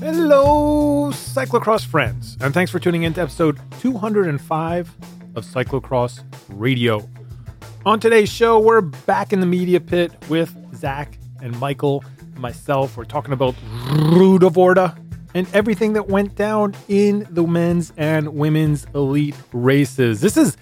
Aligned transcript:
Hello, 0.00 1.10
cyclocross 1.10 1.84
friends, 1.84 2.38
and 2.40 2.54
thanks 2.54 2.70
for 2.70 2.78
tuning 2.78 3.02
in 3.02 3.12
to 3.12 3.20
episode 3.20 3.60
205 3.80 4.96
of 5.34 5.44
Cyclocross 5.44 6.24
Radio. 6.48 7.06
On 7.84 8.00
today's 8.00 8.32
show, 8.32 8.58
we're 8.58 8.80
back 8.80 9.34
in 9.34 9.40
the 9.40 9.46
media 9.46 9.78
pit 9.78 10.10
with 10.30 10.56
Zach 10.74 11.18
and 11.42 11.54
Michael 11.60 12.02
and 12.18 12.38
myself. 12.38 12.96
We're 12.96 13.04
talking 13.04 13.34
about 13.34 13.54
Ruddervoorde 13.88 14.96
and 15.34 15.46
everything 15.52 15.92
that 15.92 16.08
went 16.08 16.34
down 16.34 16.74
in 16.88 17.26
the 17.28 17.46
men's 17.46 17.92
and 17.98 18.32
women's 18.36 18.86
elite 18.94 19.36
races. 19.52 20.22
This 20.22 20.38
is 20.38 20.56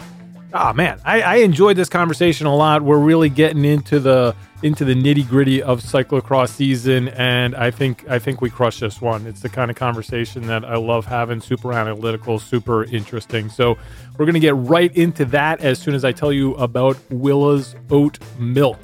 Ah 0.53 0.73
man, 0.73 0.99
I, 1.05 1.21
I 1.21 1.37
enjoyed 1.37 1.77
this 1.77 1.91
conversation 1.91 2.47
a 2.47 2.55
lot. 2.55 2.83
We're 2.83 2.99
really 2.99 3.29
getting 3.29 3.67
into 3.67 4.01
the 4.01 4.35
into 4.63 4.85
the 4.85 4.95
nitty 4.95 5.29
gritty 5.29 5.63
of 5.63 5.83
cyclocross 5.83 6.49
season, 6.49 7.09
and 7.09 7.55
I 7.55 7.71
think 7.71 8.09
I 8.09 8.19
think 8.19 8.41
we 8.41 8.49
crushed 8.49 8.81
this 8.81 9.01
one. 9.01 9.27
It's 9.27 9.43
the 9.43 9.51
kind 9.51 9.71
of 9.71 9.77
conversation 9.77 10.47
that 10.47 10.65
I 10.65 10.77
love 10.77 11.05
having. 11.05 11.43
Super 11.43 11.75
analytical, 11.75 12.39
super 12.39 12.85
interesting. 12.85 13.51
So 13.51 13.77
we're 14.17 14.25
gonna 14.25 14.41
get 14.41 14.57
right 14.57 14.95
into 14.97 15.27
that 15.27 15.61
as 15.61 15.79
soon 15.79 15.95
as 15.95 16.03
I 16.03 16.13
tell 16.13 16.33
you 16.33 16.55
about 16.55 16.97
Willa's 17.11 17.77
oat 17.91 18.19
milk. 18.39 18.79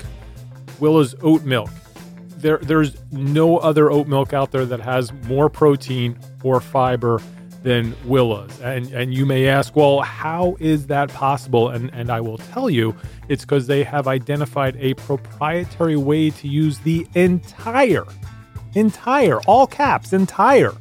Willa's 0.80 1.14
oat 1.22 1.44
milk. 1.44 1.70
There, 2.36 2.58
there's 2.58 2.94
no 3.10 3.56
other 3.56 3.90
oat 3.90 4.06
milk 4.06 4.34
out 4.34 4.50
there 4.50 4.66
that 4.66 4.80
has 4.80 5.14
more 5.26 5.48
protein 5.48 6.18
or 6.42 6.60
fiber 6.60 7.22
than 7.64 7.96
Willa's. 8.04 8.60
And 8.60 8.92
and 8.92 9.12
you 9.12 9.26
may 9.26 9.48
ask, 9.48 9.74
well, 9.74 10.02
how 10.02 10.56
is 10.60 10.86
that 10.86 11.08
possible? 11.08 11.70
And 11.70 11.90
and 11.92 12.10
I 12.10 12.20
will 12.20 12.38
tell 12.38 12.70
you, 12.70 12.94
it's 13.28 13.44
because 13.44 13.66
they 13.66 13.82
have 13.82 14.06
identified 14.06 14.76
a 14.78 14.94
proprietary 14.94 15.96
way 15.96 16.30
to 16.30 16.46
use 16.46 16.78
the 16.80 17.06
entire, 17.14 18.04
entire, 18.74 19.40
all 19.42 19.66
caps, 19.66 20.12
entire 20.12 20.72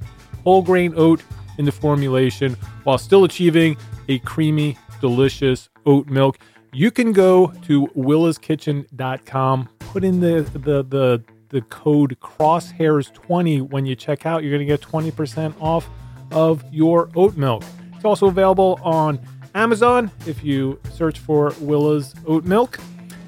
whole 0.44 0.62
grain 0.62 0.94
oat 0.98 1.24
in 1.58 1.66
the 1.66 1.72
formulation 1.72 2.58
while 2.84 2.98
still 2.98 3.24
achieving 3.24 3.78
a 4.10 4.20
creamy, 4.20 4.78
delicious 5.00 5.70
oat 5.86 6.08
milk. 6.08 6.38
You 6.74 6.92
can 6.92 7.14
go 7.14 7.48
to 7.64 7.88
willaskitchen.com, 7.96 9.70
put 9.80 10.04
in 10.04 10.20
the 10.20 10.42
the 10.54 10.84
the 10.84 11.24
the 11.48 11.62
code 11.62 12.18
crosshairs20 12.20 13.70
when 13.70 13.86
you 13.86 13.96
check 13.96 14.26
out. 14.26 14.44
You're 14.44 14.52
going 14.52 14.68
to 14.68 14.74
get 14.74 14.82
20% 14.82 15.54
off 15.62 15.88
of 16.34 16.64
your 16.72 17.10
oat 17.16 17.38
milk. 17.38 17.64
It's 17.96 18.06
also 18.06 18.28
available 18.28 18.80
on 18.84 19.20
Amazon 19.56 20.12
if 20.26 20.44
you 20.44 20.80
search 20.92 21.20
for 21.20 21.54
Willa's 21.60 22.14
oat 22.26 22.44
milk. 22.44 22.80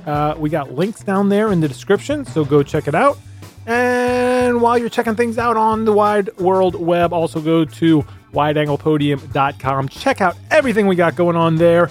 Uh, 0.05 0.35
we 0.37 0.49
got 0.49 0.73
links 0.73 1.01
down 1.01 1.29
there 1.29 1.51
in 1.51 1.61
the 1.61 1.67
description, 1.67 2.25
so 2.25 2.43
go 2.45 2.61
check 2.61 2.87
it 2.87 2.95
out. 2.95 3.17
And 3.65 4.61
while 4.61 4.77
you're 4.77 4.89
checking 4.89 5.15
things 5.15 5.37
out 5.37 5.57
on 5.57 5.85
the 5.85 5.93
wide 5.93 6.35
world 6.37 6.75
web, 6.75 7.13
also 7.13 7.41
go 7.41 7.65
to 7.65 8.05
wideanglepodium.com. 8.33 9.89
Check 9.89 10.21
out 10.21 10.35
everything 10.51 10.87
we 10.87 10.95
got 10.95 11.15
going 11.15 11.35
on 11.35 11.55
there. 11.55 11.89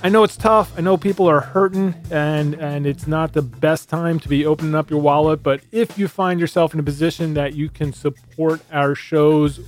I 0.00 0.08
know 0.08 0.22
it's 0.22 0.36
tough. 0.36 0.72
I 0.78 0.80
know 0.80 0.96
people 0.96 1.28
are 1.28 1.40
hurting 1.40 1.92
and 2.12 2.54
and 2.54 2.86
it's 2.86 3.08
not 3.08 3.32
the 3.32 3.42
best 3.42 3.88
time 3.88 4.20
to 4.20 4.28
be 4.28 4.46
opening 4.46 4.76
up 4.76 4.90
your 4.90 5.00
wallet, 5.00 5.42
but 5.42 5.60
if 5.72 5.98
you 5.98 6.06
find 6.06 6.38
yourself 6.38 6.72
in 6.72 6.78
a 6.78 6.84
position 6.84 7.34
that 7.34 7.54
you 7.54 7.68
can 7.68 7.92
support 7.92 8.60
our 8.70 8.94
shows 8.94 9.58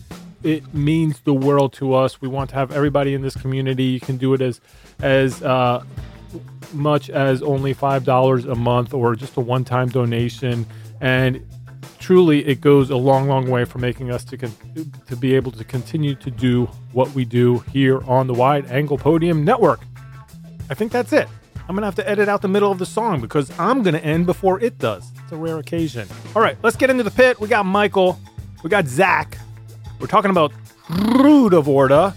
it 0.43 0.75
means 0.75 1.21
the 1.21 1.35
world 1.35 1.73
to 1.75 1.95
us. 1.95 2.21
We 2.21 2.29
want 2.29 2.51
to 2.51 2.57
have 2.57 2.73
everybody 2.73 3.15
in 3.15 3.23
this 3.23 3.37
community. 3.37 3.85
You 3.85 4.01
can 4.01 4.17
do 4.17 4.35
it 4.35 4.41
as 4.41 4.61
as 5.03 5.43
uh, 5.43 5.85
much 6.73 7.11
as 7.11 7.43
only 7.43 7.73
five 7.73 8.05
dollars 8.05 8.45
a 8.45 8.55
month 8.55 8.95
or 8.95 9.15
just 9.17 9.37
a 9.37 9.41
one 9.41 9.65
time 9.65 9.89
donation, 9.89 10.67
and 11.01 11.45
truly 11.99 12.47
it 12.47 12.61
goes 12.61 12.91
a 12.91 12.97
long, 12.97 13.29
long 13.29 13.49
way 13.51 13.65
for 13.65 13.79
making 13.79 14.11
us 14.11 14.25
to 14.25 14.37
con- 14.37 14.55
to 15.07 15.17
be 15.17 15.35
able 15.35 15.53
to 15.53 15.65
continue 15.65 16.15
to 16.17 16.31
do 16.31 16.67
what 16.93 17.11
we 17.15 17.25
do 17.25 17.59
here 17.73 18.03
on 18.05 18.27
the 18.27 18.35
Wide 18.35 18.67
Angle 18.71 18.99
Podium 18.99 19.45
Network. 19.45 19.81
I 20.69 20.75
think 20.75 20.93
that's 20.93 21.13
it. 21.13 21.29
I'm 21.69 21.77
gonna 21.77 21.87
have 21.87 21.95
to 21.97 22.09
edit 22.09 22.29
out 22.29 22.43
the 22.43 22.49
middle 22.49 22.73
of 22.73 22.79
the 22.79 22.87
song 22.87 23.21
because 23.21 23.53
I'm 23.59 23.83
gonna 23.83 23.99
end 23.99 24.27
before 24.27 24.61
it 24.61 24.79
does. 24.79 25.09
It's 25.23 25.33
a 25.33 25.37
rare 25.37 25.59
occasion. 25.59 26.09
All 26.35 26.43
right, 26.43 26.57
let's 26.63 26.77
get 26.77 26.91
into 26.91 27.05
the 27.05 27.11
pit. 27.13 27.39
We 27.39 27.47
got 27.47 27.65
Michael, 27.65 28.19
we 28.65 28.71
got 28.71 28.89
Zach, 28.89 29.39
we're 30.01 30.07
talking 30.07 30.31
about 30.31 30.53
Ruddervoorde, 30.89 32.15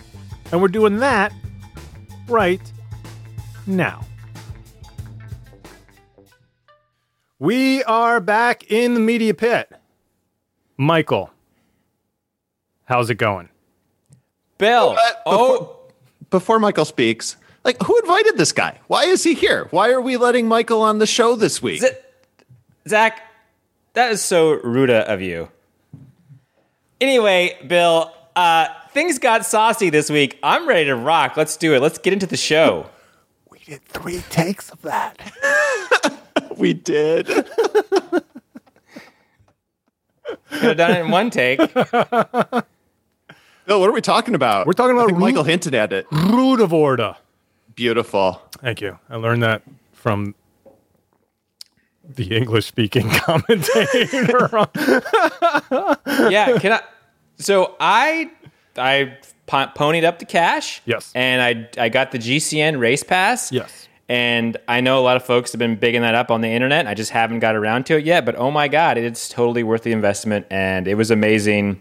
and 0.52 0.62
we're 0.62 0.68
doing 0.68 0.98
that 1.00 1.34
right 2.28 2.62
now. 3.68 4.06
We 7.40 7.84
are 7.84 8.20
back 8.22 8.72
in 8.72 8.94
the 8.94 9.00
media 9.00 9.34
pit. 9.34 9.70
Michael, 10.78 11.30
how's 12.86 13.10
it 13.10 13.16
going? 13.16 13.50
Bill. 14.58 14.98
Oh, 15.26 15.78
Before 16.30 16.58
Michael 16.60 16.86
speaks, 16.86 17.36
like 17.66 17.82
who 17.84 18.00
invited 18.00 18.38
this 18.38 18.54
guy? 18.54 18.80
Why 18.88 19.04
is 19.06 19.24
he 19.24 19.34
here? 19.34 19.68
Why 19.72 19.92
are 19.92 20.02
we 20.02 20.16
letting 20.18 20.48
Michael 20.48 20.82
on 20.82 21.00
the 21.00 21.06
show 21.08 21.36
this 21.36 21.62
week? 21.62 21.82
Z- 21.82 21.90
Zach, 22.88 23.22
that 23.94 24.12
is 24.12 24.22
so 24.22 24.52
rude 24.54 24.90
of 24.90 25.22
you. 25.22 25.50
Anyway, 27.02 27.58
Bill, 27.68 28.14
uh, 28.36 28.68
things 28.92 29.20
got 29.20 29.46
saucy 29.46 29.90
this 29.90 30.10
week. 30.10 30.40
I'm 30.44 30.68
ready 30.68 30.86
to 30.86 30.96
rock. 30.96 31.36
Let's 31.38 31.58
do 31.58 31.74
it. 31.76 31.82
Let's 31.82 31.98
get 31.98 32.14
into 32.14 32.26
the 32.28 32.38
show. 32.38 32.90
We 33.50 33.60
did 33.60 33.84
three 33.86 34.22
takes 34.30 34.70
of 34.70 34.82
that. 34.84 35.20
we 36.58 36.74
did. 36.74 37.28
Could 37.28 37.44
have 40.62 40.78
done 40.78 40.92
it 40.92 41.00
in 41.06 41.12
one 41.12 41.30
take. 41.30 41.60
No, 43.66 43.80
what 43.80 43.90
are 43.90 43.94
we 43.94 44.02
talking 44.02 44.36
about? 44.36 44.68
We're 44.68 44.74
talking 44.74 44.92
I 44.98 45.00
about 45.00 45.08
think 45.08 45.18
Ru- 45.20 45.26
Michael 45.26 45.44
hinted 45.44 45.74
at 45.74 45.94
it. 45.94 46.06
Ruddervoorde. 46.10 47.16
Beautiful. 47.76 48.42
Thank 48.60 48.82
you. 48.82 49.00
I 49.10 49.16
learned 49.16 49.42
that 49.44 49.62
from 49.94 50.36
the 52.04 52.36
English 52.36 52.66
speaking 52.68 53.10
commentator. 53.12 54.50
Yeah, 56.30 56.58
can 56.60 56.74
I? 56.74 56.82
So 57.38 57.76
I 57.80 58.32
I 58.78 59.18
po- 59.48 59.72
ponied 59.76 60.04
up 60.04 60.20
the 60.20 60.26
cash. 60.26 60.82
Yes. 60.86 61.12
and 61.16 61.42
I 61.42 61.84
I 61.86 61.90
got 61.90 62.12
the 62.12 62.20
GCN 62.20 62.80
race 62.80 63.04
pass. 63.04 63.52
yes. 63.52 63.88
And 64.10 64.58
I 64.68 64.82
know 64.82 65.00
a 65.00 65.02
lot 65.02 65.16
of 65.16 65.26
folks 65.26 65.54
have 65.54 65.60
been 65.60 65.78
bigging 65.78 66.02
that 66.02 66.14
up 66.14 66.30
on 66.30 66.42
the 66.42 66.50
internet. 66.50 66.88
I 66.88 66.94
just 66.94 67.12
haven't 67.12 67.40
got 67.40 67.56
around 67.56 67.86
to 67.86 67.98
it 67.98 68.06
yet. 68.06 68.26
But 68.26 68.36
oh 68.36 68.52
my 68.52 68.68
God, 68.68 68.98
it's 68.98 69.30
totally 69.30 69.64
worth 69.64 69.84
the 69.84 69.94
investment. 69.94 70.46
And 70.52 70.90
it 70.90 70.96
was 70.96 71.10
amazing 71.10 71.80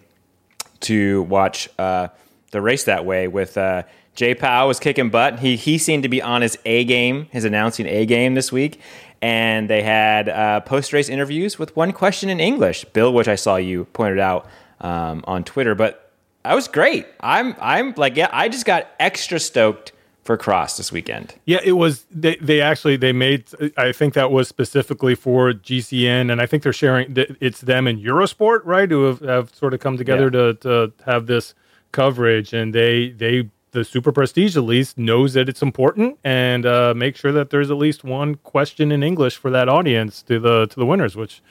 to 0.82 1.22
watch 1.24 1.68
uh, 1.80 2.08
the 2.52 2.60
race 2.62 2.84
that 2.84 3.04
way 3.04 3.26
with 3.26 3.58
uh, 3.58 3.82
Jay 4.14 4.34
Powell 4.34 4.68
was 4.68 4.78
kicking 4.78 5.08
butt. 5.10 5.40
He, 5.40 5.56
he 5.56 5.78
seemed 5.78 6.02
to 6.02 6.08
be 6.08 6.20
on 6.20 6.42
his 6.42 6.58
A 6.64 6.84
game, 6.84 7.26
his 7.30 7.44
announcing 7.44 7.86
A 7.86 8.04
game 8.06 8.34
this 8.34 8.52
week. 8.52 8.80
And 9.22 9.70
they 9.70 9.82
had 9.82 10.28
uh, 10.28 10.60
post 10.60 10.92
race 10.92 11.08
interviews 11.08 11.58
with 11.58 11.74
one 11.76 11.92
question 11.92 12.28
in 12.28 12.40
English. 12.40 12.84
Bill, 12.86 13.12
which 13.12 13.28
I 13.28 13.36
saw 13.36 13.56
you 13.56 13.84
pointed 13.92 14.18
out 14.18 14.46
um, 14.80 15.24
on 15.26 15.44
Twitter. 15.44 15.74
But 15.74 16.10
that 16.44 16.54
was 16.54 16.66
great. 16.68 17.06
I'm, 17.20 17.54
I'm 17.60 17.94
like, 17.96 18.16
yeah, 18.16 18.28
I 18.32 18.48
just 18.48 18.66
got 18.66 18.88
extra 18.98 19.38
stoked 19.38 19.92
for 20.24 20.36
Cross 20.36 20.76
this 20.76 20.92
weekend. 20.92 21.34
Yeah, 21.46 21.58
it 21.64 21.72
was. 21.72 22.04
They, 22.10 22.36
they 22.36 22.60
actually 22.60 22.96
they 22.96 23.12
made. 23.12 23.44
I 23.76 23.90
think 23.92 24.14
that 24.14 24.30
was 24.30 24.46
specifically 24.48 25.14
for 25.16 25.52
GCN, 25.52 26.30
and 26.30 26.40
I 26.40 26.46
think 26.46 26.62
they're 26.62 26.72
sharing. 26.72 27.12
It's 27.16 27.60
them 27.60 27.88
and 27.88 27.98
Eurosport, 28.00 28.60
right, 28.64 28.88
who 28.88 29.04
have, 29.04 29.18
have 29.20 29.54
sort 29.54 29.74
of 29.74 29.80
come 29.80 29.96
together 29.96 30.24
Yeah. 30.26 30.52
to 30.52 30.54
to 30.54 30.92
have 31.06 31.26
this 31.26 31.54
coverage, 31.90 32.52
and 32.52 32.72
they 32.72 33.08
they 33.10 33.50
the 33.72 33.84
super 33.84 34.12
prestige 34.12 34.56
at 34.56 34.62
least 34.62 34.96
knows 34.96 35.34
that 35.34 35.48
it's 35.48 35.62
important, 35.62 36.18
and 36.22 36.64
uh, 36.64 36.94
make 36.94 37.16
sure 37.16 37.32
that 37.32 37.50
there's 37.50 37.70
at 37.70 37.76
least 37.76 38.04
one 38.04 38.36
question 38.36 38.92
in 38.92 39.02
English 39.02 39.36
for 39.36 39.50
that 39.50 39.68
audience 39.68 40.22
to 40.22 40.38
the 40.38 40.66
to 40.66 40.76
the 40.78 40.86
winners, 40.86 41.16
which 41.16 41.42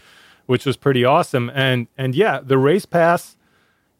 which 0.45 0.65
was 0.65 0.77
pretty 0.77 1.03
awesome. 1.03 1.51
And 1.53 1.87
and 1.97 2.15
yeah, 2.15 2.39
the 2.41 2.57
race 2.57 2.85
pass. 2.85 3.37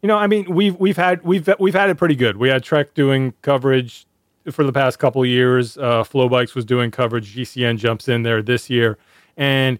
You 0.02 0.08
know, 0.08 0.16
I 0.16 0.26
mean, 0.26 0.52
we've 0.52 0.76
we've 0.76 0.96
had 0.96 1.22
we've 1.22 1.48
we've 1.58 1.74
had 1.74 1.90
it 1.90 1.96
pretty 1.96 2.16
good. 2.16 2.36
We 2.36 2.48
had 2.48 2.62
Trek 2.62 2.94
doing 2.94 3.34
coverage 3.42 4.06
for 4.50 4.64
the 4.64 4.72
past 4.72 4.98
couple 4.98 5.24
years. 5.24 5.76
Uh, 5.76 6.02
FloBikes 6.02 6.54
was 6.54 6.64
doing 6.64 6.90
coverage. 6.90 7.36
GCN 7.36 7.78
jumps 7.78 8.08
in 8.08 8.22
there 8.22 8.42
this 8.42 8.68
year, 8.68 8.98
and 9.36 9.78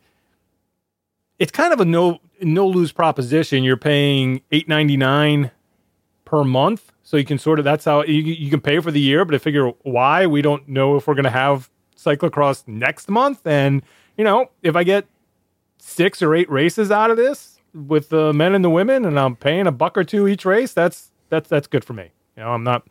it's 1.39 1.53
kind 1.53 1.73
of 1.73 1.81
a 1.81 1.85
no 1.85 2.21
no 2.41 2.67
lose 2.67 2.93
proposition. 2.93 3.65
You're 3.65 3.77
paying 3.77 4.43
eight 4.53 4.69
ninety 4.69 4.97
nine 4.97 5.51
per 6.25 6.45
month, 6.45 6.92
so 7.03 7.17
you 7.17 7.25
can 7.25 7.39
sort 7.39 7.59
of 7.59 7.65
that's 7.65 7.85
how 7.85 8.05
you, 8.05 8.23
you 8.23 8.51
can 8.51 8.61
pay 8.61 8.81
for 8.81 8.91
the 8.91 9.01
year. 9.01 9.25
But 9.25 9.35
I 9.35 9.39
figure 9.39 9.69
why 9.83 10.27
we 10.27 10.43
don't 10.43 10.69
know 10.69 10.97
if 10.97 11.07
we're 11.07 11.15
going 11.15 11.25
to 11.25 11.31
have 11.31 11.71
cyclocross 11.97 12.67
next 12.67 13.09
month, 13.09 13.47
and 13.47 13.83
you 14.17 14.25
know 14.25 14.51
if 14.63 14.77
I 14.77 14.85
get 14.85 15.07
six 15.79 16.23
or 16.23 16.35
eight 16.35 16.51
races 16.51 16.91
out 16.91 17.11
of 17.11 17.17
this 17.17 17.61
with 17.75 18.09
the 18.11 18.33
men 18.33 18.55
and 18.55 18.65
the 18.65 18.71
women, 18.71 19.05
and 19.05 19.19
I'm 19.19 19.37
paying 19.37 19.67
a 19.67 19.73
buck 19.73 19.97
or 19.97 20.05
two 20.05 20.29
each 20.29 20.45
race, 20.45 20.73
that's 20.73 21.11
that's 21.29 21.49
that's 21.49 21.67
good 21.67 21.85
for 21.85 21.93
me. 21.93 22.11
You 22.37 22.45
know, 22.45 22.51
I'm 22.51 22.65
not 22.65 22.87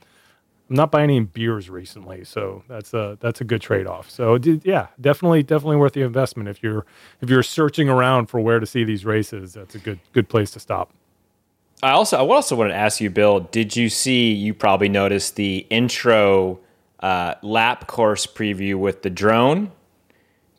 I'm 0.72 0.76
not 0.78 0.90
buying 0.90 1.10
any 1.10 1.20
beers 1.20 1.70
recently, 1.70 2.24
so 2.24 2.64
that's 2.70 2.94
a 2.94 3.18
that's 3.20 3.42
a 3.42 3.44
good 3.44 3.62
trade 3.62 3.88
off. 3.88 4.10
So 4.10 4.36
yeah, 4.64 4.88
definitely 5.02 5.44
definitely 5.44 5.76
worth 5.76 5.92
the 5.92 6.02
investment 6.02 6.48
if 6.48 6.64
you're 6.64 6.86
if 7.20 7.30
you're 7.30 7.44
searching 7.44 7.90
around 7.90 8.28
for 8.28 8.40
where 8.40 8.60
to 8.60 8.66
see 8.66 8.86
these 8.86 9.04
races. 9.04 9.54
That's 9.54 9.76
a 9.76 9.80
good 9.80 10.00
good 10.14 10.30
place 10.30 10.50
to 10.52 10.60
stop. 10.62 10.94
I 11.84 11.92
also 11.92 12.18
I 12.18 12.36
also 12.36 12.56
wanted 12.56 12.70
to 12.70 12.76
ask 12.76 13.02
you, 13.02 13.10
Bill. 13.10 13.40
Did 13.40 13.76
you 13.76 13.90
see? 13.90 14.32
You 14.32 14.54
probably 14.54 14.90
noticed 14.90 15.36
the 15.36 15.66
intro 15.70 16.60
uh, 17.00 17.36
lap 17.42 17.88
course 17.88 18.28
preview 18.28 18.76
with 18.76 19.02
the 19.02 19.10
drone. 19.10 19.72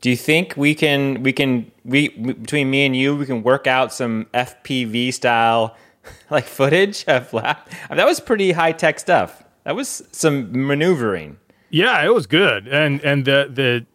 Do 0.01 0.11
you 0.11 0.17
think 0.17 0.55
we 0.57 0.75
can 0.75 1.23
we 1.23 1.33
can 1.33 1.71
we 1.85 2.09
between 2.09 2.71
me 2.71 2.85
and 2.85 2.97
you 2.97 3.17
we 3.17 3.27
can 3.27 3.43
work 3.45 3.69
out 3.69 3.93
some 3.93 4.27
FPV 4.35 5.15
style 5.15 5.77
like 6.31 6.45
footage 6.45 7.05
of 7.07 7.33
lap? 7.33 7.69
I 7.71 7.93
mean, 7.93 7.99
that 7.99 8.07
was 8.07 8.19
pretty 8.19 8.53
high 8.53 8.73
tech 8.73 8.99
stuff. 8.99 9.45
That 9.65 9.77
was 9.77 10.03
some 10.11 10.67
maneuvering. 10.67 11.39
Yeah, 11.71 12.05
it 12.05 12.13
was 12.13 12.27
good, 12.27 12.67
and 12.67 13.01
and 13.03 13.25
the 13.25 13.49
the 13.49 13.87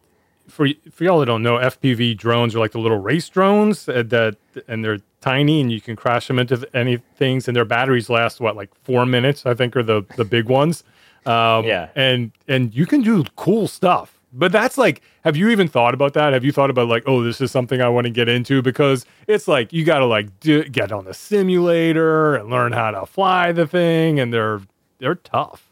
for 0.48 0.68
for 0.92 1.04
y'all 1.04 1.20
that 1.20 1.26
don't 1.26 1.44
know, 1.44 1.58
FPV 1.58 2.18
drones 2.18 2.56
are 2.56 2.60
like 2.60 2.72
the 2.72 2.80
little 2.80 3.00
race 3.00 3.28
drones 3.30 3.86
that 3.86 4.36
and 4.68 4.84
they're 4.84 5.00
tiny 5.22 5.62
and 5.62 5.72
you 5.72 5.82
can 5.82 5.96
crash 5.96 6.28
them 6.28 6.40
into 6.40 6.68
any 6.74 6.98
things 7.16 7.48
and 7.48 7.56
their 7.56 7.66
batteries 7.66 8.10
last 8.10 8.40
what 8.40 8.56
like 8.56 8.70
four 8.84 9.06
minutes 9.06 9.46
I 9.46 9.54
think 9.54 9.76
are 9.76 9.84
the 9.84 10.06
the 10.16 10.26
big 10.26 10.46
ones. 10.46 10.84
Um, 11.26 11.66
yeah, 11.66 11.90
and 11.96 12.32
and 12.48 12.74
you 12.74 12.86
can 12.86 13.02
do 13.02 13.24
cool 13.36 13.68
stuff. 13.68 14.14
But 14.34 14.52
that's 14.52 14.78
like, 14.78 15.02
have 15.24 15.38
you 15.38 15.50
even 15.50 15.68
thought 15.68 15.94
about 15.94 16.14
that? 16.14 16.34
Have 16.34 16.44
you 16.44 16.52
thought 16.52 16.70
about 16.70 16.88
like, 16.88 17.04
oh, 17.08 17.24
this 17.24 17.40
is 17.42 17.50
something 17.50 17.82
I 17.82 17.90
want 17.90 18.06
to 18.06 18.12
get 18.12 18.28
into 18.28 18.62
because 18.62 19.06
it's 19.26 19.48
like 19.48 19.72
you 19.72 19.84
got 19.84 20.00
to 20.00 20.06
like 20.06 20.40
do, 20.40 20.64
get 20.66 20.92
on 20.92 21.06
the 21.06 21.14
simulator 21.14 22.36
and 22.36 22.50
learn 22.50 22.74
how 22.74 22.92
to 22.92 23.06
fly 23.06 23.52
the 23.52 23.66
thing, 23.66 24.20
and 24.20 24.34
they're 24.34 24.62
they're 25.00 25.16
tough. 25.16 25.67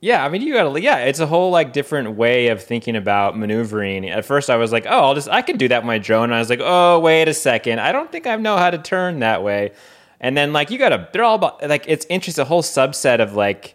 Yeah, 0.00 0.24
I 0.24 0.28
mean, 0.28 0.42
you 0.42 0.52
gotta, 0.52 0.80
yeah, 0.80 0.98
it's 0.98 1.20
a 1.20 1.26
whole 1.26 1.50
like 1.50 1.72
different 1.72 2.16
way 2.16 2.48
of 2.48 2.62
thinking 2.62 2.96
about 2.96 3.36
maneuvering. 3.36 4.08
At 4.08 4.24
first, 4.24 4.50
I 4.50 4.56
was 4.56 4.70
like, 4.70 4.86
oh, 4.86 5.04
I'll 5.04 5.14
just, 5.14 5.28
I 5.28 5.42
can 5.42 5.56
do 5.56 5.68
that 5.68 5.82
with 5.82 5.86
my 5.86 5.98
drone. 5.98 6.24
And 6.24 6.34
I 6.34 6.38
was 6.38 6.50
like, 6.50 6.60
oh, 6.62 7.00
wait 7.00 7.28
a 7.28 7.34
second, 7.34 7.80
I 7.80 7.92
don't 7.92 8.12
think 8.12 8.26
I 8.26 8.36
know 8.36 8.56
how 8.56 8.70
to 8.70 8.78
turn 8.78 9.20
that 9.20 9.42
way. 9.42 9.72
And 10.20 10.36
then 10.36 10.52
like 10.52 10.70
you 10.70 10.78
gotta, 10.78 11.08
they're 11.12 11.24
all 11.24 11.36
about 11.36 11.66
like 11.66 11.84
it's 11.88 12.06
interesting. 12.08 12.42
A 12.42 12.44
whole 12.44 12.62
subset 12.62 13.20
of 13.20 13.34
like 13.34 13.74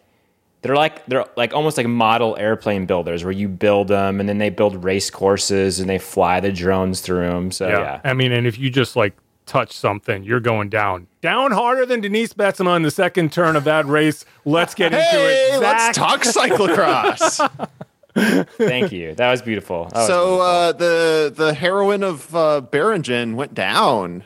they're 0.61 0.75
like 0.75 1.05
they're 1.05 1.25
like 1.37 1.53
almost 1.53 1.77
like 1.77 1.87
model 1.87 2.35
airplane 2.37 2.85
builders 2.85 3.23
where 3.23 3.31
you 3.31 3.47
build 3.47 3.87
them 3.87 4.19
and 4.19 4.29
then 4.29 4.37
they 4.37 4.49
build 4.49 4.83
race 4.83 5.09
courses 5.09 5.79
and 5.79 5.89
they 5.89 5.97
fly 5.97 6.39
the 6.39 6.51
drones 6.51 7.01
through 7.01 7.27
them. 7.27 7.51
So 7.51 7.67
yeah, 7.67 7.79
yeah. 7.79 8.01
I 8.03 8.13
mean, 8.13 8.31
and 8.31 8.47
if 8.47 8.59
you 8.59 8.69
just 8.69 8.95
like 8.95 9.15
touch 9.45 9.73
something, 9.73 10.23
you're 10.23 10.39
going 10.39 10.69
down, 10.69 11.07
down 11.21 11.51
harder 11.51 11.85
than 11.85 12.01
Denise 12.01 12.33
Betsema 12.33 12.75
in 12.75 12.83
the 12.83 12.91
second 12.91 13.31
turn 13.31 13.55
of 13.55 13.63
that 13.65 13.85
race. 13.85 14.25
Let's 14.45 14.73
get 14.73 14.91
hey, 14.91 14.99
into 14.99 15.55
it. 15.55 15.59
Zach. 15.59 15.61
Let's 15.61 15.97
talk 15.97 16.21
cyclocross. 16.21 17.69
Thank 18.57 18.91
you. 18.91 19.15
That 19.15 19.31
was 19.31 19.41
beautiful. 19.41 19.85
That 19.85 20.07
so 20.07 20.37
was 20.37 20.37
beautiful. 20.37 20.41
Uh, 20.41 20.71
the 20.73 21.33
the 21.35 21.53
heroine 21.53 22.03
of 22.03 22.35
uh, 22.35 22.61
Beringen 22.61 23.35
went 23.35 23.53
down. 23.53 24.23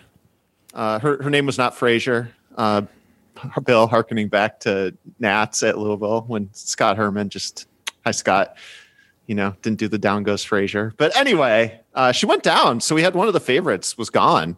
Uh, 0.73 0.99
her 0.99 1.21
her 1.21 1.29
name 1.29 1.45
was 1.45 1.57
not 1.57 1.75
Frazier. 1.75 2.31
Uh, 2.55 2.83
Bill, 3.63 3.87
harkening 3.87 4.29
back 4.29 4.61
to 4.61 4.95
Nats 5.19 5.61
at 5.61 5.77
Louisville 5.77 6.21
when 6.27 6.49
Scott 6.53 6.97
Herman 6.97 7.29
just 7.29 7.67
hi 8.05 8.11
Scott, 8.11 8.55
you 9.27 9.35
know, 9.35 9.55
didn't 9.61 9.77
do 9.77 9.87
the 9.87 9.97
down 9.97 10.23
goes 10.23 10.43
Frazier. 10.43 10.93
But 10.97 11.15
anyway, 11.15 11.79
uh, 11.93 12.11
she 12.11 12.25
went 12.25 12.43
down, 12.43 12.81
so 12.81 12.95
we 12.95 13.03
had 13.03 13.13
one 13.13 13.27
of 13.27 13.33
the 13.33 13.39
favorites 13.39 13.97
was 13.97 14.09
gone 14.09 14.57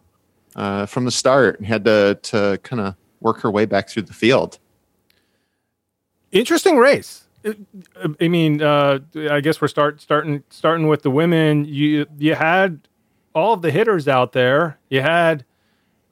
uh, 0.58 0.86
from 0.86 1.04
the 1.04 1.10
start 1.10 1.56
and 1.58 1.66
had 1.66 1.84
to 1.84 2.18
to 2.22 2.58
kind 2.64 2.80
of 2.80 2.94
work 3.20 3.40
her 3.40 3.50
way 3.50 3.64
back 3.64 3.88
through 3.88 4.02
the 4.02 4.12
field. 4.12 4.58
Interesting 6.32 6.76
race. 6.76 7.24
I 8.20 8.28
mean, 8.28 8.60
uh, 8.60 8.98
I 9.30 9.40
guess 9.40 9.60
we're 9.60 9.68
start 9.68 10.00
starting 10.00 10.42
starting 10.50 10.88
with 10.88 11.02
the 11.02 11.10
women. 11.10 11.64
You 11.64 12.06
you 12.18 12.34
had 12.34 12.88
all 13.34 13.54
of 13.54 13.62
the 13.62 13.70
hitters 13.70 14.08
out 14.08 14.32
there. 14.32 14.78
You 14.90 15.00
had 15.00 15.44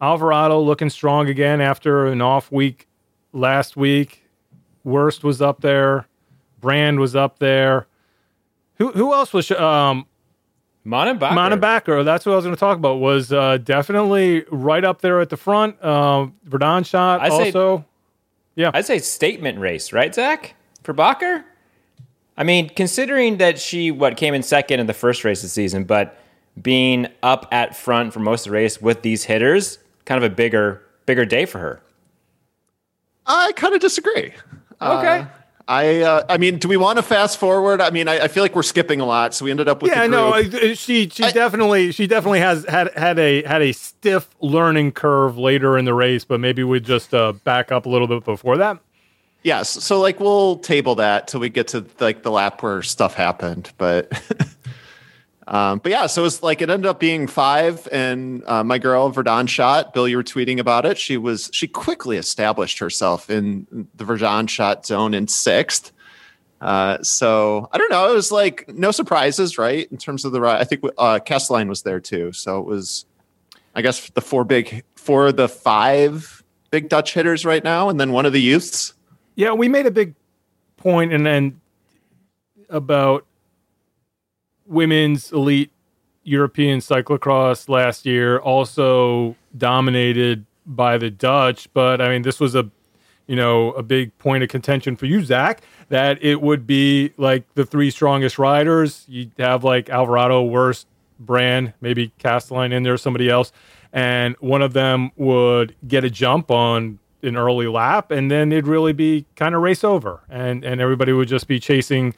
Alvarado 0.01 0.61
looking 0.61 0.91
strong 0.91 1.29
again 1.29 1.61
after 1.61 2.07
an 2.07 2.23
off 2.23 2.51
week 2.53 2.87
last 3.33 3.77
week. 3.77 4.23
Worst 4.85 5.25
was 5.25 5.43
up 5.43 5.61
there. 5.61 6.07
Brand 6.61 7.01
was 7.01 7.17
up 7.17 7.41
there. 7.41 7.89
Who 8.77 8.93
who 8.93 9.13
else 9.13 9.33
was 9.33 9.51
um 9.51 10.07
Manon 10.87 11.19
Bakker. 11.19 11.33
Mannenbacher, 11.33 12.05
that's 12.05 12.25
what 12.25 12.33
I 12.33 12.37
was 12.37 12.45
going 12.45 12.55
to 12.55 12.61
talk 12.61 12.79
about. 12.79 13.01
Was 13.01 13.33
uh, 13.33 13.59
definitely 13.59 14.45
right 14.53 14.85
up 14.85 15.01
there 15.01 15.21
at 15.21 15.31
the 15.31 15.37
front. 15.37 15.77
Uh, 15.83 16.29
Verdonschot 16.49 17.21
I'd 17.21 17.33
also. 17.33 17.79
Say, 17.79 17.85
yeah, 18.55 18.71
I'd 18.73 18.87
say 18.87 19.01
statement 19.01 19.59
race, 19.59 19.93
right, 19.93 20.15
Zach, 20.15 20.55
for 20.85 20.95
Bakker. 20.95 21.43
I 22.37 22.45
mean, 22.45 22.69
considering 22.69 23.39
that 23.39 23.59
she 23.59 23.91
what 23.91 24.17
came 24.17 24.33
in 24.33 24.45
second 24.45 24.79
in 24.79 24.87
the 24.87 24.95
first 24.95 25.25
race 25.25 25.41
of 25.41 25.47
the 25.47 25.49
season, 25.49 25.85
but 25.85 26.19
being 26.63 27.09
up 27.21 27.49
at 27.51 27.77
front 27.77 28.13
for 28.13 28.21
most 28.21 28.47
of 28.47 28.53
the 28.53 28.57
race 28.57 28.81
with 28.81 29.03
these 29.03 29.25
hitters, 29.25 29.79
kind 30.05 30.23
of 30.23 30.31
a 30.31 30.35
bigger 30.35 30.83
bigger 31.05 31.25
day 31.25 31.47
for 31.47 31.59
her. 31.59 31.83
I 33.27 33.53
kind 33.57 33.75
of 33.75 33.81
disagree. 33.81 34.33
Okay. 34.81 35.19
Uh, 35.21 35.27
I 35.69 36.03
uh, 36.03 36.25
I 36.29 36.39
mean, 36.39 36.59
do 36.59 36.69
we 36.69 36.77
want 36.77 36.99
to 36.99 37.03
fast 37.03 37.39
forward? 37.39 37.81
I 37.81 37.91
mean, 37.91 38.07
I, 38.07 38.21
I, 38.21 38.29
feel 38.29 38.45
like 38.45 38.55
we're 38.55 38.63
skipping 38.63 39.01
a 39.01 39.05
lot, 39.05 39.35
so 39.35 39.45
we 39.45 39.51
ended 39.51 39.69
up 39.69 39.83
with 39.83 39.91
yeah. 39.91 40.07
No, 40.07 40.33
I, 40.33 40.75
she 40.75 41.09
she 41.09 41.25
I, 41.25 41.33
definitely 41.33 41.91
she 41.91 42.07
definitely 42.07 42.39
has 42.39 42.65
had 42.67 42.93
had 42.97 43.19
a 43.19 43.43
had 43.43 43.63
a 43.63 43.73
stiff 43.73 44.29
learning 44.41 44.93
curve 44.93 45.37
later 45.37 45.77
in 45.77 45.85
the 45.85 45.95
race, 45.95 46.25
but 46.25 46.39
maybe 46.39 46.63
we 46.63 46.79
just 46.79 47.13
uh, 47.13 47.33
back 47.33 47.73
up 47.73 47.87
a 47.87 47.89
little 47.89 48.07
bit 48.07 48.25
before 48.25 48.57
that. 48.59 48.79
Yes, 49.43 49.69
so 49.69 50.01
like 50.01 50.21
we'll 50.21 50.59
table 50.59 50.95
that 50.97 51.29
till 51.29 51.41
we 51.41 51.49
get 51.49 51.69
to 51.69 51.85
like 51.99 52.23
the 52.23 52.31
lap 52.31 52.63
where 52.63 52.83
stuff 52.83 53.15
happened, 53.15 53.73
but 53.77 54.11
Um, 55.49 55.79
but 55.79 55.93
yeah, 55.93 56.07
so 56.07 56.25
it's 56.25 56.43
like 56.43 56.61
it 56.61 56.71
ended 56.71 56.87
up 56.87 56.99
being 56.99 57.29
five, 57.29 57.87
and 57.93 58.43
uh, 58.47 58.65
my 58.65 58.79
girl 58.79 59.13
Verdonschot. 59.13 59.93
Bill, 59.93 60.09
you 60.09 60.17
were 60.17 60.25
tweeting 60.25 60.59
about 60.59 60.85
it. 60.85 60.99
She 60.99 61.17
was 61.17 61.51
she 61.53 61.69
quickly 61.69 62.17
established 62.17 62.81
herself 62.81 63.31
in 63.31 63.89
the 63.95 64.05
Verdonschot 64.05 64.85
zone 64.85 65.15
in 65.15 65.29
sixth. 65.29 65.93
Uh, 66.61 66.99
so 67.03 67.69
I 67.73 67.79
don't 67.79 67.91
know. 67.91 68.11
It 68.11 68.15
was 68.15 68.33
like 68.33 68.69
no 68.69 68.91
surprises, 68.91 69.57
right? 69.57 69.91
In 69.91 69.99
terms 69.99 70.25
of 70.25 70.33
the 70.33 70.41
ride, 70.41 70.61
I 70.61 70.65
think 70.65 70.83
uh, 70.99 71.21
Kastelijn 71.25 71.69
was 71.69 71.83
there 71.83 72.01
too. 72.01 72.33
So 72.33 72.59
it 72.59 72.65
was, 72.65 73.05
I 73.75 73.83
guess, 73.83 74.11
the 74.11 74.21
four 74.23 74.45
big, 74.45 74.83
four 74.97 75.29
of 75.29 75.37
the 75.37 75.49
five 75.49 76.43
big 76.71 76.89
Dutch 76.89 77.15
hitters 77.15 77.45
right 77.45 77.63
now, 77.63 77.89
and 77.89 78.01
then 78.01 78.11
one 78.11 78.27
of 78.27 78.33
the 78.33 78.41
youths. 78.41 78.95
Yeah, 79.37 79.53
we 79.53 79.69
made 79.69 79.87
a 79.87 79.91
big 79.91 80.15
point, 80.77 81.13
and 81.13 81.25
then 81.25 81.61
about 82.69 83.26
women's 84.67 85.33
elite 85.33 85.71
European 86.27 86.81
cyclocross 86.81 87.69
last 87.69 88.05
year, 88.05 88.39
also 88.39 89.37
dominated 89.57 90.45
by 90.67 90.99
the 90.99 91.11
Dutch. 91.11 91.73
But 91.73 92.01
I 92.01 92.09
mean, 92.09 92.23
this 92.23 92.41
was 92.41 92.55
a 92.55 92.69
you 93.27 93.37
know 93.37 93.73
a 93.73 93.83
big 93.83 94.17
point 94.19 94.43
of 94.43 94.49
contention 94.49 94.97
for 94.97 95.07
you, 95.07 95.25
Zach, 95.25 95.63
that 95.89 96.23
it 96.23 96.43
would 96.43 96.67
be 96.67 97.13
like 97.17 97.45
the 97.55 97.65
three 97.65 97.91
strongest 97.91 98.39
riders. 98.39 99.05
You'd 99.09 99.33
have 99.39 99.65
like 99.65 99.89
Alvarado, 99.89 100.43
worst 100.43 100.87
brand, 101.19 101.73
maybe 101.81 102.13
Kastelijn 102.19 102.73
in 102.73 102.83
there, 102.83 102.97
somebody 102.97 103.31
else, 103.31 103.53
and 103.93 104.37
one 104.41 104.63
of 104.63 104.73
them 104.73 105.11
would 105.17 105.75
get 105.87 106.05
a 106.05 106.11
jump 106.11 106.51
on 106.51 106.99
an 107.23 107.37
early 107.37 107.67
lap, 107.67 108.11
and 108.11 108.31
then 108.31 108.53
it'd 108.53 108.67
really 108.67 108.93
be 108.93 109.27
kind 109.37 109.55
of 109.55 109.63
race 109.63 109.85
over, 109.85 110.23
and 110.29 110.65
and 110.65 110.81
everybody 110.81 111.13
would 111.13 111.29
just 111.29 111.47
be 111.47 111.61
chasing 111.61 112.15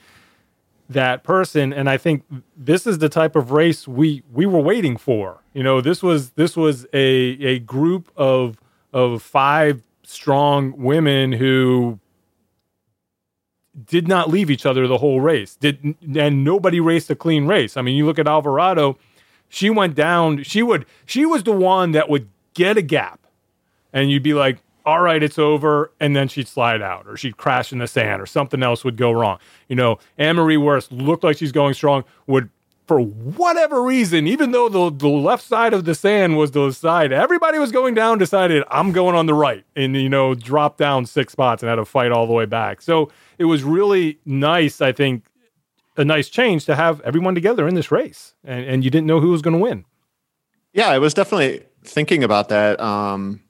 that 0.89 1.23
person 1.23 1.73
and 1.73 1.89
i 1.89 1.99
think 1.99 2.25
this 2.57 2.87
is 2.87 2.99
the 2.99 3.09
type 3.09 3.37
of 3.37 3.51
race 3.51 3.87
we 3.89 4.23
we 4.33 4.45
were 4.47 4.61
waiting 4.61 4.97
for. 4.97 5.43
You 5.55 5.63
know 5.63 5.81
this 5.81 6.03
was 6.03 6.31
this 6.31 6.57
was 6.57 6.87
a 6.93 6.99
a 6.99 7.59
group 7.61 8.11
of 8.17 8.59
of 8.93 9.23
five 9.23 9.83
strong 10.05 10.77
women 10.77 11.33
who 11.33 11.99
did 13.87 14.09
not 14.09 14.29
leave 14.29 14.51
each 14.51 14.67
other 14.67 14.87
the 14.87 14.99
whole 14.99 15.21
race. 15.21 15.57
Did 15.57 15.97
and 16.17 16.45
nobody 16.45 16.81
raced 16.81 17.11
a 17.11 17.17
clean 17.17 17.47
race. 17.47 17.77
I 17.77 17.83
mean 17.83 17.97
you 17.97 18.07
look 18.07 18.19
at 18.19 18.29
alvarado 18.29 18.99
she 19.49 19.71
went 19.71 19.95
down 19.95 20.43
she 20.43 20.63
would 20.63 20.85
she 21.07 21.25
was 21.25 21.45
the 21.45 21.53
one 21.53 21.93
that 21.93 22.09
would 22.09 22.29
get 22.55 22.77
a 22.77 22.83
gap. 22.83 23.21
And 23.93 24.11
you'd 24.11 24.23
be 24.23 24.35
like 24.35 24.59
all 24.89 25.03
right, 25.03 25.23
it's 25.23 25.39
over, 25.39 25.93
and 26.01 26.17
then 26.17 26.29
she'd 26.29 26.49
slide 26.49 26.81
out 26.81 27.07
or 27.07 27.15
she'd 27.15 27.37
crash 27.37 27.75
in 27.75 27.79
the 27.79 27.87
sand 27.87 28.23
or 28.23 28.27
something 28.27 28.63
else 28.63 28.85
would 28.85 28.97
go 28.97 29.13
wrong. 29.13 29.39
You 29.69 29.77
know, 29.77 29.99
Annemarie 30.19 30.59
Worst 30.59 30.91
looked 30.91 31.23
like 31.23 31.37
she's 31.37 31.53
going 31.53 31.75
strong, 31.75 32.05
would 32.27 32.49
for 32.87 32.99
whatever 32.99 33.83
reason, 33.83 34.27
even 34.27 34.53
though 34.53 34.71
the, 34.71 34.91
the 34.91 35.09
left 35.09 35.45
side 35.45 35.75
of 35.75 35.85
the 35.85 35.95
sand 35.95 36.39
was 36.39 36.53
the 36.53 36.73
side 36.73 37.13
everybody 37.13 37.59
was 37.59 37.71
going 37.71 37.93
down, 37.93 38.17
decided 38.17 38.65
I'm 38.71 38.93
going 38.93 39.15
on 39.15 39.27
the 39.27 39.35
right 39.35 39.63
and, 39.77 39.95
you 39.95 40.09
know, 40.09 40.35
dropped 40.35 40.79
down 40.79 41.05
six 41.05 41.33
spots 41.33 41.63
and 41.63 41.69
had 41.69 41.77
to 41.77 41.85
fight 41.85 42.11
all 42.11 42.27
the 42.27 42.33
way 42.33 42.47
back. 42.47 42.81
So 42.81 43.13
it 43.37 43.45
was 43.45 43.63
really 43.63 44.19
nice, 44.25 44.81
I 44.81 44.93
think, 44.93 45.27
a 45.99 46.05
nice 46.05 46.31
change 46.31 46.65
to 46.65 46.75
have 46.77 47.03
everyone 47.03 47.35
together 47.35 47.69
in 47.69 47.75
this 47.75 47.91
race 47.93 48.33
and, 48.43 48.65
and 48.65 48.83
you 48.83 48.91
didn't 48.91 49.07
know 49.07 49.21
who 49.21 49.33
was 49.33 49.43
going 49.43 49.59
to 49.59 49.63
win. 49.63 49.85
Yeah, 50.73 50.89
I 50.89 50.99
was 50.99 51.13
definitely 51.13 51.67
thinking 51.85 52.25
about 52.25 52.49
that. 52.49 52.81
Um, 52.81 53.43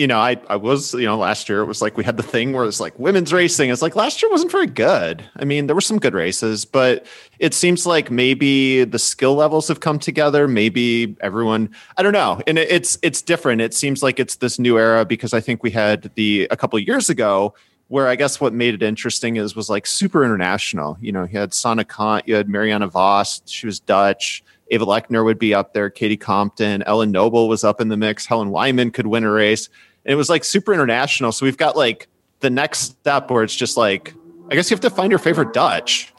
you 0.00 0.06
know, 0.06 0.18
I, 0.18 0.38
I 0.48 0.56
was, 0.56 0.94
you 0.94 1.04
know, 1.04 1.18
last 1.18 1.46
year 1.46 1.60
it 1.60 1.66
was 1.66 1.82
like 1.82 1.98
we 1.98 2.04
had 2.04 2.16
the 2.16 2.22
thing 2.22 2.54
where 2.54 2.64
it's 2.64 2.80
like 2.80 2.98
women's 2.98 3.34
racing. 3.34 3.68
It's 3.68 3.82
like 3.82 3.94
last 3.94 4.22
year 4.22 4.30
wasn't 4.30 4.50
very 4.50 4.66
good. 4.66 5.22
I 5.36 5.44
mean, 5.44 5.66
there 5.66 5.74
were 5.74 5.82
some 5.82 5.98
good 5.98 6.14
races, 6.14 6.64
but 6.64 7.04
it 7.38 7.52
seems 7.52 7.84
like 7.84 8.10
maybe 8.10 8.84
the 8.84 8.98
skill 8.98 9.34
levels 9.34 9.68
have 9.68 9.80
come 9.80 9.98
together. 9.98 10.48
Maybe 10.48 11.14
everyone, 11.20 11.68
I 11.98 12.02
don't 12.02 12.14
know. 12.14 12.40
And 12.46 12.58
it, 12.58 12.70
it's 12.70 12.96
it's 13.02 13.20
different. 13.20 13.60
It 13.60 13.74
seems 13.74 14.02
like 14.02 14.18
it's 14.18 14.36
this 14.36 14.58
new 14.58 14.78
era 14.78 15.04
because 15.04 15.34
I 15.34 15.40
think 15.40 15.62
we 15.62 15.70
had 15.70 16.10
the 16.14 16.48
a 16.50 16.56
couple 16.56 16.78
years 16.78 17.10
ago 17.10 17.54
where 17.88 18.08
I 18.08 18.16
guess 18.16 18.40
what 18.40 18.54
made 18.54 18.72
it 18.72 18.82
interesting 18.82 19.36
is 19.36 19.54
was 19.54 19.68
like 19.68 19.86
super 19.86 20.24
international. 20.24 20.96
You 21.02 21.12
know, 21.12 21.24
you 21.24 21.38
had 21.38 21.50
Sanne 21.50 21.86
Cant, 21.86 22.26
you 22.26 22.36
had 22.36 22.48
Marianne 22.48 22.88
Vos, 22.88 23.42
she 23.44 23.66
was 23.66 23.80
Dutch. 23.80 24.42
Eva 24.70 24.86
Lechner 24.86 25.24
would 25.24 25.38
be 25.38 25.52
up 25.52 25.74
there, 25.74 25.90
Katie 25.90 26.16
Compton, 26.16 26.84
Ellen 26.84 27.10
Noble 27.10 27.48
was 27.48 27.64
up 27.64 27.80
in 27.80 27.88
the 27.88 27.96
mix, 27.96 28.24
Helen 28.24 28.50
Wyman 28.50 28.92
could 28.92 29.08
win 29.08 29.24
a 29.24 29.30
race. 29.30 29.68
And 30.04 30.12
it 30.12 30.16
was 30.16 30.28
like 30.28 30.44
super 30.44 30.72
international. 30.72 31.32
So 31.32 31.44
we've 31.46 31.56
got 31.56 31.76
like 31.76 32.08
the 32.40 32.50
next 32.50 32.80
step 32.80 33.30
where 33.30 33.42
it's 33.42 33.54
just 33.54 33.76
like, 33.76 34.14
I 34.50 34.54
guess 34.54 34.70
you 34.70 34.74
have 34.74 34.80
to 34.80 34.90
find 34.90 35.10
your 35.10 35.18
favorite 35.18 35.52
Dutch, 35.52 36.12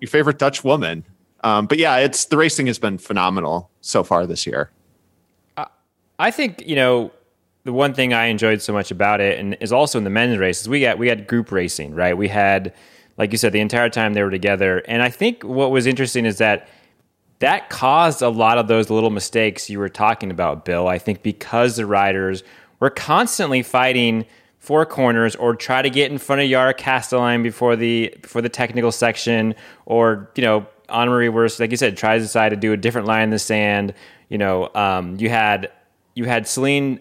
your 0.00 0.08
favorite 0.08 0.38
Dutch 0.38 0.64
woman. 0.64 1.04
Um, 1.44 1.66
but 1.66 1.78
yeah, 1.78 1.96
it's 1.98 2.26
the 2.26 2.36
racing 2.36 2.66
has 2.66 2.78
been 2.78 2.98
phenomenal 2.98 3.70
so 3.80 4.04
far 4.04 4.26
this 4.26 4.46
year. 4.46 4.70
I 6.18 6.30
think 6.30 6.62
you 6.64 6.76
know 6.76 7.10
the 7.64 7.72
one 7.72 7.94
thing 7.94 8.12
I 8.12 8.26
enjoyed 8.26 8.62
so 8.62 8.72
much 8.72 8.90
about 8.90 9.20
it, 9.20 9.38
and 9.38 9.56
is 9.60 9.72
also 9.72 9.98
in 9.98 10.04
the 10.04 10.10
men's 10.10 10.38
races. 10.38 10.68
We 10.68 10.80
got 10.80 10.98
we 10.98 11.08
had 11.08 11.26
group 11.26 11.50
racing, 11.50 11.94
right? 11.94 12.16
We 12.16 12.28
had, 12.28 12.72
like 13.18 13.32
you 13.32 13.38
said, 13.38 13.52
the 13.52 13.60
entire 13.60 13.88
time 13.88 14.14
they 14.14 14.22
were 14.22 14.30
together. 14.30 14.82
And 14.86 15.02
I 15.02 15.10
think 15.10 15.42
what 15.42 15.72
was 15.72 15.86
interesting 15.86 16.24
is 16.24 16.38
that 16.38 16.68
that 17.40 17.70
caused 17.70 18.22
a 18.22 18.28
lot 18.28 18.56
of 18.56 18.68
those 18.68 18.88
little 18.88 19.10
mistakes 19.10 19.68
you 19.68 19.80
were 19.80 19.88
talking 19.88 20.30
about, 20.30 20.64
Bill. 20.64 20.86
I 20.86 20.98
think 20.98 21.24
because 21.24 21.74
the 21.74 21.86
riders 21.86 22.44
were 22.82 22.90
constantly 22.90 23.62
fighting 23.62 24.26
four 24.58 24.84
corners 24.84 25.36
or 25.36 25.54
try 25.54 25.82
to 25.82 25.88
get 25.88 26.10
in 26.10 26.18
front 26.18 26.42
of 26.42 26.48
Yara 26.48 26.74
Kastelijn 26.74 27.44
before 27.44 27.76
the 27.76 28.12
before 28.20 28.42
the 28.42 28.48
technical 28.48 28.90
section, 28.90 29.54
or 29.86 30.28
you 30.34 30.42
know 30.42 30.66
Marie 30.90 31.28
Worst, 31.28 31.60
like 31.60 31.70
you 31.70 31.76
said, 31.76 31.96
tries 31.96 32.22
to 32.22 32.24
decide 32.24 32.48
to 32.48 32.56
do 32.56 32.72
a 32.72 32.76
different 32.76 33.06
line 33.06 33.22
in 33.22 33.30
the 33.30 33.38
sand. 33.38 33.94
You 34.28 34.38
know, 34.38 34.68
um, 34.74 35.16
you 35.20 35.28
had 35.28 35.70
you 36.16 36.24
had 36.24 36.42
Ceylin 36.42 36.98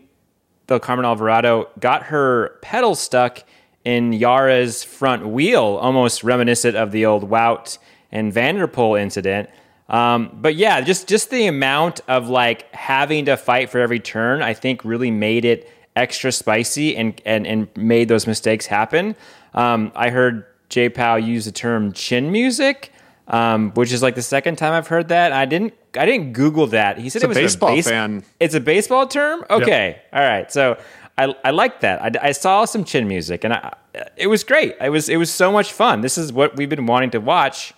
Del 0.68 0.80
Carmen 0.80 1.04
Alvarado 1.04 1.68
got 1.80 2.04
her 2.04 2.60
pedal 2.62 2.94
stuck 2.94 3.44
in 3.84 4.14
Yara's 4.14 4.84
front 4.84 5.30
wheel, 5.30 5.80
almost 5.82 6.24
reminiscent 6.24 6.78
of 6.78 6.92
the 6.92 7.08
old 7.08 7.28
Wout 7.28 7.80
and 8.12 8.32
Van 8.32 8.54
der 8.54 8.68
Poel 8.68 9.02
incident. 9.02 9.50
Um, 9.92 10.30
but 10.42 10.56
yeah, 10.56 10.82
just 10.82 11.08
just 11.08 11.30
the 11.30 11.46
amount 11.48 12.00
of 12.08 12.30
like 12.30 12.74
having 12.74 13.26
to 13.26 13.36
fight 13.38 13.70
for 13.70 13.80
every 13.80 14.00
turn, 14.00 14.42
I 14.42 14.54
think 14.54 14.84
really 14.86 15.12
made 15.12 15.46
it 15.46 15.70
extra 15.96 16.32
spicy 16.32 16.96
and 16.96 17.22
and, 17.26 17.46
and 17.46 17.68
made 17.76 18.08
those 18.08 18.26
mistakes 18.26 18.66
happen. 18.66 19.16
Um, 19.54 19.92
I 19.94 20.10
heard 20.10 20.46
J 20.70 20.88
Powell 20.90 21.20
use 21.20 21.44
the 21.44 21.52
term 21.52 21.92
chin 21.92 22.32
music, 22.32 22.94
um, 23.28 23.72
which 23.72 23.92
is 23.92 24.02
like 24.02 24.16
the 24.16 24.22
second 24.22 24.58
time 24.58 24.72
I've 24.74 24.88
heard 24.88 25.10
that. 25.10 25.34
I 25.34 25.44
didn't 25.44 25.74
I 25.98 26.06
didn't 26.06 26.32
Google 26.32 26.68
that. 26.68 26.98
He 26.98 27.10
said 27.10 27.18
It's 27.18 27.24
it 27.24 27.26
a 27.26 27.30
was 27.30 27.38
baseball 27.38 27.70
a 27.72 27.76
base- 27.76 27.90
fan. 27.90 28.24
It's 28.40 28.56
a 28.56 28.62
baseball 28.62 29.08
term. 29.08 29.44
Okay, 29.50 30.02
all 30.14 30.22
right. 30.24 30.50
So 30.50 30.78
I 31.18 31.36
I 31.44 31.52
like 31.52 31.82
that. 31.82 32.02
I, 32.02 32.30
I 32.30 32.32
saw 32.32 32.64
some 32.64 32.86
chin 32.86 33.10
music 33.10 33.44
and 33.44 33.54
I, 33.54 33.74
it 34.16 34.28
was 34.28 34.46
great. 34.46 34.76
It 34.80 34.90
was 34.90 35.10
it 35.10 35.18
was 35.18 35.30
so 35.30 35.52
much 35.52 35.74
fun. 35.74 36.00
This 36.00 36.18
is 36.18 36.32
what 36.32 36.56
we've 36.56 36.70
been 36.70 36.86
wanting 36.86 37.10
to 37.12 37.20
watch. 37.20 37.74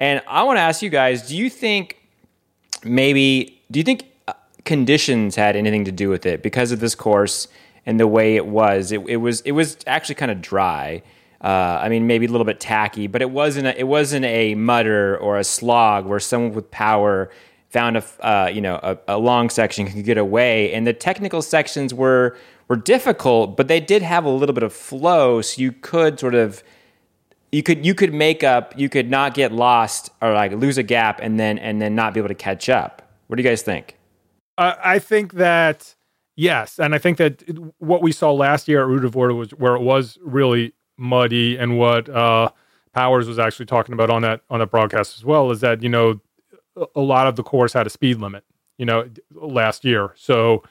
And 0.00 0.22
I 0.26 0.42
want 0.44 0.56
to 0.56 0.62
ask 0.62 0.82
you 0.82 0.88
guys: 0.88 1.28
Do 1.28 1.36
you 1.36 1.50
think 1.50 1.98
maybe 2.82 3.60
do 3.70 3.78
you 3.78 3.84
think 3.84 4.06
uh, 4.26 4.32
conditions 4.64 5.36
had 5.36 5.54
anything 5.54 5.84
to 5.84 5.92
do 5.92 6.08
with 6.08 6.24
it 6.26 6.42
because 6.42 6.72
of 6.72 6.80
this 6.80 6.94
course 6.94 7.46
and 7.84 8.00
the 8.00 8.08
way 8.08 8.34
it 8.34 8.46
was? 8.46 8.90
It, 8.90 9.00
it 9.06 9.16
was 9.18 9.42
it 9.42 9.52
was 9.52 9.76
actually 9.86 10.16
kind 10.16 10.30
of 10.30 10.40
dry. 10.40 11.02
Uh, 11.42 11.78
I 11.80 11.88
mean, 11.88 12.06
maybe 12.06 12.26
a 12.26 12.28
little 12.28 12.44
bit 12.44 12.60
tacky, 12.60 13.06
but 13.06 13.22
it 13.22 13.30
wasn't 13.30 13.66
a, 13.66 13.78
it 13.78 13.86
wasn't 13.86 14.26
a 14.26 14.54
mutter 14.54 15.16
or 15.18 15.38
a 15.38 15.44
slog 15.44 16.04
where 16.06 16.20
someone 16.20 16.52
with 16.52 16.70
power 16.70 17.30
found 17.68 17.96
a 17.96 18.04
uh, 18.26 18.48
you 18.48 18.60
know 18.60 18.80
a, 18.82 18.98
a 19.08 19.18
long 19.18 19.50
section 19.50 19.86
could 19.86 20.04
get 20.04 20.18
away, 20.18 20.72
and 20.72 20.86
the 20.86 20.92
technical 20.92 21.42
sections 21.42 21.92
were 21.92 22.36
were 22.68 22.76
difficult, 22.76 23.56
but 23.56 23.68
they 23.68 23.80
did 23.80 24.00
have 24.00 24.24
a 24.24 24.30
little 24.30 24.54
bit 24.54 24.62
of 24.62 24.72
flow, 24.72 25.42
so 25.42 25.60
you 25.60 25.72
could 25.72 26.20
sort 26.20 26.34
of 26.34 26.62
you 27.52 27.62
could 27.62 27.84
you 27.84 27.94
could 27.94 28.14
make 28.14 28.44
up 28.44 28.72
you 28.78 28.88
could 28.88 29.10
not 29.10 29.34
get 29.34 29.52
lost 29.52 30.10
or 30.22 30.32
like 30.32 30.52
lose 30.52 30.78
a 30.78 30.82
gap 30.82 31.20
and 31.22 31.38
then 31.38 31.58
and 31.58 31.80
then 31.82 31.94
not 31.94 32.14
be 32.14 32.20
able 32.20 32.28
to 32.28 32.34
catch 32.34 32.68
up. 32.68 33.02
What 33.26 33.36
do 33.36 33.42
you 33.42 33.48
guys 33.48 33.62
think? 33.62 33.96
Uh, 34.58 34.74
I 34.84 34.98
think 34.98 35.34
that 35.34 35.94
yes, 36.36 36.78
and 36.78 36.94
I 36.94 36.98
think 36.98 37.16
that 37.18 37.42
it- 37.42 37.56
what 37.78 38.02
we 38.02 38.12
saw 38.12 38.32
last 38.32 38.68
year 38.68 38.82
at 38.82 38.88
Ruddervoorde 38.88 39.36
was 39.36 39.50
where 39.52 39.74
it 39.74 39.82
was 39.82 40.18
really 40.22 40.72
muddy, 40.98 41.56
and 41.56 41.78
what 41.78 42.08
uh, 42.08 42.50
Powers 42.92 43.26
was 43.26 43.38
actually 43.38 43.66
talking 43.66 43.92
about 43.94 44.10
on 44.10 44.22
that 44.22 44.42
on 44.50 44.60
that 44.60 44.70
broadcast 44.70 45.16
as 45.16 45.24
well 45.24 45.50
is 45.50 45.60
that 45.60 45.82
you 45.82 45.88
know 45.88 46.20
a 46.94 47.00
lot 47.00 47.26
of 47.26 47.36
the 47.36 47.42
course 47.42 47.72
had 47.72 47.86
a 47.86 47.90
speed 47.90 48.18
limit, 48.18 48.44
you 48.78 48.86
know, 48.86 49.08
last 49.34 49.84
year, 49.84 50.12
so 50.16 50.62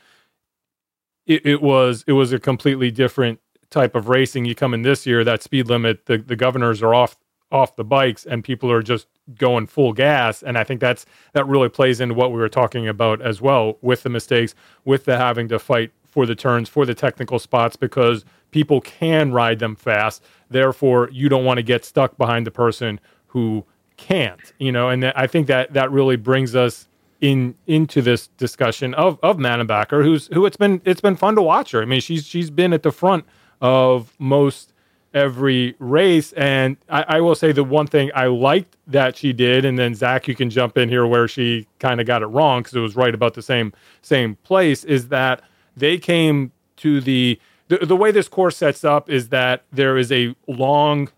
it, 1.26 1.46
it 1.46 1.62
was 1.62 2.04
it 2.08 2.14
was 2.14 2.32
a 2.34 2.40
completely 2.40 2.92
different 2.92 3.40
type 3.70 3.96
of 3.96 4.10
racing. 4.10 4.46
You 4.46 4.56
come 4.56 4.74
in 4.74 4.82
this 4.82 5.06
year, 5.06 5.24
that 5.24 5.44
speed 5.44 5.68
limit, 5.68 6.06
the 6.06 6.18
the 6.18 6.36
governors 6.36 6.82
are 6.82 6.94
off 6.94 7.18
off 7.52 7.76
the 7.76 7.84
bikes, 7.84 8.26
and 8.26 8.44
people 8.44 8.72
are 8.72 8.82
just 8.84 9.08
going 9.38 9.68
full 9.68 9.94
gas. 9.94 10.44
And 10.44 10.58
I 10.58 10.64
think 10.64 10.82
that's 10.82 11.06
that 11.34 11.48
really 11.48 11.70
plays 11.70 12.00
into 12.00 12.16
what 12.16 12.32
we 12.32 12.40
were 12.40 12.50
talking 12.50 12.88
about 12.88 13.22
as 13.22 13.42
well 13.42 13.78
with 13.82 14.04
the 14.04 14.10
mistakes, 14.10 14.56
with 14.86 15.06
the 15.06 15.18
having 15.18 15.48
to 15.50 15.60
fight 15.60 15.92
for 16.06 16.26
the 16.26 16.36
turns, 16.36 16.70
for 16.70 16.86
the 16.86 16.96
technical 16.96 17.40
spots, 17.40 17.76
because 17.76 18.26
people 18.52 18.82
can 18.82 19.32
ride 19.32 19.60
them 19.60 19.76
fast. 19.76 20.24
Therefore, 20.50 21.10
you 21.12 21.30
don't 21.30 21.46
want 21.46 21.58
to 21.58 21.64
get 21.64 21.86
stuck 21.86 22.18
behind 22.18 22.48
the 22.48 22.52
person 22.52 23.00
who 23.28 23.64
can't. 23.98 24.54
You 24.60 24.72
know, 24.72 24.90
and 24.90 25.04
that, 25.04 25.18
I 25.18 25.28
think 25.28 25.48
that 25.48 25.74
that 25.74 25.92
really 25.92 26.16
brings 26.16 26.56
us 26.56 26.88
in 27.22 27.54
into 27.68 28.02
this 28.02 28.28
discussion 28.28 28.94
of 28.94 29.20
of 29.22 29.38
Manon 29.40 29.68
Bakker, 29.68 30.04
who's 30.04 30.28
who 30.28 30.46
it's 30.46 30.58
been 30.58 30.82
it's 30.86 31.02
been 31.02 31.16
fun 31.16 31.36
to 31.36 31.42
watch 31.42 31.72
her. 31.72 31.82
I 31.82 31.86
mean, 31.86 32.02
she's 32.02 32.26
she's 32.26 32.50
been 32.50 32.74
at 32.74 32.84
the 32.84 32.92
front 32.92 33.26
of 33.62 34.14
most 34.20 34.74
every 35.14 35.76
race, 35.80 36.34
and 36.34 36.78
I, 36.88 37.06
I 37.08 37.22
will 37.22 37.36
say 37.36 37.52
the 37.52 37.64
one 37.64 37.88
thing 37.88 38.12
I 38.14 38.28
liked 38.28 38.78
that 38.88 39.18
she 39.18 39.34
did, 39.34 39.66
and 39.66 39.78
then 39.78 39.96
Zach, 39.96 40.28
you 40.28 40.36
can 40.36 40.50
jump 40.50 40.78
in 40.78 40.90
here 40.90 41.06
where 41.08 41.28
she 41.28 41.68
kind 41.80 42.00
of 42.00 42.08
got 42.08 42.22
it 42.22 42.28
wrong 42.28 42.62
because 42.62 42.76
it 42.76 42.80
was 42.80 42.96
right 42.96 43.14
about 43.14 43.34
the 43.34 43.42
same 43.42 43.74
same 44.02 44.36
place. 44.44 44.84
Is 44.84 45.08
that 45.10 45.42
they 45.76 45.98
came 45.98 46.52
to 46.78 47.02
the 47.02 47.40
the, 47.70 47.78
the 47.86 47.96
way 47.96 48.12
this 48.12 48.28
course 48.28 48.58
sets 48.58 48.84
up 48.84 49.10
is 49.10 49.30
that 49.30 49.64
there 49.72 49.98
is 49.98 50.12
a 50.12 50.36
long 50.48 51.10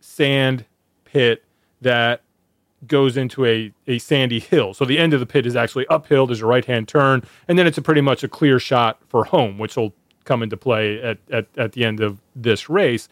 sand 0.00 0.64
pit 1.04 1.44
that 1.80 2.22
goes 2.86 3.16
into 3.16 3.44
a, 3.44 3.72
a 3.86 3.98
sandy 3.98 4.38
hill. 4.40 4.74
So 4.74 4.84
the 4.84 4.98
end 4.98 5.14
of 5.14 5.20
the 5.20 5.26
pit 5.26 5.46
is 5.46 5.56
actually 5.56 5.86
uphill. 5.88 6.26
There's 6.26 6.42
a 6.42 6.46
right 6.46 6.64
hand 6.64 6.88
turn, 6.88 7.22
and 7.48 7.58
then 7.58 7.66
it's 7.66 7.78
a 7.78 7.82
pretty 7.82 8.00
much 8.00 8.22
a 8.22 8.28
clear 8.28 8.58
shot 8.58 9.00
for 9.08 9.24
home, 9.24 9.58
which 9.58 9.76
will 9.76 9.94
come 10.26 10.42
into 10.42 10.56
play 10.56 11.00
at, 11.02 11.18
at, 11.30 11.46
at 11.56 11.72
the 11.72 11.84
end 11.84 12.00
of 12.00 12.20
this 12.34 12.68
race. 12.68 13.08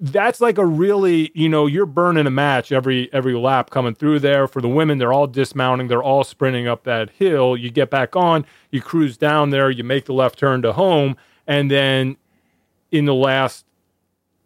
That's 0.00 0.40
like 0.40 0.56
a 0.56 0.64
really, 0.64 1.30
you 1.34 1.48
know, 1.48 1.66
you're 1.66 1.84
burning 1.84 2.26
a 2.26 2.30
match 2.30 2.72
every 2.72 3.12
every 3.12 3.34
lap 3.34 3.68
coming 3.68 3.94
through 3.94 4.20
there. 4.20 4.48
For 4.48 4.62
the 4.62 4.68
women, 4.68 4.96
they're 4.96 5.12
all 5.12 5.26
dismounting, 5.26 5.88
they're 5.88 6.02
all 6.02 6.24
sprinting 6.24 6.66
up 6.66 6.84
that 6.84 7.10
hill. 7.10 7.56
You 7.56 7.70
get 7.70 7.90
back 7.90 8.16
on, 8.16 8.46
you 8.70 8.80
cruise 8.80 9.18
down 9.18 9.50
there, 9.50 9.70
you 9.70 9.84
make 9.84 10.06
the 10.06 10.14
left 10.14 10.38
turn 10.38 10.62
to 10.62 10.72
home, 10.72 11.16
and 11.46 11.70
then 11.70 12.16
in 12.90 13.04
the 13.04 13.14
last 13.14 13.66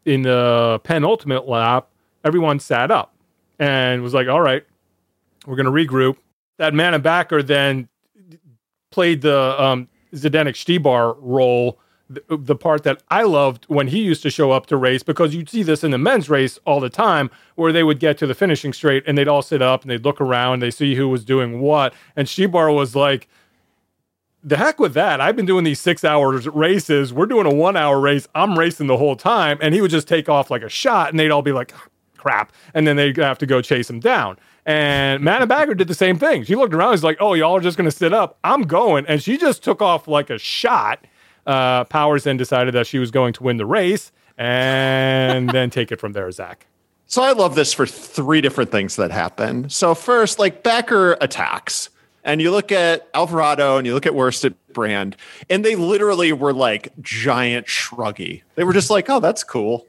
in 0.05 0.23
the 0.23 0.81
penultimate 0.83 1.49
lap, 1.49 1.89
everyone 2.25 2.59
sat 2.59 2.91
up 2.91 3.15
and 3.59 4.03
was 4.03 4.13
like, 4.13 4.29
all 4.29 4.41
right, 4.41 4.65
we're 5.47 5.57
going 5.57 5.67
to 5.67 5.73
regroup. 5.73 6.17
That 6.57 6.75
Manon 6.75 7.03
Bakker 7.03 7.47
then 7.47 7.89
played 8.91 9.23
the 9.23 9.63
um, 9.63 9.89
Zdenek 10.15 10.55
Stybar 10.55 11.17
role, 11.21 11.79
the, 12.09 12.23
the 12.29 12.57
part 12.57 12.83
that 12.85 13.03
I 13.11 13.23
loved 13.23 13.65
when 13.67 13.89
he 13.89 14.01
used 14.01 14.23
to 14.23 14.31
show 14.31 14.51
up 14.51 14.67
to 14.67 14.77
race, 14.77 15.03
because 15.03 15.35
you'd 15.35 15.49
see 15.49 15.63
this 15.63 15.85
in 15.85 15.91
the 15.91 15.99
men's 15.99 16.29
race 16.31 16.59
all 16.65 16.81
the 16.81 16.91
time, 16.91 17.31
where 17.57 17.73
they 17.73 17.83
would 17.83 17.99
get 18.01 18.19
to 18.19 18.27
the 18.27 18.35
finishing 18.35 18.73
straight 18.73 19.03
and 19.07 19.17
they'd 19.17 19.29
all 19.29 19.43
sit 19.43 19.63
up 19.63 19.83
and 19.83 19.91
they'd 19.91 20.05
look 20.05 20.21
around, 20.21 20.61
they 20.61 20.71
see 20.71 20.95
who 20.95 21.09
was 21.09 21.25
doing 21.25 21.61
what. 21.61 21.95
And 22.17 22.29
Stybar 22.29 22.75
was 22.75 22.95
like, 22.95 23.29
the 24.43 24.59
heck 24.59 24.79
with 24.79 24.93
that. 24.93 25.23
I've 25.23 25.37
been 25.37 25.47
doing 25.47 25.65
these 25.65 25.81
six 25.81 26.05
hours 26.05 26.47
races. 26.47 27.15
We're 27.15 27.27
doing 27.27 27.47
a 27.47 27.55
one 27.55 27.77
hour 27.77 27.99
race. 27.99 28.29
I'm 28.35 28.59
racing 28.59 28.89
the 28.89 28.99
whole 28.99 29.17
time. 29.17 29.57
And 29.63 29.75
he 29.75 29.81
would 29.81 29.91
just 29.91 30.07
take 30.07 30.29
off 30.29 30.51
like 30.51 30.63
a 30.63 30.69
shot 30.69 31.11
and 31.11 31.19
they'd 31.19 31.31
all 31.31 31.41
be 31.41 31.53
like, 31.53 31.73
crap. 32.25 32.53
And 32.73 32.87
then 32.87 32.97
they'd 32.97 33.17
have 33.19 33.39
to 33.39 33.47
go 33.47 33.61
chase 33.61 33.89
him 33.89 34.01
down. 34.01 34.39
And 34.67 35.23
Manna 35.23 35.47
Bagger 35.55 35.75
did 35.75 35.89
the 35.89 35.95
same 35.95 36.19
thing. 36.19 36.43
She 36.45 36.57
looked 36.57 36.75
around. 36.75 36.93
He's 36.93 37.05
like, 37.05 37.19
oh, 37.21 37.35
y'all 37.35 37.55
are 37.55 37.61
just 37.61 37.77
going 37.77 37.89
to 37.89 37.97
sit 37.97 38.13
up. 38.13 38.39
I'm 38.43 38.63
going. 38.63 39.07
And 39.07 39.23
she 39.23 39.37
just 39.37 39.63
took 39.63 39.83
off 39.83 40.09
like 40.09 40.31
a 40.31 40.39
shot. 40.39 41.07
Uh, 41.47 41.85
Powers 41.85 42.25
then 42.25 42.39
decided 42.39 42.75
that 42.75 42.87
she 42.87 42.99
was 42.99 43.11
going 43.11 43.35
to 43.35 43.43
win 43.43 43.59
the 43.59 43.67
race 43.67 44.11
and 44.39 45.51
then 45.51 45.69
take 45.69 45.93
it 45.93 46.01
from 46.01 46.13
there, 46.13 46.31
Zach. 46.33 46.67
So 47.07 47.23
I 47.23 47.33
love 47.33 47.55
this 47.55 47.75
for 47.75 47.87
three 47.87 48.41
different 48.41 48.71
things 48.71 48.97
that 48.97 49.11
happen. 49.11 49.69
So 49.69 49.95
first, 49.95 50.39
like 50.39 50.65
Bakker 50.65 51.19
attacks. 51.21 51.91
And 52.25 52.41
you 52.41 52.51
look 52.51 52.73
at 52.73 53.07
Alvarado 53.13 53.77
and 53.77 53.87
you 53.87 53.93
look 53.93 54.07
at 54.07 54.15
Worsted 54.15 54.55
Brand, 54.73 55.15
and 55.51 55.63
they 55.63 55.77
literally 55.77 56.33
were 56.33 56.55
like 56.55 56.89
giant 57.03 57.67
shruggy. 57.67 58.41
They 58.55 58.65
were 58.65 58.73
just 58.73 58.89
like, 58.89 59.11
oh, 59.11 59.21
that's 59.21 59.45
cool. 59.45 59.87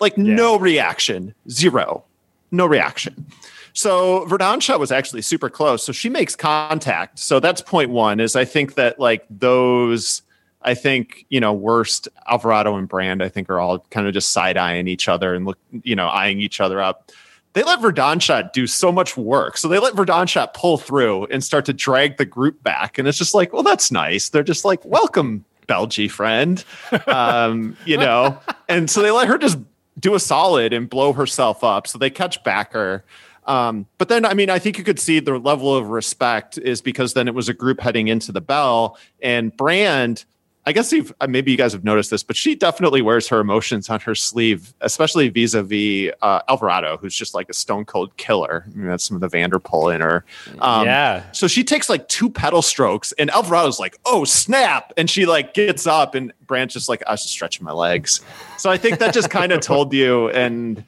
Like 0.00 0.16
yeah. 0.16 0.34
no 0.34 0.58
reaction, 0.58 1.34
zero, 1.50 2.04
no 2.50 2.66
reaction. 2.66 3.26
So 3.72 4.26
Verdonschot 4.26 4.80
was 4.80 4.90
actually 4.90 5.22
super 5.22 5.48
close. 5.48 5.84
So 5.84 5.92
she 5.92 6.08
makes 6.08 6.34
contact. 6.34 7.18
So 7.20 7.38
that's 7.38 7.60
point 7.60 7.90
one. 7.90 8.18
Is 8.18 8.34
I 8.34 8.44
think 8.44 8.74
that 8.74 8.98
like 8.98 9.24
those 9.30 10.22
I 10.62 10.74
think 10.74 11.24
you 11.28 11.40
know 11.40 11.52
worst 11.52 12.08
Alvarado 12.26 12.76
and 12.76 12.88
Brand 12.88 13.22
I 13.22 13.28
think 13.28 13.48
are 13.48 13.60
all 13.60 13.80
kind 13.90 14.06
of 14.06 14.14
just 14.14 14.32
side 14.32 14.56
eyeing 14.56 14.88
each 14.88 15.08
other 15.08 15.34
and 15.34 15.46
look 15.46 15.58
you 15.82 15.94
know 15.94 16.08
eyeing 16.08 16.40
each 16.40 16.60
other 16.60 16.80
up. 16.80 17.12
They 17.52 17.62
let 17.62 17.80
Verdonschot 17.80 18.52
do 18.52 18.66
so 18.66 18.92
much 18.92 19.16
work, 19.16 19.56
so 19.56 19.68
they 19.68 19.78
let 19.78 19.94
Verdonschot 19.94 20.54
pull 20.54 20.76
through 20.76 21.24
and 21.26 21.42
start 21.42 21.64
to 21.66 21.72
drag 21.72 22.16
the 22.16 22.26
group 22.26 22.62
back, 22.62 22.98
and 22.98 23.08
it's 23.08 23.16
just 23.16 23.34
like, 23.34 23.52
well, 23.52 23.62
that's 23.62 23.90
nice. 23.90 24.28
They're 24.28 24.42
just 24.42 24.64
like, 24.64 24.84
welcome, 24.84 25.44
Belgie 25.66 26.10
friend, 26.10 26.62
um, 27.06 27.76
you 27.84 27.96
know, 27.96 28.38
and 28.68 28.90
so 28.90 29.02
they 29.02 29.10
let 29.10 29.28
her 29.28 29.38
just 29.38 29.58
do 29.98 30.14
a 30.14 30.20
solid 30.20 30.72
and 30.72 30.88
blow 30.88 31.12
herself 31.12 31.64
up. 31.64 31.86
So 31.86 31.98
they 31.98 32.10
catch 32.10 32.42
Bakker. 32.44 33.02
Um, 33.46 33.86
but 33.96 34.08
then, 34.08 34.24
I 34.24 34.34
mean, 34.34 34.50
I 34.50 34.58
think 34.58 34.76
you 34.76 34.84
could 34.84 34.98
see 34.98 35.20
the 35.20 35.38
level 35.38 35.74
of 35.74 35.88
respect 35.88 36.58
is 36.58 36.82
because 36.82 37.14
then 37.14 37.28
it 37.28 37.34
was 37.34 37.48
a 37.48 37.54
group 37.54 37.80
heading 37.80 38.08
into 38.08 38.30
the 38.30 38.42
bell, 38.42 38.98
and 39.22 39.56
Brand 39.56 40.26
I 40.68 40.72
guess 40.72 40.92
you've, 40.92 41.14
uh, 41.18 41.26
maybe 41.26 41.50
you 41.50 41.56
guys 41.56 41.72
have 41.72 41.82
noticed 41.82 42.10
this, 42.10 42.22
but 42.22 42.36
she 42.36 42.54
definitely 42.54 43.00
wears 43.00 43.26
her 43.28 43.40
emotions 43.40 43.88
on 43.88 44.00
her 44.00 44.14
sleeve, 44.14 44.74
especially 44.82 45.30
vis-a-vis 45.30 46.12
uh, 46.20 46.42
Alvarado, 46.46 46.98
who's 46.98 47.14
just 47.14 47.32
like 47.32 47.48
a 47.48 47.54
stone 47.54 47.86
cold 47.86 48.14
killer. 48.18 48.66
I 48.66 48.76
mean, 48.76 48.86
that's 48.86 49.02
some 49.02 49.14
of 49.14 49.22
the 49.22 49.28
Van 49.28 49.48
der 49.48 49.60
Poel 49.60 49.94
in 49.94 50.02
her. 50.02 50.26
Um, 50.58 50.84
yeah. 50.84 51.22
So 51.32 51.48
she 51.48 51.64
takes 51.64 51.88
like 51.88 52.06
two 52.08 52.28
pedal 52.28 52.60
strokes, 52.60 53.12
and 53.12 53.30
Alvarado's 53.30 53.80
like, 53.80 53.96
"Oh 54.04 54.24
snap!" 54.24 54.92
and 54.98 55.08
she 55.08 55.24
like 55.24 55.54
gets 55.54 55.86
up, 55.86 56.14
and 56.14 56.34
Brand's 56.46 56.74
just 56.74 56.86
like, 56.86 57.02
"I 57.06 57.12
was 57.12 57.22
just 57.22 57.32
stretching 57.32 57.64
my 57.64 57.72
legs." 57.72 58.20
So 58.58 58.70
I 58.70 58.76
think 58.76 58.98
that 58.98 59.14
just 59.14 59.30
kind 59.30 59.52
of 59.52 59.60
told 59.62 59.94
you, 59.94 60.28
and 60.28 60.84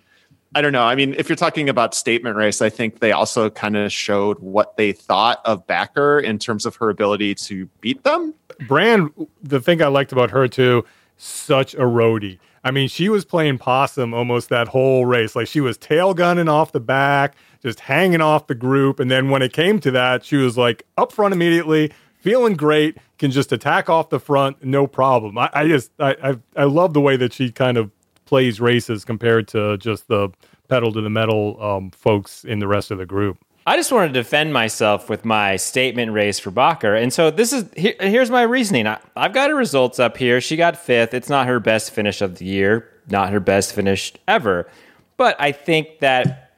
I 0.55 0.63
don't 0.63 0.73
know. 0.73 0.83
I 0.83 0.97
mean, 0.97 1.15
if 1.17 1.29
you're 1.29 1.37
talking 1.37 1.69
about 1.69 1.95
statement 1.95 2.37
race, 2.37 2.61
I 2.61 2.71
think 2.71 2.99
they 2.99 3.13
also 3.13 3.51
kind 3.51 3.77
of 3.77 3.93
showed 3.93 4.39
what 4.41 4.77
they 4.77 4.91
thought 4.91 5.41
of 5.45 5.65
Bakker 5.67 6.23
in 6.23 6.39
terms 6.41 6.67
of 6.67 6.75
her 6.77 6.91
ability 6.91 7.37
to 7.37 7.67
beat 7.81 8.03
them. 8.03 8.35
Brand, 8.67 9.11
the 9.43 9.61
thing 9.61 9.81
I 9.81 9.87
liked 9.87 10.11
about 10.11 10.31
her 10.33 10.49
too, 10.49 10.85
such 11.17 11.75
a 11.75 11.83
roadie. 11.83 12.39
I 12.65 12.73
mean, 12.73 12.89
she 12.89 13.09
was 13.09 13.25
playing 13.25 13.59
possum 13.59 14.13
almost 14.13 14.49
that 14.49 14.69
whole 14.69 15.07
race. 15.07 15.37
Like 15.37 15.47
she 15.47 15.61
was 15.61 15.79
tail 15.79 16.15
gunning 16.15 16.49
off 16.49 16.73
the 16.73 16.81
back, 16.81 17.37
just 17.63 17.81
hanging 17.81 18.21
off 18.21 18.49
the 18.49 18.55
group. 18.55 19.01
And 19.01 19.11
then 19.11 19.31
when 19.31 19.43
it 19.43 19.53
came 19.53 19.79
to 19.81 19.91
that, 19.93 20.25
she 20.25 20.37
was 20.37 20.59
like 20.59 20.85
up 20.99 21.13
front 21.13 21.33
immediately, 21.33 21.93
feeling 22.19 22.55
great, 22.55 22.99
can 23.19 23.31
just 23.31 23.53
attack 23.53 23.89
off 23.89 24.11
the 24.11 24.19
front, 24.19 24.65
no 24.65 24.87
problem. 24.87 25.39
I, 25.39 25.49
I 25.53 25.69
just 25.69 25.93
I, 26.01 26.17
I 26.23 26.39
I 26.57 26.65
love 26.65 26.93
the 26.93 27.01
way 27.01 27.17
that 27.17 27.33
she 27.33 27.53
kind 27.53 27.79
of 27.79 27.91
plays 28.31 28.61
races 28.61 29.05
compared 29.05 29.49
to 29.49 29.77
just 29.79 30.07
the 30.07 30.31
pedal 30.69 30.93
to 30.93 31.01
the 31.01 31.11
metal 31.11 31.61
um, 31.61 31.91
folks 31.91 32.45
in 32.45 32.61
the 32.61 32.69
rest 32.69 32.93
of 32.93 32.99
the 32.99 33.05
group. 33.05 33.37
I 33.67 33.77
just 33.77 33.91
want 33.91 34.09
to 34.09 34.13
defend 34.13 34.53
myself 34.53 35.11
with 35.11 35.25
my 35.25 35.57
statement 35.57 36.13
race 36.13 36.39
for 36.39 36.53
Bakker. 36.53 36.97
And 37.03 37.13
so 37.13 37.33
this 37.33 37.53
is 37.53 37.65
here, 37.77 37.97
here's 37.99 38.31
my 38.31 38.43
reasoning. 38.43 38.87
I, 38.87 39.01
have 39.17 39.33
got 39.33 39.51
her 39.51 39.57
results 39.57 39.99
up 39.99 40.17
here. 40.17 40.41
She 40.41 40.55
got 40.55 40.77
fifth. 40.77 41.13
It's 41.13 41.29
not 41.29 41.49
her 41.49 41.59
best 41.59 41.91
finish 41.91 42.23
of 42.23 42.39
the 42.39 42.45
year, 42.45 42.89
not 43.09 43.31
her 43.33 43.41
best 43.41 43.75
finish 43.75 44.13
ever. 44.29 44.71
But 45.17 45.35
I 45.41 45.51
think 45.51 45.99
that 45.99 46.53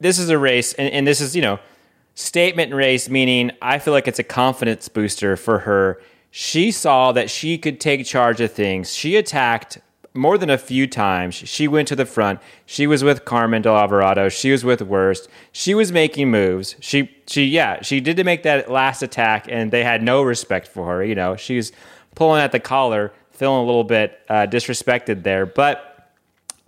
this 0.00 0.18
is 0.18 0.30
a 0.30 0.38
race, 0.38 0.72
and, 0.72 0.90
and 0.90 1.06
this 1.06 1.20
is, 1.20 1.36
you 1.36 1.42
know, 1.42 1.58
statement 2.14 2.72
race, 2.72 3.10
meaning 3.10 3.50
I 3.60 3.80
feel 3.80 3.92
like 3.92 4.08
it's 4.08 4.18
a 4.18 4.24
confidence 4.24 4.88
booster 4.88 5.36
for 5.36 5.58
her. 5.58 6.00
She 6.30 6.70
saw 6.70 7.12
that 7.12 7.28
she 7.28 7.58
could 7.58 7.80
take 7.80 8.06
charge 8.06 8.40
of 8.40 8.50
things. 8.50 8.94
She 8.94 9.16
attacked 9.16 9.78
more 10.14 10.38
than 10.38 10.50
a 10.50 10.58
few 10.58 10.86
times. 10.86 11.34
She 11.34 11.68
went 11.68 11.88
to 11.88 11.96
the 11.96 12.06
front. 12.06 12.40
She 12.66 12.86
was 12.86 13.04
with 13.04 13.24
Carmen 13.24 13.62
Del 13.62 13.76
Alvarado. 13.76 14.28
She 14.28 14.50
was 14.50 14.64
with 14.64 14.82
Worst. 14.82 15.28
She 15.52 15.74
was 15.74 15.92
making 15.92 16.30
moves. 16.30 16.76
She 16.80 17.10
she 17.26 17.44
yeah, 17.44 17.82
she 17.82 18.00
did 18.00 18.16
to 18.16 18.24
make 18.24 18.42
that 18.42 18.70
last 18.70 19.02
attack 19.02 19.46
and 19.48 19.70
they 19.70 19.84
had 19.84 20.02
no 20.02 20.22
respect 20.22 20.68
for 20.68 20.86
her. 20.86 21.04
You 21.04 21.14
know, 21.14 21.36
she 21.36 21.56
was 21.56 21.72
pulling 22.14 22.40
at 22.40 22.52
the 22.52 22.60
collar, 22.60 23.12
feeling 23.30 23.62
a 23.62 23.66
little 23.66 23.84
bit 23.84 24.18
uh, 24.28 24.46
disrespected 24.46 25.22
there. 25.22 25.46
But 25.46 26.12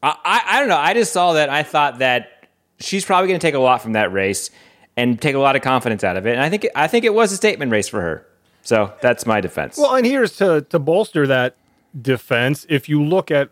I, 0.03 0.16
I, 0.24 0.42
I 0.46 0.61
don't 0.61 0.68
know. 0.68 0.76
I 0.76 0.94
just 0.94 1.12
saw 1.12 1.33
that. 1.35 1.48
I 1.48 1.62
thought 1.62 1.98
that 1.98 2.48
she's 2.79 3.05
probably 3.05 3.29
going 3.29 3.40
to 3.40 3.46
take 3.46 3.55
a 3.55 3.61
lot 3.61 3.83
from 3.83 3.92
that 3.92 4.12
race 4.12 4.50
and 4.96 5.20
take 5.20 5.35
a 5.35 5.38
lot 5.38 5.57
of 5.57 5.62
confidence 5.62 6.05
out 6.05 6.16
of 6.16 6.26
it. 6.26 6.33
And 6.33 6.40
I 6.40 6.50
think 6.50 6.66
I 6.74 6.87
think 6.87 7.05
it 7.05 7.14
was 7.14 7.33
a 7.33 7.37
statement 7.37 7.72
race 7.72 7.88
for 7.88 8.00
her. 8.00 8.26
So 8.62 8.92
that's 9.00 9.24
my 9.26 9.40
defense. 9.40 9.79
Well, 9.79 9.94
and 9.94 10.05
here's 10.05 10.37
to 10.37 10.62
to 10.70 10.79
bolster 10.79 11.26
that 11.26 11.57
defense, 12.00 12.66
if 12.68 12.88
you 12.88 13.03
look 13.03 13.31
at 13.31 13.50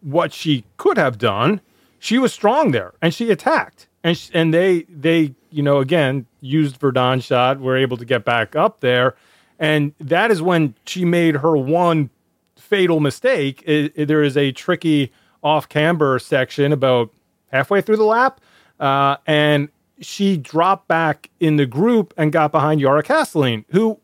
what 0.00 0.32
she 0.32 0.64
could 0.76 0.96
have 0.96 1.18
done, 1.18 1.60
she 1.98 2.18
was 2.18 2.32
strong 2.32 2.70
there 2.70 2.94
and 3.02 3.12
she 3.12 3.30
attacked. 3.30 3.88
And 4.04 4.16
she, 4.16 4.32
and 4.32 4.54
they 4.54 4.82
they 4.82 5.34
you 5.50 5.62
know 5.62 5.78
again 5.78 6.26
used 6.40 6.78
Verdonschot 6.78 7.58
were 7.58 7.76
able 7.76 7.96
to 7.96 8.04
get 8.04 8.24
back 8.24 8.54
up 8.54 8.80
there, 8.80 9.16
and 9.58 9.92
that 9.98 10.30
is 10.30 10.40
when 10.40 10.74
she 10.86 11.04
made 11.04 11.36
her 11.36 11.56
one 11.56 12.10
fatal 12.56 13.00
mistake. 13.00 13.62
It, 13.66 13.92
it, 13.96 14.06
there 14.06 14.22
is 14.22 14.36
a 14.36 14.52
tricky 14.52 15.10
off 15.42 15.68
camber 15.68 16.18
section 16.20 16.72
about 16.72 17.12
halfway 17.50 17.80
through 17.80 17.96
the 17.96 18.04
lap, 18.04 18.40
uh, 18.78 19.16
and 19.26 19.68
she 20.00 20.36
dropped 20.36 20.86
back 20.86 21.28
in 21.40 21.56
the 21.56 21.66
group 21.66 22.14
and 22.16 22.30
got 22.30 22.52
behind 22.52 22.80
Yara 22.80 23.02
Kastelijn, 23.02 23.64
who 23.70 23.98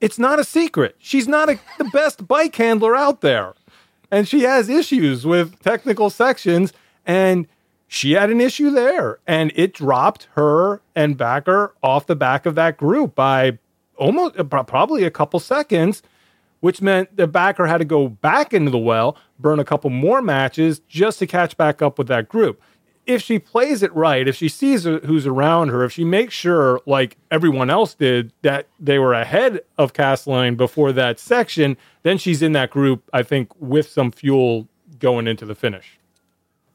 it's 0.00 0.18
not 0.18 0.38
a 0.38 0.44
secret. 0.44 0.96
She's 0.98 1.28
not 1.28 1.48
a, 1.48 1.58
the 1.78 1.84
best 1.84 2.26
bike 2.26 2.54
handler 2.54 2.96
out 2.96 3.20
there. 3.20 3.54
And 4.10 4.26
she 4.26 4.42
has 4.42 4.68
issues 4.68 5.26
with 5.26 5.60
technical 5.60 6.10
sections. 6.10 6.72
And 7.04 7.46
she 7.86 8.12
had 8.12 8.30
an 8.30 8.40
issue 8.40 8.70
there. 8.70 9.18
And 9.26 9.52
it 9.54 9.74
dropped 9.74 10.28
her 10.34 10.80
and 10.94 11.18
Bakker 11.18 11.70
off 11.82 12.06
the 12.06 12.16
back 12.16 12.46
of 12.46 12.54
that 12.54 12.76
group 12.76 13.14
by 13.14 13.58
almost 13.96 14.38
uh, 14.38 14.44
probably 14.44 15.04
a 15.04 15.10
couple 15.10 15.40
seconds, 15.40 16.02
which 16.60 16.80
meant 16.80 17.16
that 17.16 17.32
Bakker 17.32 17.68
had 17.68 17.78
to 17.78 17.84
go 17.84 18.08
back 18.08 18.54
into 18.54 18.70
the 18.70 18.78
well, 18.78 19.16
burn 19.38 19.58
a 19.58 19.64
couple 19.64 19.90
more 19.90 20.22
matches 20.22 20.80
just 20.88 21.18
to 21.18 21.26
catch 21.26 21.56
back 21.56 21.82
up 21.82 21.98
with 21.98 22.08
that 22.08 22.28
group 22.28 22.62
if 23.08 23.22
she 23.22 23.38
plays 23.38 23.82
it 23.82 23.92
right, 23.94 24.28
if 24.28 24.36
she 24.36 24.50
sees 24.50 24.84
who's 24.84 25.26
around 25.26 25.70
her, 25.70 25.82
if 25.82 25.92
she 25.92 26.04
makes 26.04 26.34
sure, 26.34 26.80
like 26.84 27.16
everyone 27.30 27.70
else 27.70 27.94
did, 27.94 28.32
that 28.42 28.68
they 28.78 28.98
were 28.98 29.14
ahead 29.14 29.60
of 29.78 29.94
Kastelijn 29.94 30.58
before 30.58 30.92
that 30.92 31.18
section, 31.18 31.78
then 32.02 32.18
she's 32.18 32.42
in 32.42 32.52
that 32.52 32.70
group, 32.70 33.02
I 33.14 33.22
think, 33.22 33.50
with 33.58 33.88
some 33.88 34.12
fuel 34.12 34.68
going 34.98 35.26
into 35.26 35.46
the 35.46 35.54
finish. 35.54 35.98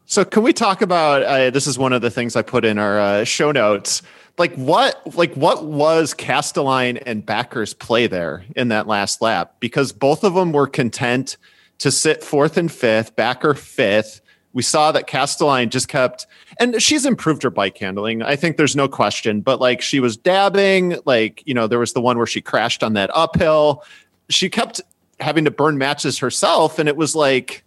So, 0.06 0.26
can 0.26 0.42
we 0.42 0.54
talk 0.54 0.82
about? 0.82 1.22
Uh, 1.22 1.52
this 1.52 1.68
is 1.68 1.78
one 1.78 1.94
of 1.94 2.02
the 2.02 2.10
things 2.10 2.36
I 2.36 2.42
put 2.42 2.66
in 2.66 2.80
our 2.80 3.00
uh, 3.00 3.24
show 3.24 3.52
notes. 3.52 4.02
Like 4.40 4.56
what? 4.56 5.16
Like 5.16 5.36
what 5.36 5.64
was 5.64 6.16
Kastelijn 6.16 7.02
and 7.06 7.24
Bakker's 7.24 7.76
play 7.76 8.08
there 8.08 8.44
in 8.56 8.70
that 8.70 8.88
last 8.88 9.22
lap? 9.22 9.56
Because 9.60 9.94
both 9.94 10.24
of 10.24 10.34
them 10.34 10.52
were 10.52 10.66
content 10.66 11.38
to 11.78 11.92
sit 11.92 12.24
fourth 12.24 12.58
and 12.58 12.72
fifth, 12.72 13.16
Bakker 13.16 13.56
fifth 13.56 14.22
we 14.54 14.62
saw 14.62 14.92
that 14.92 15.08
Kastelijn 15.08 15.70
just 15.70 15.88
kept, 15.88 16.28
and 16.60 16.82
she's 16.82 17.06
improved 17.06 17.44
her 17.44 17.50
bike 17.50 17.78
handling. 17.78 18.22
I 18.22 18.36
think 18.36 18.58
there's 18.58 18.76
no 18.76 18.88
question, 18.88 19.42
but 19.42 19.60
like 19.60 19.82
she 19.82 20.00
was 20.00 20.16
dabbing, 20.16 20.98
like, 21.06 21.44
you 21.46 21.54
know, 21.54 21.68
there 21.68 21.80
was 21.80 21.94
the 21.94 22.02
one 22.02 22.18
where 22.18 22.28
she 22.28 22.40
crashed 22.40 22.84
on 22.84 22.94
that 22.94 23.10
uphill. 23.14 23.84
She 24.30 24.50
kept 24.50 24.80
having 25.20 25.46
to 25.46 25.52
burn 25.52 25.78
matches 25.78 26.20
herself. 26.20 26.80
And 26.80 26.88
it 26.88 26.96
was 26.96 27.16
like, 27.16 27.64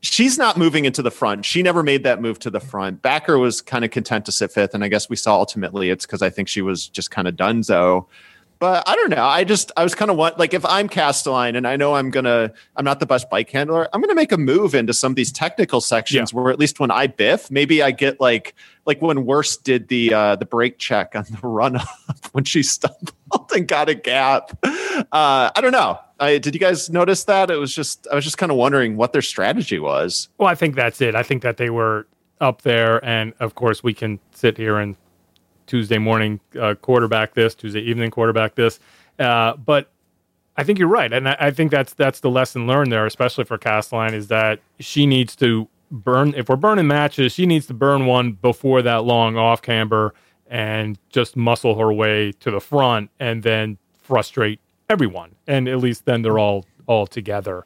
she's 0.00 0.38
not 0.38 0.56
moving 0.56 0.84
into 0.84 1.02
the 1.02 1.10
front. 1.10 1.44
She 1.44 1.62
never 1.62 1.82
made 1.82 2.04
that 2.04 2.22
move 2.22 2.38
to 2.40 2.50
the 2.50 2.60
front. 2.60 3.02
Bakker 3.02 3.40
was 3.40 3.60
kind 3.60 3.84
of 3.84 3.90
content 3.90 4.24
to 4.26 4.32
sit 4.32 4.52
fifth. 4.52 4.74
And 4.74 4.84
I 4.84 4.88
guess 4.88 5.08
we 5.08 5.16
saw 5.16 5.38
ultimately 5.38 5.90
it's 5.90 6.06
because 6.06 6.22
I 6.22 6.30
think 6.30 6.48
she 6.48 6.62
was 6.62 6.88
just 6.88 7.10
kind 7.10 7.28
of 7.28 7.36
done 7.36 7.62
so 7.62 8.06
but 8.58 8.88
I 8.88 8.96
don't 8.96 9.10
know. 9.10 9.24
I 9.24 9.44
just 9.44 9.70
I 9.76 9.84
was 9.84 9.94
kind 9.94 10.10
of 10.10 10.16
want 10.16 10.38
like 10.38 10.52
if 10.52 10.64
I'm 10.64 10.88
Kastelijn 10.88 11.56
and 11.56 11.66
I 11.66 11.76
know 11.76 11.94
I'm 11.94 12.10
gonna 12.10 12.52
I'm 12.76 12.84
not 12.84 12.98
the 12.98 13.06
best 13.06 13.30
bike 13.30 13.50
handler, 13.50 13.88
I'm 13.92 14.00
gonna 14.00 14.14
make 14.14 14.32
a 14.32 14.38
move 14.38 14.74
into 14.74 14.92
some 14.92 15.12
of 15.12 15.16
these 15.16 15.30
technical 15.30 15.80
sections 15.80 16.32
yeah. 16.32 16.40
where 16.40 16.52
at 16.52 16.58
least 16.58 16.80
when 16.80 16.90
I 16.90 17.06
biff, 17.06 17.50
maybe 17.50 17.82
I 17.82 17.92
get 17.92 18.20
like 18.20 18.54
like 18.84 19.00
when 19.00 19.24
Worst 19.24 19.64
did 19.64 19.88
the 19.88 20.12
uh 20.12 20.36
the 20.36 20.44
brake 20.44 20.78
check 20.78 21.14
on 21.14 21.24
the 21.30 21.38
run 21.46 21.76
up 21.76 21.86
when 22.32 22.44
she 22.44 22.62
stumbled 22.62 23.50
and 23.54 23.68
got 23.68 23.88
a 23.88 23.94
gap. 23.94 24.58
Uh 24.64 25.50
I 25.54 25.60
don't 25.60 25.72
know. 25.72 26.00
I 26.18 26.38
did 26.38 26.54
you 26.54 26.60
guys 26.60 26.90
notice 26.90 27.24
that? 27.24 27.50
It 27.50 27.56
was 27.56 27.72
just 27.72 28.08
I 28.10 28.16
was 28.16 28.24
just 28.24 28.38
kind 28.38 28.50
of 28.50 28.58
wondering 28.58 28.96
what 28.96 29.12
their 29.12 29.22
strategy 29.22 29.78
was. 29.78 30.28
Well, 30.38 30.48
I 30.48 30.56
think 30.56 30.74
that's 30.74 31.00
it. 31.00 31.14
I 31.14 31.22
think 31.22 31.42
that 31.42 31.58
they 31.58 31.70
were 31.70 32.08
up 32.40 32.62
there 32.62 33.04
and 33.04 33.34
of 33.40 33.54
course 33.54 33.82
we 33.82 33.94
can 33.94 34.18
sit 34.32 34.56
here 34.56 34.78
and 34.78 34.96
Tuesday 35.68 35.98
morning 35.98 36.40
uh, 36.60 36.74
quarterback 36.74 37.34
this, 37.34 37.54
Tuesday 37.54 37.80
evening 37.80 38.10
quarterback 38.10 38.56
this. 38.56 38.80
Uh, 39.18 39.54
but 39.54 39.90
I 40.56 40.64
think 40.64 40.80
you're 40.80 40.88
right, 40.88 41.12
and 41.12 41.28
I, 41.28 41.36
I, 41.38 41.50
think 41.52 41.70
that's 41.70 41.94
that's 41.94 42.18
the 42.20 42.30
lesson 42.30 42.66
learned 42.66 42.90
there, 42.90 43.06
especially 43.06 43.44
for 43.44 43.58
Kastelijn, 43.58 44.12
is 44.12 44.26
that 44.26 44.58
she 44.80 45.06
needs 45.06 45.36
to 45.36 45.68
burn. 45.92 46.34
If 46.36 46.48
we're 46.48 46.56
burning 46.56 46.88
matches, 46.88 47.32
she 47.32 47.46
needs 47.46 47.66
to 47.66 47.74
burn 47.74 48.06
one 48.06 48.32
before 48.32 48.82
that 48.82 49.04
long 49.04 49.36
off 49.36 49.62
camber 49.62 50.14
and 50.48 50.98
just 51.10 51.36
muscle 51.36 51.78
her 51.78 51.92
way 51.92 52.32
to 52.32 52.50
the 52.50 52.60
front 52.60 53.10
and 53.20 53.42
then 53.42 53.78
frustrate 54.02 54.60
everyone. 54.88 55.34
And 55.46 55.68
at 55.68 55.78
least 55.78 56.06
then 56.06 56.22
they're 56.22 56.38
all 56.38 56.64
all 56.86 57.06
together. 57.06 57.64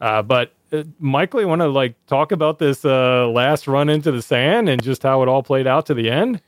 Uh, 0.00 0.22
but 0.22 0.52
uh, 0.72 0.84
Michael, 0.98 1.40
you 1.40 1.48
want 1.48 1.62
to 1.62 1.68
like 1.68 1.94
talk 2.06 2.32
about 2.32 2.58
this 2.58 2.84
uh, 2.84 3.26
last 3.28 3.66
run 3.66 3.88
into 3.88 4.12
the 4.12 4.22
sand 4.22 4.68
and 4.68 4.82
just 4.82 5.02
how 5.02 5.22
it 5.22 5.28
all 5.28 5.42
played 5.42 5.66
out 5.66 5.86
to 5.86 5.94
the 5.94 6.10
end? 6.10 6.40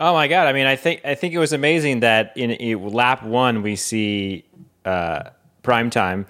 Oh 0.00 0.14
my 0.14 0.28
god! 0.28 0.46
I 0.46 0.54
mean, 0.54 0.66
I 0.66 0.76
think 0.76 1.02
I 1.04 1.14
think 1.14 1.34
it 1.34 1.38
was 1.38 1.52
amazing 1.52 2.00
that 2.00 2.32
in, 2.34 2.50
in 2.52 2.88
lap 2.88 3.22
one 3.22 3.60
we 3.60 3.76
see 3.76 4.46
uh, 4.86 5.24
prime 5.62 5.90
time 5.90 6.24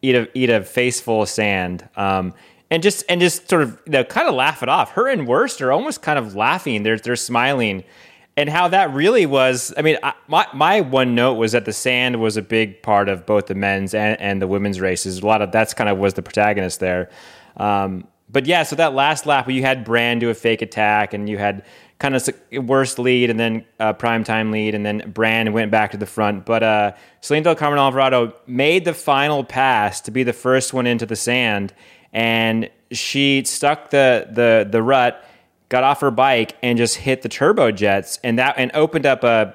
eat 0.00 0.14
a 0.14 0.28
eat 0.32 0.48
a 0.48 0.62
face 0.62 0.98
full 0.98 1.20
of 1.22 1.28
sand, 1.28 1.86
um, 1.96 2.32
and 2.70 2.82
just 2.82 3.04
and 3.10 3.20
just 3.20 3.50
sort 3.50 3.60
of 3.62 3.78
you 3.84 3.92
know, 3.92 4.04
kind 4.04 4.28
of 4.28 4.34
laugh 4.34 4.62
it 4.62 4.70
off. 4.70 4.92
Her 4.92 5.08
and 5.08 5.28
Worst 5.28 5.60
are 5.60 5.72
almost 5.72 6.00
kind 6.00 6.18
of 6.18 6.34
laughing. 6.34 6.82
They're 6.82 6.98
they're 6.98 7.16
smiling, 7.16 7.84
and 8.38 8.48
how 8.48 8.68
that 8.68 8.94
really 8.94 9.26
was. 9.26 9.74
I 9.76 9.82
mean, 9.82 9.98
I, 10.02 10.14
my 10.26 10.46
my 10.54 10.80
one 10.80 11.14
note 11.14 11.34
was 11.34 11.52
that 11.52 11.66
the 11.66 11.74
sand 11.74 12.18
was 12.18 12.38
a 12.38 12.42
big 12.42 12.82
part 12.82 13.10
of 13.10 13.26
both 13.26 13.46
the 13.46 13.54
men's 13.54 13.92
and, 13.92 14.18
and 14.22 14.40
the 14.40 14.46
women's 14.46 14.80
races. 14.80 15.18
A 15.18 15.26
lot 15.26 15.42
of 15.42 15.52
that's 15.52 15.74
kind 15.74 15.90
of 15.90 15.98
was 15.98 16.14
the 16.14 16.22
protagonist 16.22 16.80
there. 16.80 17.10
Um, 17.58 18.06
but 18.30 18.46
yeah, 18.46 18.62
so 18.62 18.76
that 18.76 18.94
last 18.94 19.26
lap 19.26 19.46
where 19.48 19.56
you 19.56 19.62
had 19.62 19.84
Brand 19.84 20.20
do 20.20 20.30
a 20.30 20.34
fake 20.34 20.62
attack, 20.62 21.12
and 21.12 21.28
you 21.28 21.36
had 21.36 21.64
kind 22.00 22.16
of 22.16 22.28
worst 22.64 22.98
lead 22.98 23.30
and 23.30 23.38
then 23.38 23.64
uh, 23.78 23.92
prime 23.92 24.24
time 24.24 24.50
lead, 24.50 24.74
and 24.74 24.84
then 24.84 25.12
Brand 25.12 25.52
went 25.52 25.70
back 25.70 25.92
to 25.92 25.96
the 25.96 26.06
front. 26.06 26.44
But 26.46 26.62
uh, 26.62 26.92
Ceylin 27.22 27.44
Del 27.44 27.54
Carmen 27.54 27.78
Alvarado 27.78 28.34
made 28.46 28.84
the 28.84 28.94
final 28.94 29.44
pass 29.44 30.00
to 30.02 30.10
be 30.10 30.24
the 30.24 30.32
first 30.32 30.72
one 30.72 30.86
into 30.86 31.06
the 31.06 31.14
sand, 31.14 31.72
and 32.12 32.68
she 32.90 33.44
stuck 33.44 33.90
the 33.90 34.26
the 34.32 34.66
the 34.68 34.82
rut, 34.82 35.22
got 35.68 35.84
off 35.84 36.00
her 36.00 36.10
bike, 36.10 36.56
and 36.62 36.78
just 36.78 36.96
hit 36.96 37.22
the 37.22 37.28
turbo 37.28 37.70
jets, 37.70 38.18
and 38.24 38.38
that 38.38 38.54
and 38.56 38.72
opened 38.74 39.06
up 39.06 39.22
a 39.22 39.54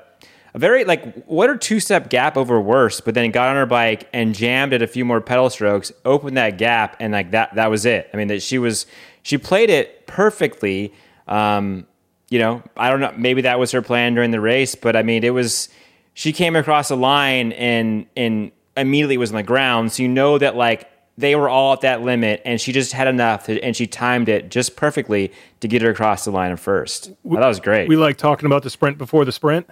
a 0.53 0.60
very 0.60 0.86
like 0.86 1.25
what 1.25 1.49
a 1.49 1.58
two 1.58 1.79
step 1.79 2.10
gap 2.12 2.38
over 2.38 2.62
worse, 2.62 3.01
but 3.01 3.15
then 3.15 3.31
got 3.31 3.49
on 3.49 3.55
her 3.55 3.65
bike 3.65 4.08
and 4.13 4.36
jammed 4.36 4.71
at 4.71 4.84
a 4.84 4.88
few 4.88 5.03
more 5.03 5.19
pedal 5.19 5.49
strokes, 5.49 5.91
opened 6.05 6.38
that 6.38 6.60
gap, 6.60 6.95
and 6.99 7.12
like 7.12 7.31
that 7.31 7.55
that 7.55 7.71
was 7.71 7.88
it. 7.88 8.08
I 8.13 8.17
mean 8.17 8.27
that 8.27 8.43
she 8.43 8.60
was 8.60 8.86
she 9.23 9.39
played 9.39 9.71
it 9.71 10.05
perfectly. 10.05 10.93
Um, 11.27 11.88
you 12.36 12.39
know, 12.39 12.62
I 12.76 12.89
don't 12.89 13.00
know, 13.00 13.13
maybe 13.15 13.43
that 13.43 13.60
was 13.60 13.71
her 13.71 13.82
plan 13.82 14.13
during 14.13 14.32
the 14.32 14.41
race, 14.41 14.76
but 14.76 14.98
I 14.98 15.04
mean, 15.04 15.24
it 15.24 15.30
was, 15.30 15.69
she 16.13 16.34
came 16.34 16.54
across 16.58 16.91
a 16.91 16.95
line 16.98 17.54
and, 17.54 18.08
and 18.17 18.52
immediately 18.76 19.15
was 19.15 19.30
on 19.30 19.38
the 19.38 19.43
ground. 19.43 19.93
So 19.93 20.04
you 20.04 20.10
know 20.10 20.38
that 20.38 20.58
like 20.58 20.89
they 21.17 21.38
were 21.38 21.48
all 21.48 21.71
at 21.71 21.80
that 21.80 22.02
limit 22.02 22.41
and 22.43 22.60
she 22.60 22.74
just 22.74 22.91
had 22.91 23.08
enough 23.08 23.45
to, 23.45 23.58
and 23.62 23.74
she 23.74 23.88
timed 23.88 24.28
it 24.28 24.52
just 24.52 24.76
perfectly 24.76 25.32
to 25.62 25.69
get 25.69 25.82
her 25.82 25.89
across 25.89 26.26
the 26.26 26.32
line 26.32 26.52
of 26.52 26.60
first. 26.60 27.10
Well, 27.24 27.39
that 27.39 27.48
was 27.48 27.62
great. 27.62 27.88
We 27.88 27.95
like 27.95 28.17
talking 28.17 28.48
about 28.48 28.63
the 28.63 28.69
sprint 28.69 28.98
before 28.98 29.24
the 29.24 29.32
sprint. 29.32 29.69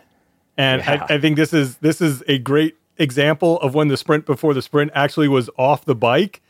And 0.57 0.81
yeah. 0.81 1.05
I, 1.09 1.15
I 1.15 1.19
think 1.19 1.35
this 1.35 1.51
is, 1.51 1.75
this 1.79 1.99
is 1.99 2.23
a 2.29 2.37
great 2.37 2.77
example 2.97 3.59
of 3.59 3.75
when 3.75 3.89
the 3.89 3.97
sprint 3.97 4.25
before 4.25 4.53
the 4.53 4.61
sprint 4.61 4.91
actually 4.95 5.27
was 5.27 5.49
off 5.57 5.83
the 5.83 5.95
bike. 5.95 6.41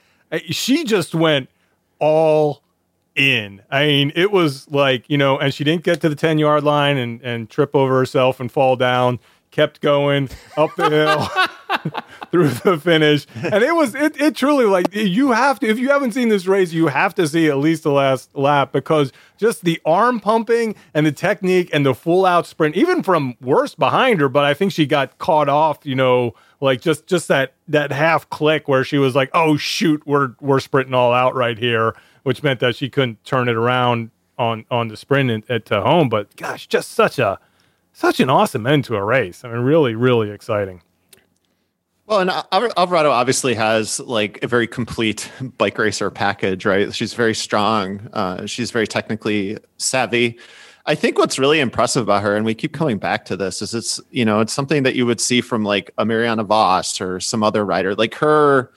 She 0.51 0.83
just 0.83 1.15
went 1.15 1.49
all 1.97 2.61
in. 3.15 3.61
I 3.69 3.85
mean, 3.85 4.11
it 4.15 4.31
was 4.31 4.69
like, 4.71 5.09
you 5.09 5.17
know, 5.17 5.37
and 5.37 5.53
she 5.53 5.63
didn't 5.63 5.83
get 5.83 6.01
to 6.01 6.09
the 6.09 6.15
10 6.15 6.39
yard 6.39 6.63
line 6.63 6.97
and, 6.97 7.21
and 7.21 7.49
trip 7.49 7.75
over 7.75 7.97
herself 7.97 8.39
and 8.39 8.51
fall 8.51 8.75
down, 8.75 9.19
kept 9.53 9.79
going 9.79 10.29
up 10.57 10.75
the 10.75 10.89
hill 10.89 12.01
through 12.31 12.49
the 12.49 12.77
finish. 12.77 13.25
And 13.35 13.63
it 13.63 13.73
was, 13.73 13.95
it, 13.95 14.19
it 14.19 14.35
truly 14.35 14.65
like, 14.65 14.93
you 14.93 15.31
have 15.31 15.59
to, 15.61 15.67
if 15.67 15.79
you 15.79 15.89
haven't 15.89 16.11
seen 16.11 16.29
this 16.29 16.45
race, 16.45 16.73
you 16.73 16.87
have 16.87 17.15
to 17.15 17.27
see 17.27 17.47
at 17.47 17.57
least 17.57 17.83
the 17.83 17.91
last 17.91 18.35
lap 18.35 18.71
because 18.71 19.13
just 19.37 19.63
the 19.63 19.79
arm 19.85 20.19
pumping 20.19 20.75
and 20.93 21.05
the 21.05 21.11
technique 21.11 21.69
and 21.71 21.85
the 21.85 21.93
full 21.93 22.25
out 22.25 22.45
sprint, 22.45 22.75
even 22.75 23.03
from 23.03 23.35
worst 23.39 23.79
behind 23.79 24.19
her, 24.19 24.27
but 24.27 24.43
I 24.43 24.53
think 24.53 24.73
she 24.73 24.85
got 24.85 25.17
caught 25.19 25.47
off, 25.47 25.79
you 25.83 25.95
know, 25.95 26.33
like 26.59 26.81
just 26.81 27.07
just 27.07 27.27
that 27.27 27.53
that 27.67 27.91
half 27.91 28.29
click 28.29 28.69
where 28.69 28.85
she 28.85 28.97
was 28.97 29.15
like, 29.15 29.29
"Oh 29.33 29.57
shoot, 29.57 30.01
we're 30.05 30.35
we're 30.39 30.61
sprinting 30.61 30.93
all 30.93 31.11
out 31.11 31.35
right 31.35 31.57
here." 31.57 31.93
which 32.23 32.41
meant 32.41 32.59
that 32.61 32.75
she 32.75 32.89
couldn't 32.89 33.23
turn 33.23 33.47
it 33.47 33.55
around 33.55 34.09
on 34.37 34.65
on 34.71 34.87
the 34.87 34.97
sprint 34.97 35.29
at, 35.49 35.71
at 35.71 35.83
home. 35.83 36.09
But 36.09 36.35
gosh, 36.35 36.67
just 36.67 36.91
such 36.91 37.19
a 37.19 37.39
such 37.93 38.19
an 38.19 38.29
awesome 38.29 38.67
end 38.67 38.83
to 38.85 38.95
a 38.95 39.03
race. 39.03 39.45
I 39.45 39.49
mean, 39.49 39.59
really, 39.59 39.95
really 39.95 40.31
exciting. 40.31 40.81
Well, 42.05 42.19
and 42.19 42.29
Alvarado 42.51 43.11
obviously 43.11 43.53
has 43.53 43.99
like 44.01 44.43
a 44.43 44.47
very 44.47 44.67
complete 44.67 45.31
bike 45.57 45.77
racer 45.77 46.09
package, 46.11 46.65
right? 46.65 46.93
She's 46.93 47.13
very 47.13 47.33
strong. 47.33 48.09
Uh, 48.11 48.45
she's 48.45 48.71
very 48.71 48.87
technically 48.87 49.57
savvy. 49.77 50.37
I 50.85 50.95
think 50.95 51.17
what's 51.17 51.39
really 51.39 51.61
impressive 51.61 52.03
about 52.03 52.23
her, 52.23 52.35
and 52.35 52.45
we 52.45 52.55
keep 52.55 52.73
coming 52.73 52.97
back 52.97 53.23
to 53.25 53.37
this, 53.37 53.61
is 53.61 53.73
it's 53.73 54.01
you 54.11 54.25
know 54.25 54.41
it's 54.41 54.51
something 54.51 54.83
that 54.83 54.95
you 54.95 55.05
would 55.05 55.21
see 55.21 55.39
from 55.39 55.63
like 55.63 55.91
a 55.97 56.03
Marianne 56.03 56.43
Vos 56.43 56.99
or 56.99 57.21
some 57.21 57.41
other 57.41 57.63
rider. 57.63 57.95
Like 57.95 58.15
her 58.15 58.69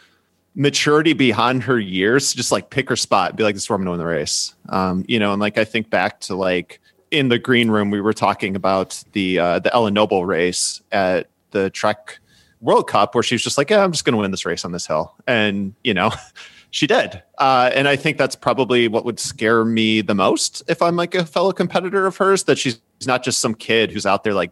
maturity 0.57 1.13
behind 1.13 1.63
her 1.65 1.79
years 1.79 2.33
just 2.33 2.51
like 2.51 2.71
pick 2.71 2.89
her 2.89 2.97
spot 2.97 3.37
be 3.37 3.43
like 3.43 3.55
this 3.55 3.67
to 3.67 3.77
win 3.77 3.99
the 3.99 4.07
race 4.07 4.55
um, 4.71 5.05
you 5.07 5.19
know 5.19 5.33
and 5.33 5.39
like 5.39 5.59
i 5.59 5.65
think 5.65 5.91
back 5.91 6.19
to 6.19 6.35
like 6.35 6.81
in 7.11 7.29
the 7.29 7.39
green 7.39 7.71
room 7.71 7.91
we 7.91 8.01
were 8.01 8.13
talking 8.13 8.57
about 8.57 9.03
the 9.13 9.39
uh, 9.39 9.59
the 9.59 9.73
ellen 9.75 9.95
noble 9.95 10.27
race 10.27 10.81
at 10.93 11.29
the 11.51 11.71
trek 11.71 12.19
world 12.61 12.89
cup 12.89 13.15
where 13.15 13.23
she 13.23 13.35
was 13.35 13.43
just 13.43 13.59
like 13.59 13.71
yeah 13.71 13.83
i'm 13.83 13.93
just 13.93 14.05
going 14.05 14.13
to 14.13 14.19
win 14.19 14.31
this 14.31 14.47
race 14.47 14.65
on 14.65 14.73
this 14.73 14.87
hill 14.87 15.15
and 15.27 15.75
you 15.85 15.95
know 15.95 16.11
she 16.71 16.87
did 16.87 17.23
uh, 17.39 17.71
and 17.75 17.87
i 17.89 17.97
think 17.97 18.19
that's 18.19 18.37
probably 18.37 18.89
what 18.89 19.05
would 19.05 19.21
scare 19.21 19.65
me 19.65 20.01
the 20.01 20.15
most 20.15 20.63
if 20.69 20.83
i'm 20.83 20.97
like 20.97 21.15
a 21.15 21.25
fellow 21.25 21.53
competitor 21.53 22.07
of 22.07 22.17
hers 22.17 22.45
that 22.45 22.59
she's 22.59 22.81
not 23.07 23.23
just 23.23 23.41
some 23.41 23.55
kid 23.55 23.91
who's 23.91 24.07
out 24.07 24.25
there 24.25 24.35
like 24.35 24.51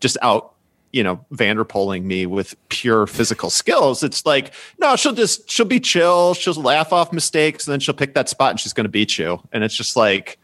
just 0.00 0.18
out 0.22 0.56
you 0.96 1.02
know 1.02 1.22
Vanderpoling 1.32 2.04
me 2.04 2.24
with 2.24 2.56
pure 2.70 3.06
physical 3.06 3.50
skills. 3.50 4.02
It's 4.02 4.24
like 4.24 4.54
no, 4.78 4.96
she'll 4.96 5.12
just 5.12 5.50
she'll 5.50 5.66
be 5.66 5.78
chill, 5.78 6.32
she'll 6.32 6.54
laugh 6.54 6.92
off 6.92 7.12
mistakes, 7.12 7.66
and 7.66 7.72
then 7.72 7.80
she'll 7.80 7.94
pick 7.94 8.14
that 8.14 8.30
spot 8.30 8.52
and 8.52 8.60
she's 8.60 8.72
going 8.72 8.86
to 8.86 8.90
beat 8.90 9.18
you. 9.18 9.40
And 9.52 9.62
it's 9.62 9.76
just 9.76 9.94
like, 9.94 10.38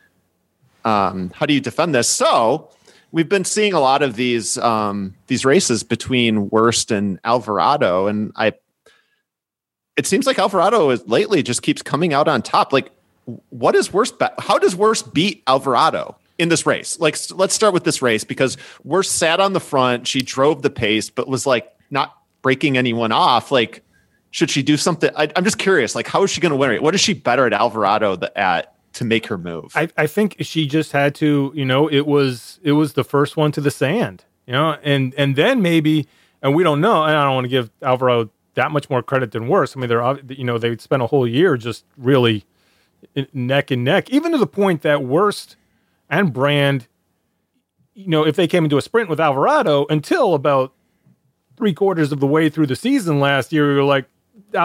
um, 0.85 1.31
how 1.35 1.47
do 1.47 1.55
you 1.55 1.61
defend 1.61 1.95
this? 1.95 2.09
So 2.09 2.71
we've 3.12 3.29
been 3.29 3.45
seeing 3.45 3.73
a 3.73 3.81
lot 3.81 4.03
of 4.03 4.16
these 4.16 4.59
um, 4.59 5.14
these 5.27 5.45
races 5.45 5.83
between 5.83 6.49
Worst 6.51 6.90
and 6.90 7.18
Alvarado, 7.25 8.07
and 8.07 8.33
I. 8.37 8.55
It 9.95 10.07
seems 10.07 10.27
like 10.27 10.38
Alvarado 10.38 10.88
is 10.88 11.07
lately 11.07 11.42
just 11.42 11.62
keeps 11.62 11.83
coming 11.83 12.14
out 12.14 12.27
on 12.27 12.40
top. 12.40 12.73
Like, 12.73 12.90
what 13.51 13.75
is 13.75 13.92
Worst? 13.92 14.14
How 14.38 14.59
does 14.59 14.75
Worst 14.75 15.12
beat 15.12 15.42
Alvarado? 15.47 16.16
in 16.38 16.49
this 16.49 16.66
race. 16.66 16.99
Like, 16.99 17.16
let's 17.31 17.55
start 17.55 17.73
with 17.73 17.85
this 17.85 18.03
race 18.03 18.25
because 18.25 18.57
we're 18.83 19.05
sat 19.05 19.38
on 19.38 19.53
the 19.53 19.61
front. 19.61 20.09
She 20.09 20.23
drove 20.23 20.62
the 20.62 20.71
pace, 20.71 21.09
but 21.09 21.29
was 21.29 21.47
like 21.47 21.71
not 21.90 22.16
breaking 22.40 22.77
anyone 22.77 23.12
off. 23.12 23.53
Like, 23.53 23.85
should 24.33 24.51
she 24.51 24.62
do 24.62 24.77
something? 24.77 25.11
I, 25.14 25.31
am 25.37 25.45
just 25.45 25.59
curious. 25.59 25.95
Like, 25.95 26.09
how 26.09 26.23
is 26.25 26.31
she 26.31 26.40
going 26.40 26.51
to 26.51 26.57
win 26.57 26.73
it? 26.73 26.83
What 26.83 26.95
is 26.95 27.01
she 27.01 27.14
better 27.14 27.47
at 27.47 27.53
Alvarado 27.53 28.18
at 28.35 28.71
to 28.94 29.05
make 29.05 29.26
her 29.26 29.38
move? 29.38 29.72
I, 29.74 29.88
I 29.96 30.07
think 30.07 30.37
she 30.40 30.66
just 30.66 30.92
had 30.92 31.14
to. 31.16 31.52
You 31.55 31.64
know, 31.64 31.88
it 31.88 32.07
was 32.07 32.61
it 32.62 32.72
was 32.72 32.94
the 32.94 33.05
first 33.05 33.37
one 33.37 33.52
to 33.52 33.61
the 33.61 33.70
sand. 33.70 34.24
You 34.46 34.55
know, 34.55 34.76
and 34.83 35.14
and 35.16 35.37
then 35.37 35.62
maybe, 35.62 36.07
and 36.42 36.55
we 36.55 36.62
don't 36.62 36.81
know. 36.81 37.02
And 37.05 37.16
I 37.16 37.24
don't 37.24 37.35
want 37.35 37.44
to 37.44 37.48
give 37.48 37.70
Alvarado 37.83 38.31
that 38.55 38.70
much 38.70 38.90
more 38.90 39.02
credit 39.02 39.33
than 39.33 39.48
worse. 39.48 39.76
I 39.76 39.81
mean, 39.81 39.88
they're 39.88 40.18
you 40.28 40.44
know 40.44 40.59
they 40.59 40.76
spent 40.76 41.02
a 41.02 41.07
whole 41.07 41.26
year 41.26 41.57
just 41.57 41.85
really 41.96 42.44
neck 43.33 43.70
and 43.70 43.85
neck, 43.85 44.11
even 44.11 44.33
to 44.33 44.38
the 44.38 44.46
point 44.46 44.83
that 44.83 45.02
worst 45.02 45.57
and 46.09 46.33
Brand, 46.33 46.87
you 47.94 48.09
know, 48.09 48.26
if 48.26 48.37
they 48.37 48.46
came 48.46 48.64
into 48.64 48.76
a 48.76 48.83
sprint 48.83 49.09
with 49.09 49.20
Alvarado 49.20 49.87
until 49.88 50.35
about 50.35 50.72
three 51.57 51.72
quarters 51.72 52.12
of 52.12 52.20
the 52.20 52.26
way 52.26 52.48
through 52.48 52.66
the 52.66 52.76
season 52.76 53.20
last 53.20 53.52
year, 53.52 53.68
we 53.68 53.74
were 53.74 53.85
like, 53.85 54.07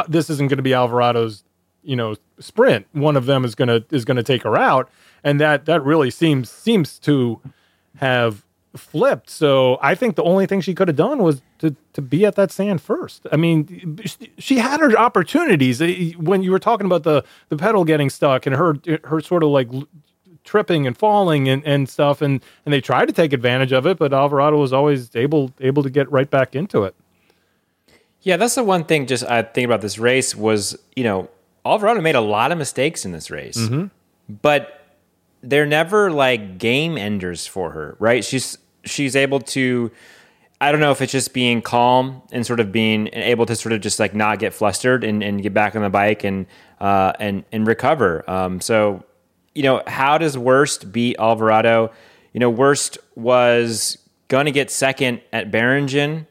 this 0.08 0.30
isn't 0.30 0.50
going 0.50 0.58
to 0.58 0.64
be 0.64 0.74
Alvarado's, 0.74 1.44
you 1.88 1.96
know, 1.96 2.16
sprint. 2.38 2.86
One 2.92 3.16
of 3.16 3.26
them 3.26 3.46
is 3.46 3.56
gonna 3.56 3.84
is 3.90 4.04
gonna 4.06 4.24
take 4.24 4.44
her 4.44 4.58
out, 4.58 4.90
and 5.24 5.40
that 5.40 5.66
that 5.66 5.84
really 5.84 6.12
seems 6.12 6.52
seems 6.52 7.00
to 7.00 7.40
have 7.96 8.44
flipped. 8.76 9.30
So 9.30 9.80
I 9.82 9.96
think 9.96 10.16
the 10.16 10.24
only 10.24 10.46
thing 10.46 10.60
she 10.62 10.76
could 10.76 10.90
have 10.90 10.98
done 10.98 11.24
was 11.24 11.42
to 11.60 11.76
to 11.94 12.02
be 12.02 12.26
at 12.26 12.36
that 12.36 12.52
sand 12.52 12.82
first. 12.82 13.26
I 13.32 13.38
mean, 13.38 14.00
she 14.38 14.58
had 14.58 14.82
her 14.82 14.96
opportunities 14.98 15.82
eh, 15.82 16.12
when 16.18 16.44
you 16.44 16.52
were 16.52 16.60
talking 16.60 16.86
about 16.86 17.04
the 17.04 17.24
the 17.48 17.56
pedal 17.56 17.86
getting 17.86 18.10
stuck 18.10 18.46
and 18.46 18.56
her 18.56 18.76
her 19.06 19.22
sort 19.22 19.44
of 19.44 19.50
like 19.50 19.70
tripping 20.44 20.86
and 20.86 20.98
falling 20.98 21.48
and, 21.48 21.64
and 21.66 21.90
stuff 21.90 22.22
and 22.22 22.44
and 22.66 22.74
they 22.74 22.80
tried 22.80 23.06
to 23.06 23.14
take 23.14 23.34
advantage 23.34 23.74
of 23.74 23.86
it 23.86 23.98
but 23.98 24.14
alvarado 24.14 24.58
was 24.58 24.72
always 24.72 25.14
able 25.14 25.52
able 25.60 25.84
to 25.84 25.90
get 25.90 26.10
right 26.10 26.30
back 26.30 26.56
into 26.56 26.86
it 26.86 26.96
yeah 28.22 28.38
that's 28.38 28.56
the 28.56 28.64
one 28.64 28.86
thing 28.86 29.06
just 29.06 29.26
i 29.26 29.42
think 29.42 29.66
about 29.66 29.82
this 29.82 30.00
race 30.00 30.34
was 30.34 30.78
you 30.96 31.04
know 31.04 31.30
alvarado 31.72 32.02
made 32.02 32.16
a 32.16 32.22
lot 32.22 32.52
of 32.52 32.58
mistakes 32.58 33.06
in 33.06 33.12
this 33.12 33.30
race 33.30 33.58
mm-hmm. 33.58 33.86
but 34.42 34.96
they're 35.42 35.66
never 35.66 36.12
like 36.12 36.58
game 36.58 36.98
enders 36.98 37.46
for 37.48 37.72
her 37.72 37.96
right 38.00 38.24
she's 38.24 38.58
she's 38.84 39.16
able 39.16 39.40
to 39.40 39.92
I 40.60 40.72
don't 40.72 40.82
know 40.82 40.92
if 40.92 41.02
it's 41.04 41.12
just 41.12 41.34
being 41.36 41.62
calm 41.62 42.24
and 42.32 42.44
sort 42.44 42.60
of 42.60 42.72
being 42.72 43.10
able 43.14 43.46
to 43.46 43.56
sort 43.56 43.74
of 43.74 43.82
just 43.82 44.00
like 44.00 44.16
not 44.16 44.40
get 44.40 44.56
flustered 44.56 45.04
and, 45.04 45.22
and 45.22 45.44
get 45.44 45.54
back 45.54 45.76
on 45.76 45.84
the 45.84 45.90
bike 45.92 46.24
and 46.24 46.48
uh, 46.82 47.14
and 47.20 47.46
and 47.52 47.68
recover. 47.68 48.28
Um, 48.28 48.60
so 48.60 49.04
you 49.54 49.62
know, 49.62 49.84
how 49.86 50.18
does 50.18 50.36
Worst 50.36 50.92
beat 50.92 51.16
Alvarado? 51.20 51.92
you 52.38 52.40
know, 52.40 52.52
Worst 52.52 53.00
was 53.16 53.98
going 54.28 54.46
to 54.46 54.52
get 54.52 54.70
second 54.70 55.22
at 55.34 55.50
Beringen. 55.50 56.28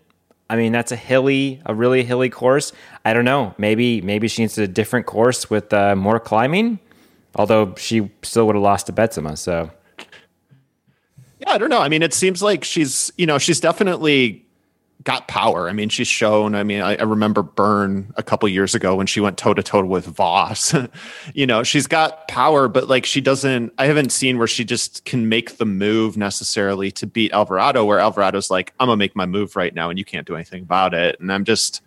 I 0.48 0.56
mean, 0.56 0.72
that's 0.72 0.92
a 0.92 0.96
hilly, 0.96 1.60
a 1.66 1.74
really 1.74 2.04
hilly 2.04 2.30
course. 2.30 2.72
I 3.04 3.12
don't 3.12 3.24
know. 3.24 3.54
Maybe, 3.58 4.00
maybe 4.00 4.28
she 4.28 4.42
needs 4.42 4.56
a 4.58 4.68
different 4.68 5.06
course 5.06 5.50
with 5.50 5.72
uh, 5.72 5.96
more 5.96 6.20
climbing. 6.20 6.78
Although 7.34 7.74
she 7.76 8.10
still 8.22 8.46
would 8.46 8.56
have 8.56 8.62
lost 8.62 8.86
to 8.86 8.92
Betsema. 8.92 9.36
So, 9.36 9.70
yeah, 11.38 11.50
I 11.50 11.58
don't 11.58 11.68
know. 11.68 11.80
I 11.80 11.88
mean, 11.88 12.02
it 12.02 12.14
seems 12.14 12.42
like 12.42 12.64
she's, 12.64 13.12
you 13.18 13.26
know, 13.26 13.36
she's 13.36 13.60
definitely 13.60 14.45
got 15.04 15.28
power. 15.28 15.68
I 15.68 15.72
mean, 15.72 15.88
she's 15.88 16.08
shown. 16.08 16.54
I 16.54 16.64
mean, 16.64 16.80
I, 16.80 16.96
I 16.96 17.02
remember 17.02 17.42
Bern 17.42 18.12
a 18.16 18.22
couple 18.22 18.48
years 18.48 18.74
ago 18.74 18.96
when 18.96 19.06
she 19.06 19.20
went 19.20 19.38
toe 19.38 19.54
to 19.54 19.62
toe 19.62 19.84
with 19.84 20.06
Vos. 20.06 20.74
you 21.34 21.46
know, 21.46 21.62
she's 21.62 21.86
got 21.86 22.26
power, 22.28 22.68
but 22.68 22.88
like 22.88 23.06
she 23.06 23.20
doesn't. 23.20 23.72
I 23.78 23.86
haven't 23.86 24.10
seen 24.10 24.38
where 24.38 24.46
she 24.46 24.64
just 24.64 25.04
can 25.04 25.28
make 25.28 25.58
the 25.58 25.64
move 25.64 26.16
necessarily 26.16 26.90
to 26.92 27.06
beat 27.06 27.32
Alvarado. 27.32 27.84
Where 27.84 28.00
Alvarado's 28.00 28.50
like, 28.50 28.72
I'm 28.80 28.88
gonna 28.88 28.96
make 28.96 29.14
my 29.14 29.26
move 29.26 29.56
right 29.56 29.74
now, 29.74 29.90
and 29.90 29.98
you 29.98 30.04
can't 30.04 30.26
do 30.26 30.34
anything 30.34 30.62
about 30.62 30.94
it. 30.94 31.18
And 31.20 31.32
I'm 31.32 31.44
just. 31.44 31.82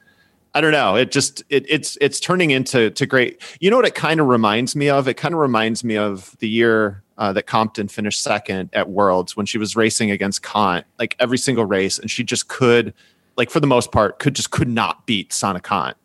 I 0.52 0.62
don't 0.62 0.72
know. 0.72 0.95
It 0.95 1.12
just 1.12 1.43
it, 1.50 1.63
it's 1.69 1.95
it's 2.02 2.19
turning 2.19 2.50
into 2.50 2.89
to 2.89 3.06
great. 3.06 3.39
You 3.60 3.69
know 3.69 3.76
what 3.76 3.86
it 3.86 3.93
kind 3.93 4.19
of 4.19 4.26
reminds 4.26 4.76
me 4.76 4.89
of? 4.89 5.08
It 5.08 5.13
kind 5.13 5.36
of 5.36 5.39
reminds 5.39 5.84
me 5.84 5.95
of 5.95 6.36
the 6.39 6.50
year 6.50 7.04
uh, 7.19 7.34
that 7.34 7.43
Compton 7.43 7.89
finished 7.89 8.21
second 8.21 8.69
at 8.73 8.89
Worlds 8.89 9.36
when 9.36 9.45
she 9.45 9.58
was 9.58 9.75
racing 9.75 10.10
against 10.10 10.41
Cant, 10.41 10.86
like 10.97 11.15
every 11.19 11.38
single 11.38 11.65
race, 11.65 11.99
and 11.99 12.10
she 12.10 12.23
just 12.23 12.47
could, 12.47 12.93
like 13.36 13.49
for 13.51 13.60
the 13.60 13.67
most 13.67 13.91
part, 13.91 14.19
could 14.19 14.36
just 14.36 14.51
could 14.51 14.69
not 14.69 15.05
beat 15.05 15.32
Sanne 15.32 15.62
Cant. 15.62 15.97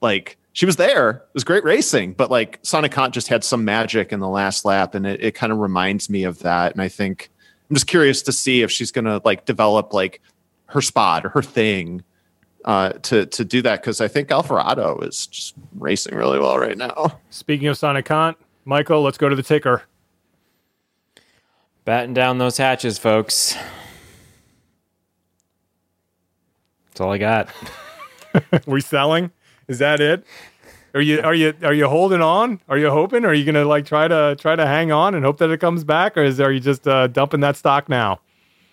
Like 0.00 0.38
she 0.52 0.64
was 0.64 0.76
there, 0.76 1.10
it 1.10 1.34
was 1.34 1.42
great 1.42 1.64
racing, 1.64 2.12
but 2.12 2.30
like 2.30 2.62
Sanne 2.62 2.88
Cant 2.90 3.12
just 3.12 3.26
had 3.26 3.42
some 3.42 3.64
magic 3.64 4.12
in 4.12 4.20
the 4.20 4.28
last 4.28 4.64
lap, 4.64 4.94
and 4.94 5.04
it, 5.04 5.22
it 5.22 5.34
kind 5.34 5.52
of 5.52 5.58
reminds 5.58 6.08
me 6.08 6.22
of 6.22 6.38
that. 6.38 6.72
And 6.72 6.80
I 6.80 6.88
think 6.88 7.30
I'm 7.68 7.74
just 7.74 7.88
curious 7.88 8.22
to 8.22 8.32
see 8.32 8.62
if 8.62 8.70
she's 8.70 8.92
gonna 8.92 9.20
like 9.24 9.46
develop 9.46 9.92
like 9.92 10.22
her 10.66 10.80
spot 10.80 11.26
or 11.26 11.30
her 11.30 11.42
thing 11.42 12.04
uh, 12.64 12.90
to 12.90 13.26
to 13.26 13.44
do 13.44 13.60
that 13.62 13.82
because 13.82 14.00
I 14.00 14.06
think 14.06 14.30
Alvarado 14.30 15.00
is 15.00 15.26
just 15.26 15.54
racing 15.74 16.14
really 16.14 16.38
well 16.38 16.58
right 16.60 16.78
now. 16.78 17.18
Speaking 17.30 17.66
of 17.66 17.76
Sanne 17.76 18.04
Cant, 18.04 18.36
Michael, 18.64 19.02
let's 19.02 19.18
go 19.18 19.28
to 19.28 19.34
the 19.34 19.42
ticker. 19.42 19.82
Batten 21.84 22.14
down 22.14 22.38
those 22.38 22.56
hatches, 22.56 22.98
folks. 22.98 23.54
That's 26.86 27.00
all 27.00 27.12
I 27.12 27.18
got. 27.18 27.48
we 28.66 28.80
selling? 28.80 29.32
Is 29.68 29.80
that 29.80 30.00
it? 30.00 30.24
Are 30.94 31.00
you 31.02 31.20
are 31.20 31.34
you 31.34 31.52
are 31.62 31.74
you 31.74 31.88
holding 31.88 32.22
on? 32.22 32.60
Are 32.68 32.78
you 32.78 32.88
hoping? 32.88 33.26
Are 33.26 33.34
you 33.34 33.44
gonna 33.44 33.64
like 33.64 33.84
try 33.84 34.08
to 34.08 34.36
try 34.38 34.56
to 34.56 34.66
hang 34.66 34.92
on 34.92 35.14
and 35.14 35.24
hope 35.24 35.38
that 35.38 35.50
it 35.50 35.58
comes 35.58 35.84
back, 35.84 36.16
or 36.16 36.22
is 36.22 36.40
are 36.40 36.52
you 36.52 36.60
just 36.60 36.88
uh, 36.88 37.08
dumping 37.08 37.40
that 37.40 37.56
stock 37.56 37.88
now? 37.88 38.20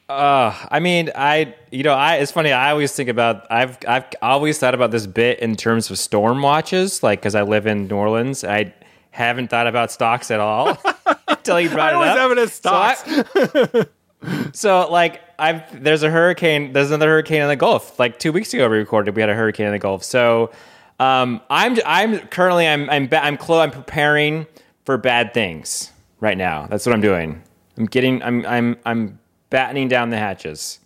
Uh, 0.08 0.56
I 0.69 0.80
mean, 0.80 1.10
I 1.15 1.56
you 1.71 1.84
know, 1.84 1.93
I 1.93 2.17
it's 2.17 2.32
funny. 2.32 2.52
I 2.54 2.71
always 2.71 2.93
think 2.93 3.10
about 3.10 3.52
I've 3.52 3.78
I've 3.88 4.06
always 4.21 4.60
thought 4.60 4.76
about 4.76 4.91
this 4.91 5.08
bit 5.08 5.39
in 5.39 5.56
terms 5.56 5.89
of 5.89 5.97
storm 5.97 6.41
watches, 6.41 7.02
like 7.02 7.19
because 7.19 7.36
I 7.36 7.41
live 7.41 7.65
in 7.65 7.88
New 7.88 7.95
Orleans. 7.95 8.43
I 8.43 8.74
haven't 9.10 9.50
thought 9.50 9.67
about 9.67 9.91
stocks 9.91 10.32
at 10.32 10.39
all 10.39 10.78
until 11.37 11.59
you 11.59 11.69
brought 11.69 11.93
I 11.93 11.95
always 11.95 12.09
it 12.11 12.13
up. 12.13 12.17
have 12.19 12.31
it 12.31 12.37
as 12.37 12.53
stocks. 12.53 13.03
So, 13.03 13.85
I- 14.23 14.49
so, 14.53 14.91
like 14.91 15.21
I've 15.39 15.83
there's 15.83 16.03
a 16.03 16.09
hurricane. 16.09 16.73
There's 16.73 16.89
another 16.91 17.07
hurricane 17.09 17.41
in 17.41 17.47
the 17.47 17.55
Gulf. 17.55 17.97
Like 17.99 18.19
two 18.19 18.31
weeks 18.31 18.53
ago, 18.53 18.69
we 18.69 18.77
recorded. 18.77 19.15
We 19.15 19.21
had 19.21 19.29
a 19.29 19.35
hurricane 19.35 19.65
in 19.67 19.71
the 19.71 19.79
Gulf. 19.79 20.03
So 20.03 20.51
um, 20.99 21.41
I'm 21.49 21.77
I'm 21.85 22.19
currently 22.27 22.67
I'm 22.67 22.89
I'm 22.89 23.07
ba- 23.07 23.23
I'm 23.23 23.37
clo- 23.37 23.61
I'm 23.61 23.71
preparing 23.71 24.45
for 24.85 24.97
bad 24.97 25.33
things 25.33 25.91
right 26.19 26.37
now. 26.37 26.67
That's 26.67 26.85
what 26.85 26.93
I'm 26.93 27.01
doing. 27.01 27.41
I'm 27.77 27.85
getting 27.85 28.21
I'm 28.21 28.45
I'm 28.45 28.77
I'm 28.85 29.19
battening 29.49 29.87
down 29.87 30.09
the 30.11 30.17
hatches. 30.17 30.79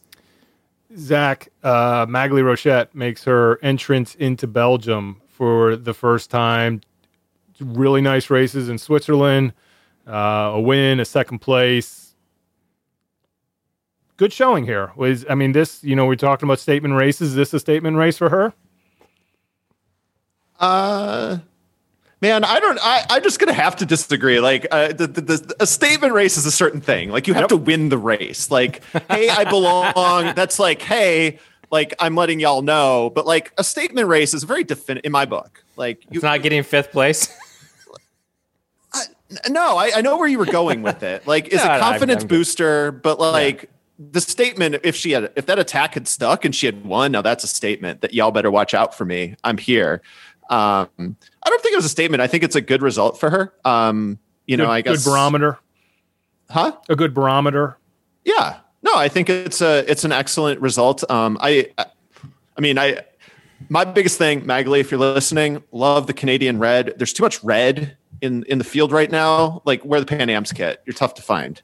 Zach 0.97 1.49
uh, 1.63 2.05
Maghalie 2.05 2.43
Rochette 2.43 2.93
makes 2.93 3.23
her 3.25 3.59
entrance 3.61 4.15
into 4.15 4.47
Belgium 4.47 5.21
for 5.27 5.75
the 5.75 5.93
first 5.93 6.29
time. 6.29 6.81
Really 7.59 8.01
nice 8.01 8.29
races 8.29 8.69
in 8.69 8.77
Switzerland, 8.77 9.53
uh, 10.07 10.51
a 10.55 10.61
win, 10.61 10.99
a 10.99 11.05
second 11.05 11.39
place. 11.39 12.13
Good 14.17 14.31
showing 14.31 14.63
here. 14.65 14.91
Was 14.95 15.25
I 15.29 15.35
mean 15.35 15.51
this? 15.51 15.83
You 15.83 15.95
know, 15.95 16.05
we're 16.05 16.15
talking 16.15 16.47
about 16.47 16.59
statement 16.59 16.93
races. 16.95 17.29
Is 17.29 17.35
this 17.35 17.53
a 17.53 17.59
statement 17.59 17.97
race 17.97 18.17
for 18.17 18.29
her? 18.29 18.53
Uh, 20.59 21.39
man, 22.21 22.43
I 22.43 22.59
don't. 22.59 22.79
I, 22.81 23.05
I'm 23.09 23.23
just 23.23 23.39
gonna 23.39 23.53
have 23.53 23.75
to 23.77 23.85
disagree. 23.85 24.39
Like, 24.39 24.67
uh, 24.71 24.89
the, 24.93 25.07
the, 25.07 25.21
the 25.21 25.55
a 25.59 25.67
statement 25.67 26.13
race 26.13 26.37
is 26.37 26.45
a 26.45 26.51
certain 26.51 26.79
thing. 26.81 27.09
Like, 27.09 27.27
you 27.27 27.33
have 27.33 27.41
Yep. 27.43 27.49
to 27.49 27.57
win 27.57 27.89
the 27.89 27.97
race. 27.97 28.49
Like, 28.49 28.83
hey, 29.09 29.29
I 29.29 29.43
belong. 29.43 29.93
That's 30.35 30.59
like, 30.59 30.81
hey, 30.81 31.39
like 31.71 31.93
I'm 31.99 32.15
letting 32.15 32.39
y'all 32.39 32.61
know. 32.61 33.11
But 33.13 33.25
like, 33.25 33.51
a 33.57 33.63
statement 33.65 34.07
race 34.07 34.33
is 34.33 34.43
very 34.43 34.63
definite 34.63 35.03
in 35.03 35.11
my 35.11 35.25
book. 35.25 35.61
Like, 35.75 36.03
you, 36.05 36.19
It's 36.19 36.23
not 36.23 36.41
getting 36.41 36.63
fifth 36.63 36.91
place. 36.91 37.27
no, 39.49 39.77
I, 39.77 39.91
I 39.97 40.01
know 40.01 40.17
where 40.17 40.27
you 40.27 40.37
were 40.37 40.45
going 40.45 40.81
with 40.81 41.03
it. 41.03 41.25
Like, 41.27 41.47
it's 41.47 41.63
No, 41.63 41.75
a 41.75 41.79
confidence 41.79 42.23
booster, 42.23 42.91
but 42.91 43.19
like. 43.19 43.69
The 43.97 44.19
statement, 44.19 44.75
if 44.83 44.93
she 44.93 45.11
had, 45.11 45.31
if 45.37 45.45
that 45.45 45.57
attack 45.57 45.93
had 45.93 46.05
stuck 46.05 46.43
and 46.43 46.53
she 46.53 46.65
had 46.65 46.83
won, 46.83 47.13
now 47.13 47.21
that's 47.21 47.45
a 47.45 47.47
statement 47.47 48.01
that 48.01 48.13
y'all 48.13 48.29
better 48.31 48.51
watch 48.51 48.73
out 48.73 48.93
for 48.93 49.05
me. 49.05 49.37
I'm 49.41 49.57
here. 49.57 50.01
Um, 50.49 50.89
I 50.99 51.49
don't 51.49 51.61
think 51.61 51.71
it 51.71 51.77
was 51.77 51.85
a 51.85 51.89
statement. 51.89 52.19
I 52.21 52.27
think 52.27 52.43
it's 52.43 52.57
a 52.57 52.61
good 52.61 52.81
result 52.81 53.17
for 53.17 53.29
her. 53.29 53.53
Um, 53.63 54.19
you 54.47 54.57
know, 54.57 54.65
good, 54.65 54.71
I 54.71 54.81
guess 54.81 55.01
a 55.01 55.05
good 55.05 55.11
barometer. 55.11 55.59
huh? 56.49 56.73
A 56.89 56.95
good 56.97 57.13
barometer. 57.13 57.77
Yeah. 58.25 58.57
No, 58.83 58.91
I 58.95 59.07
think 59.07 59.29
it's 59.29 59.61
a 59.61 59.89
it's 59.89 60.03
an 60.03 60.11
excellent 60.11 60.59
result. 60.59 61.09
Um, 61.09 61.37
I, 61.39 61.69
I, 61.77 61.85
I 62.57 62.61
mean, 62.61 62.77
I 62.77 62.99
my 63.69 63.85
biggest 63.85 64.17
thing, 64.17 64.41
Maghalie, 64.41 64.81
if 64.81 64.91
you're 64.91 64.99
listening, 64.99 65.63
love 65.71 66.05
the 66.07 66.13
Canadian 66.13 66.59
red. 66.59 66.95
There's 66.97 67.13
too 67.13 67.23
much 67.23 67.41
red 67.45 67.95
in 68.21 68.43
in 68.43 68.57
the 68.57 68.63
field 68.63 68.91
right 68.91 69.09
now. 69.11 69.61
Like 69.65 69.83
wear 69.85 69.99
the 69.99 70.05
Pan 70.05 70.29
Am's 70.29 70.51
kit. 70.51 70.81
You're 70.85 70.93
tough 70.93 71.13
to 71.15 71.21
find. 71.21 71.61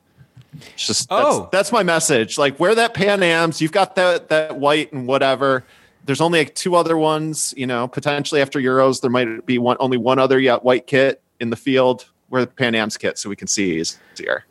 It's 0.73 0.85
just 0.87 1.09
that's, 1.09 1.25
Oh. 1.27 1.49
that's 1.51 1.71
my 1.71 1.83
message. 1.83 2.37
Like 2.37 2.59
wear 2.59 2.75
that 2.75 2.93
Pan 2.93 3.23
Am's. 3.23 3.61
You've 3.61 3.71
got 3.71 3.95
that 3.95 4.29
that 4.29 4.57
white 4.57 4.91
and 4.93 5.07
whatever. 5.07 5.63
There's 6.05 6.19
only 6.21 6.39
like 6.39 6.55
two 6.55 6.75
other 6.75 6.97
ones. 6.97 7.53
You 7.55 7.67
know, 7.67 7.87
potentially 7.87 8.41
after 8.41 8.59
Euros, 8.59 9.01
there 9.01 9.11
might 9.11 9.45
be 9.45 9.57
one 9.57 9.77
only 9.79 9.97
one 9.97 10.19
other 10.19 10.39
yet 10.39 10.63
white 10.63 10.87
kit 10.87 11.21
in 11.39 11.49
the 11.49 11.55
field. 11.55 12.05
Wear 12.29 12.41
the 12.45 12.51
Pan 12.51 12.75
Am's 12.75 12.97
kit 12.97 13.17
so 13.17 13.29
we 13.29 13.35
can 13.35 13.47
see 13.47 13.79
easier. 13.79 14.45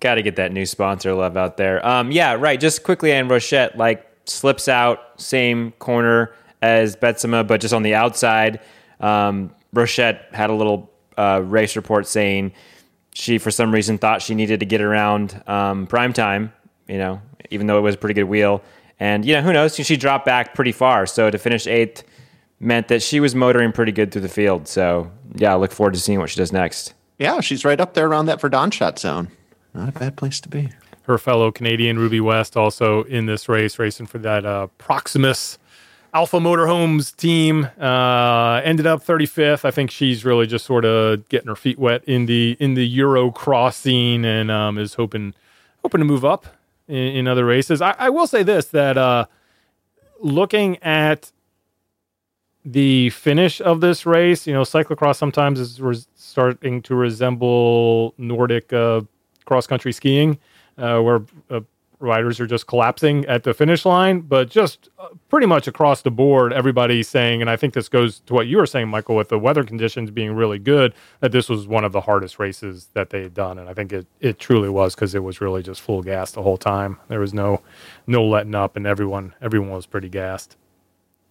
Got 0.00 0.14
to 0.16 0.22
get 0.22 0.36
that 0.36 0.50
new 0.52 0.66
sponsor 0.66 1.12
love 1.14 1.36
out 1.36 1.56
there. 1.56 1.84
Um, 1.86 2.10
yeah, 2.10 2.32
right. 2.34 2.58
Just 2.58 2.82
quickly, 2.84 3.12
and 3.12 3.28
Rochette 3.30 3.76
like 3.76 4.06
slips 4.24 4.66
out 4.68 5.20
same 5.20 5.72
corner 5.72 6.32
as 6.62 6.96
Betsema, 6.96 7.46
but 7.46 7.60
just 7.60 7.72
on 7.74 7.82
the 7.82 7.94
outside. 7.94 8.60
Um, 9.00 9.52
Rochette 9.74 10.32
had 10.34 10.50
a 10.50 10.54
little 10.54 10.89
uh, 11.20 11.40
race 11.40 11.76
report 11.76 12.06
saying 12.06 12.52
she, 13.14 13.38
for 13.38 13.50
some 13.50 13.72
reason, 13.72 13.98
thought 13.98 14.22
she 14.22 14.34
needed 14.34 14.60
to 14.60 14.66
get 14.66 14.80
around 14.80 15.42
um, 15.46 15.86
prime 15.86 16.12
time. 16.12 16.52
You 16.88 16.98
know, 16.98 17.20
even 17.50 17.66
though 17.66 17.78
it 17.78 17.82
was 17.82 17.94
a 17.94 17.98
pretty 17.98 18.14
good 18.14 18.24
wheel, 18.24 18.62
and 18.98 19.24
you 19.24 19.34
know, 19.34 19.42
who 19.42 19.52
knows? 19.52 19.76
She 19.76 19.96
dropped 19.96 20.24
back 20.24 20.54
pretty 20.54 20.72
far, 20.72 21.06
so 21.06 21.30
to 21.30 21.38
finish 21.38 21.66
eighth 21.66 22.02
meant 22.58 22.88
that 22.88 23.02
she 23.02 23.20
was 23.20 23.34
motoring 23.34 23.72
pretty 23.72 23.92
good 23.92 24.12
through 24.12 24.22
the 24.22 24.28
field. 24.28 24.68
So 24.68 25.10
yeah, 25.34 25.52
I 25.52 25.56
look 25.56 25.72
forward 25.72 25.94
to 25.94 26.00
seeing 26.00 26.18
what 26.20 26.30
she 26.30 26.36
does 26.36 26.52
next. 26.52 26.94
Yeah, 27.18 27.40
she's 27.40 27.64
right 27.64 27.80
up 27.80 27.94
there 27.94 28.06
around 28.06 28.26
that 28.26 28.40
Verdonschot 28.40 28.98
zone. 28.98 29.28
Not 29.74 29.88
a 29.88 29.92
bad 29.92 30.16
place 30.16 30.40
to 30.40 30.48
be. 30.48 30.68
her 31.02 31.18
fellow 31.18 31.50
Canadian 31.52 31.98
Ruby 31.98 32.20
West 32.20 32.56
also 32.56 33.02
in 33.04 33.26
this 33.26 33.48
race, 33.48 33.78
racing 33.78 34.06
for 34.06 34.18
that 34.18 34.44
uh, 34.44 34.66
Proximus 34.78 35.58
Alpha 36.12 36.38
Motorhomes 36.38 37.14
team. 37.14 37.68
Uh, 37.80 38.60
ended 38.64 38.86
up 38.86 39.04
35th. 39.04 39.64
I 39.64 39.70
think 39.70 39.90
she's 39.90 40.24
really 40.24 40.46
just 40.46 40.64
sort 40.64 40.84
of 40.84 41.28
getting 41.28 41.48
her 41.48 41.56
feet 41.56 41.78
wet 41.78 42.02
in 42.04 42.26
the 42.26 42.56
in 42.58 42.74
the 42.74 42.86
Euro 42.86 43.30
cross 43.30 43.76
scene 43.76 44.24
and 44.24 44.50
um, 44.50 44.78
is 44.78 44.94
hoping 44.94 45.34
hoping 45.82 46.00
to 46.00 46.04
move 46.04 46.24
up 46.24 46.46
in, 46.88 46.96
in 46.96 47.28
other 47.28 47.44
races. 47.44 47.80
I, 47.80 47.94
I 47.98 48.08
will 48.10 48.26
say 48.26 48.42
this 48.42 48.66
that 48.66 48.98
uh, 48.98 49.26
looking 50.18 50.78
at 50.82 51.32
the 52.64 53.10
finish 53.10 53.60
of 53.60 53.80
this 53.80 54.04
race, 54.04 54.46
you 54.46 54.52
know, 54.52 54.62
cyclocross 54.62 55.16
sometimes 55.16 55.58
is 55.58 56.06
starting 56.14 56.82
to 56.82 56.94
resemble 56.94 58.14
Nordic 58.18 58.72
uh, 58.72 59.00
cross 59.46 59.66
country 59.66 59.92
skiing, 59.92 60.38
uh, 60.76 61.00
where 61.00 61.22
uh, 61.50 61.60
riders 62.00 62.40
are 62.40 62.46
just 62.46 62.66
collapsing 62.66 63.24
at 63.26 63.44
the 63.44 63.54
finish 63.54 63.84
line. 63.84 64.20
But 64.20 64.50
just 64.50 64.88
uh, 64.98 65.08
pretty 65.28 65.46
much 65.46 65.68
across 65.68 66.02
the 66.02 66.10
board, 66.10 66.52
everybody's 66.52 67.08
saying, 67.08 67.40
and 67.40 67.48
I 67.48 67.56
think 67.56 67.74
this 67.74 67.88
goes 67.88 68.20
to 68.20 68.34
what 68.34 68.46
you 68.46 68.56
were 68.56 68.66
saying, 68.66 68.88
Michael, 68.88 69.14
with 69.14 69.28
the 69.28 69.38
weather 69.38 69.62
conditions 69.62 70.10
being 70.10 70.32
really 70.34 70.58
good, 70.58 70.94
that 71.20 71.30
this 71.30 71.48
was 71.48 71.68
one 71.68 71.84
of 71.84 71.92
the 71.92 72.00
hardest 72.00 72.38
races 72.38 72.88
that 72.94 73.10
they 73.10 73.22
had 73.22 73.34
done, 73.34 73.58
and 73.58 73.68
I 73.68 73.74
think 73.74 73.92
it 73.92 74.06
it 74.20 74.38
truly 74.38 74.68
was 74.68 74.94
because 74.94 75.14
it 75.14 75.22
was 75.22 75.40
really 75.40 75.62
just 75.62 75.80
full 75.80 76.02
gas 76.02 76.32
the 76.32 76.42
whole 76.42 76.56
time. 76.56 76.98
There 77.08 77.20
was 77.20 77.34
no 77.34 77.62
no 78.06 78.24
letting 78.24 78.54
up, 78.54 78.76
and 78.76 78.86
everyone 78.86 79.34
everyone 79.40 79.70
was 79.70 79.86
pretty 79.86 80.08
gassed. 80.08 80.56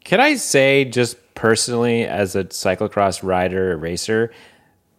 Can 0.05 0.21
I 0.21 0.35
say, 0.35 0.85
just 0.85 1.17
personally, 1.35 2.05
as 2.05 2.35
a 2.35 2.45
cyclocross 2.45 3.21
rider, 3.21 3.77
racer, 3.77 4.31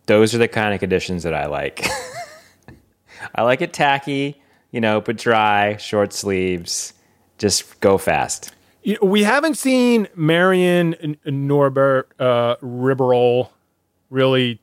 those 0.06 0.34
are 0.34 0.38
the 0.38 0.48
kind 0.48 0.74
of 0.74 0.80
conditions 0.80 1.22
that 1.22 1.34
I 1.34 1.46
like. 1.46 1.86
I 3.34 3.42
like 3.42 3.60
it 3.60 3.72
tacky. 3.72 4.40
You 4.70 4.80
know, 4.80 5.00
but 5.00 5.16
dry, 5.16 5.76
short 5.76 6.12
sleeves, 6.12 6.92
just 7.38 7.80
go 7.80 7.98
fast. 7.98 8.52
You 8.82 8.96
know, 9.00 9.08
we 9.08 9.24
haven't 9.24 9.56
seen 9.56 10.08
Marion 10.14 11.16
Norbert 11.24 12.12
uh, 12.18 12.56
really 12.62 14.60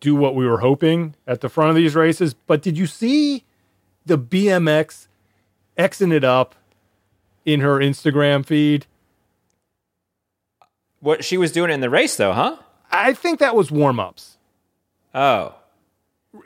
do 0.00 0.14
what 0.14 0.34
we 0.34 0.46
were 0.46 0.58
hoping 0.58 1.14
at 1.26 1.40
the 1.40 1.48
front 1.48 1.70
of 1.70 1.76
these 1.76 1.94
races. 1.94 2.34
But 2.34 2.62
did 2.62 2.78
you 2.78 2.86
see 2.86 3.44
the 4.06 4.18
BMX 4.18 5.06
Xing 5.78 6.12
it 6.12 6.24
up 6.24 6.54
in 7.44 7.60
her 7.60 7.78
Instagram 7.78 8.44
feed? 8.44 8.86
What 11.00 11.24
she 11.24 11.38
was 11.38 11.52
doing 11.52 11.70
in 11.70 11.80
the 11.80 11.88
race, 11.88 12.16
though, 12.16 12.32
huh? 12.32 12.56
I 12.90 13.14
think 13.14 13.38
that 13.38 13.54
was 13.56 13.70
warm 13.70 13.98
ups. 14.00 14.36
Oh, 15.14 15.54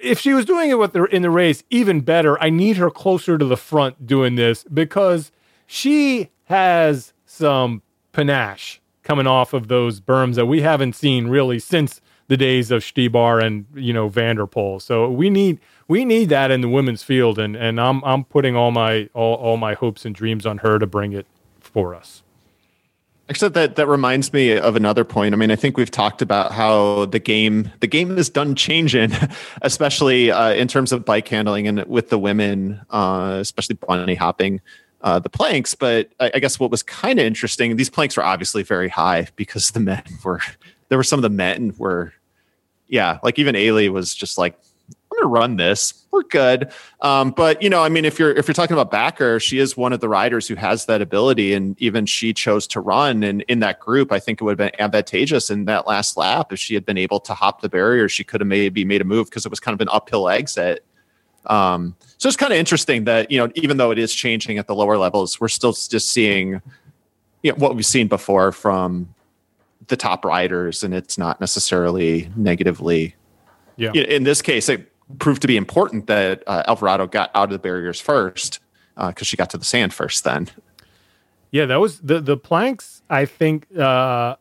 if 0.01 0.19
she 0.19 0.33
was 0.33 0.45
doing 0.45 0.71
it 0.71 0.79
with 0.79 0.95
her 0.95 1.07
in 1.07 1.23
the 1.23 1.31
race, 1.31 1.63
even 1.71 2.01
better. 2.01 2.43
I 2.43 2.51
need 2.51 2.77
her 2.77 2.91
closer 2.91 3.39
to 3.39 3.45
the 3.45 3.57
front 3.57 4.07
doing 4.07 4.37
this 4.37 4.65
because 4.65 5.31
she 5.67 6.31
has 6.45 7.13
some 7.27 7.83
panache 8.13 8.81
coming 9.03 9.27
off 9.27 9.53
of 9.53 9.69
those 9.69 10.01
berms 10.01 10.35
that 10.37 10.47
we 10.47 10.63
haven't 10.63 10.95
seen 10.95 11.29
really 11.29 11.59
since 11.59 12.01
the 12.29 12.37
days 12.37 12.71
of 12.71 12.83
Stybar 12.83 13.43
and 13.43 13.67
you 13.75 13.93
know 13.93 14.09
Van 14.09 14.37
der 14.37 14.47
Poel. 14.47 14.81
So 14.81 15.11
we 15.11 15.31
need 15.31 15.61
we 15.89 16.05
need 16.05 16.31
that 16.31 16.51
in 16.51 16.63
the 16.63 16.69
women's 16.69 17.03
field, 17.03 17.39
and 17.39 17.55
and 17.55 17.81
I'm 17.81 18.03
I'm 18.05 18.25
putting 18.25 18.57
all 18.57 18.71
my 18.71 19.09
all, 19.15 19.35
all 19.37 19.57
my 19.57 19.75
hopes 19.75 20.05
and 20.05 20.15
dreams 20.15 20.47
on 20.47 20.59
her 20.59 20.79
to 20.79 20.87
bring 20.87 21.13
it 21.13 21.27
for 21.61 21.95
us. 21.95 22.24
Except 23.29 23.55
that 23.55 23.77
that 23.77 23.87
reminds 23.87 24.35
me 24.35 24.53
of 24.57 24.77
another 24.77 25.03
point. 25.03 25.35
I 25.35 25.39
mean, 25.39 25.51
I 25.51 25.57
think 25.57 25.79
we've 25.79 25.91
talked 25.91 26.21
about 26.21 26.53
how 26.53 27.07
the 27.07 27.19
game 27.19 27.71
the 27.81 27.87
game 27.87 28.19
is 28.19 28.29
done 28.29 28.55
changing, 28.55 29.13
especially 29.63 30.31
uh, 30.31 30.53
in 30.53 30.69
terms 30.69 30.93
of 30.93 31.07
bike 31.07 31.27
handling 31.29 31.67
and 31.67 31.85
with 31.87 32.11
the 32.11 32.19
women, 32.19 32.83
uh, 32.91 33.39
especially 33.41 33.77
bunny 33.77 34.15
hopping 34.15 34.61
uh, 35.01 35.21
the 35.21 35.31
planks. 35.31 35.75
But 35.75 36.11
I, 36.21 36.33
I 36.35 36.39
guess 36.39 36.61
what 36.61 36.71
was 36.71 36.83
kind 36.83 37.19
of 37.19 37.25
interesting, 37.25 37.77
these 37.77 37.91
planks 37.91 38.17
were 38.17 38.25
obviously 38.25 38.63
very 38.63 38.89
high 38.89 39.29
because 39.37 39.71
the 39.71 39.81
men 39.81 40.03
were 40.25 40.41
there 40.89 40.99
were 40.99 41.05
some 41.05 41.19
of 41.19 41.23
the 41.23 41.31
men 41.31 41.75
were, 41.79 42.13
yeah, 42.89 43.19
like 43.23 43.39
even 43.39 43.57
Eli 43.57 43.89
was 43.89 44.15
just 44.15 44.37
like 44.37 44.59
Gonna 45.25 45.33
run 45.33 45.57
this. 45.57 46.05
We're 46.11 46.23
good. 46.23 46.71
Um, 47.01 47.31
but 47.31 47.63
you 47.63 47.71
know, 47.71 47.83
I 47.83 47.89
mean, 47.89 48.05
if 48.05 48.19
you're 48.19 48.33
if 48.33 48.47
you're 48.47 48.55
talking 48.55 48.77
about 48.77 48.93
Bakker, 48.93 49.41
she 49.41 49.59
is 49.59 49.75
one 49.75 49.95
of 49.95 50.01
the 50.01 50.09
riders 50.09 50.47
who 50.47 50.55
has 50.55 50.85
that 50.85 51.01
ability, 51.01 51.55
and 51.55 51.81
even 51.81 52.05
she 52.05 52.35
chose 52.35 52.67
to 52.69 52.81
run. 52.81 53.23
And 53.23 53.43
in 53.49 53.61
that 53.61 53.81
group, 53.81 54.13
I 54.13 54.21
think 54.21 54.41
it 54.41 54.45
would 54.45 54.59
have 54.59 54.71
been 54.71 54.81
advantageous 54.81 55.51
in 55.51 55.65
that 55.65 55.87
last 55.87 56.19
lap 56.19 56.53
if 56.53 56.59
she 56.59 56.75
had 56.75 56.85
been 56.85 56.99
able 56.99 57.21
to 57.21 57.33
hop 57.33 57.63
the 57.63 57.71
barrier. 57.71 58.07
She 58.07 58.23
could 58.23 58.43
have 58.43 58.49
maybe 58.49 58.85
made 58.85 59.01
a 59.01 59.05
move 59.05 59.31
because 59.31 59.47
it 59.47 59.51
was 59.51 59.61
kind 59.61 59.73
of 59.75 59.81
an 59.81 59.89
uphill 59.91 60.29
exit. 60.29 60.85
Um, 61.47 61.97
so 62.19 62.29
it's 62.29 62.37
kind 62.37 62.53
of 62.53 62.59
interesting 62.59 63.05
that 63.05 63.31
you 63.31 63.39
know, 63.39 63.51
even 63.55 63.79
though 63.79 63.91
it 63.91 63.99
is 63.99 64.15
changing 64.15 64.59
at 64.59 64.67
the 64.67 64.75
lower 64.75 64.99
levels, 64.99 65.41
we're 65.41 65.49
still 65.49 65.73
just 65.73 66.11
seeing 66.11 66.61
you 67.43 67.53
know 67.53 67.57
what 67.57 67.75
we've 67.75 67.87
seen 67.87 68.09
before 68.09 68.53
from 68.53 69.15
the 69.87 69.97
top 69.97 70.27
riders, 70.27 70.85
and 70.85 70.93
it's 70.93 71.17
not 71.17 71.41
necessarily 71.41 72.31
negatively. 72.37 73.15
Yeah. 73.77 73.93
In 73.93 74.23
this 74.23 74.41
case, 74.41 74.69
it 74.69 74.94
proved 75.19 75.43
to 75.43 75.49
be 75.49 75.57
important 75.57 76.07
that 76.07 76.43
uh, 76.47 76.63
Alvarado 76.67 77.07
got 77.07 77.31
out 77.35 77.45
of 77.45 77.51
the 77.51 77.59
barriers 77.59 78.01
first 78.01 78.61
because 78.95 79.23
uh, 79.23 79.25
she 79.25 79.37
got 79.37 79.51
to 79.51 79.59
the 79.59 79.65
sand 79.65 79.93
first. 79.93 80.25
Then, 80.25 80.49
yeah, 81.51 81.67
that 81.67 81.81
was 81.81 82.01
the 82.01 82.21
the 82.21 82.37
planks. 82.37 83.03
I 83.11 83.27
think 83.27 83.67
uh, 83.77 84.37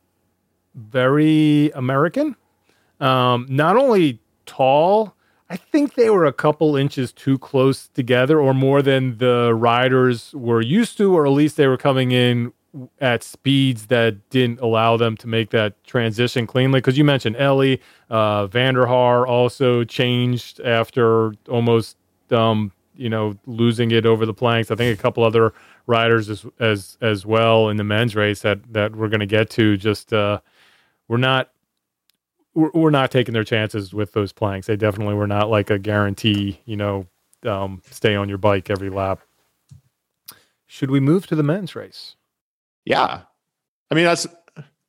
very 0.76 1.72
American. 1.72 2.36
Um, 3.00 3.48
not 3.50 3.76
only 3.76 4.20
tall, 4.46 5.16
I 5.50 5.58
think 5.58 5.96
they 5.96 6.10
were 6.10 6.26
a 6.26 6.34
couple 6.34 6.76
inches 6.76 7.12
too 7.12 7.38
close 7.38 7.88
together, 7.90 8.40
or 8.40 8.54
more 8.54 8.82
than 8.82 9.18
the 9.18 9.54
riders 9.54 10.34
were 10.34 10.62
used 10.62 10.98
to, 10.98 11.16
or 11.16 11.26
at 11.26 11.32
least 11.32 11.58
they 11.58 11.68
were 11.68 11.78
coming 11.78 12.12
in 12.12 12.54
at 13.00 13.24
speeds 13.24 13.88
that 13.88 14.30
didn't 14.30 14.60
allow 14.60 14.98
them 14.98 15.16
to 15.18 15.28
make 15.28 15.52
that 15.52 15.84
transition 15.84 16.48
cleanly. 16.48 16.80
Because 16.80 16.98
you 16.98 17.04
mentioned 17.04 17.36
Eli, 17.40 17.78
uh, 18.10 18.48
van 18.48 18.74
der 18.74 18.86
Haar 18.86 19.28
also 19.28 19.84
changed 19.84 20.60
after 20.62 21.34
almost, 21.48 21.98
um, 22.32 22.72
you 22.96 23.10
know, 23.10 23.38
losing 23.46 23.92
it 23.92 24.06
over 24.06 24.26
the 24.26 24.34
planks. 24.34 24.72
I 24.72 24.76
think 24.76 24.98
a 24.98 25.02
couple 25.02 25.24
other 25.24 25.54
riders 25.86 26.30
as 26.30 26.46
as 26.60 26.98
as 27.02 27.26
well 27.26 27.70
in 27.70 27.78
the 27.78 27.84
men's 27.84 28.16
race 28.16 28.42
that 28.42 28.60
that 28.74 28.96
we're 28.96 29.10
going 29.10 29.20
to 29.20 29.26
get 29.26 29.50
to. 29.52 29.78
Just 29.78 30.14
uh, 30.14 30.40
we're 31.08 31.18
not. 31.18 31.50
We're, 32.56 32.70
we're 32.74 32.92
not 32.92 33.10
taking 33.10 33.34
their 33.34 33.44
chances 33.44 33.96
with 33.96 34.14
those 34.14 34.32
planks. 34.32 34.68
They 34.68 34.76
definitely 34.76 35.16
were 35.16 35.26
not 35.26 35.50
like 35.50 35.72
a 35.72 35.80
guarantee, 35.80 36.62
you 36.66 36.78
know, 36.78 37.08
um, 37.46 37.82
stay 37.90 38.16
on 38.16 38.30
your 38.30 38.38
bike 38.38 38.70
every 38.70 38.92
lap. 38.92 39.22
Should 40.68 40.92
we 40.92 41.00
move 41.00 41.26
to 41.28 41.36
the 41.36 41.42
men's 41.42 41.76
race? 41.76 42.16
Yeah. 42.86 43.22
I 43.92 43.96
mean, 43.96 44.06
that's 44.06 44.28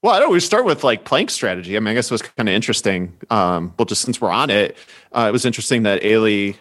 well, 0.05 0.13
I 0.13 0.21
don't. 0.21 0.33
We 0.33 0.41
start 0.41 0.67
with 0.67 0.85
like 0.85 1.07
plank 1.07 1.31
strategy. 1.31 1.77
I 1.77 1.81
mean, 1.81 1.89
I 1.89 1.95
guess 1.95 2.11
it 2.11 2.13
was 2.13 2.21
kind 2.21 2.47
of 2.47 2.55
interesting. 2.55 3.17
Um, 3.31 3.73
well, 3.79 3.87
just 3.87 4.03
since 4.03 4.21
we're 4.21 4.31
on 4.31 4.51
it, 4.51 4.77
uh, 5.13 5.27
it 5.29 5.33
was 5.33 5.47
interesting 5.47 5.85
that 5.85 6.05
Eli 6.05 6.53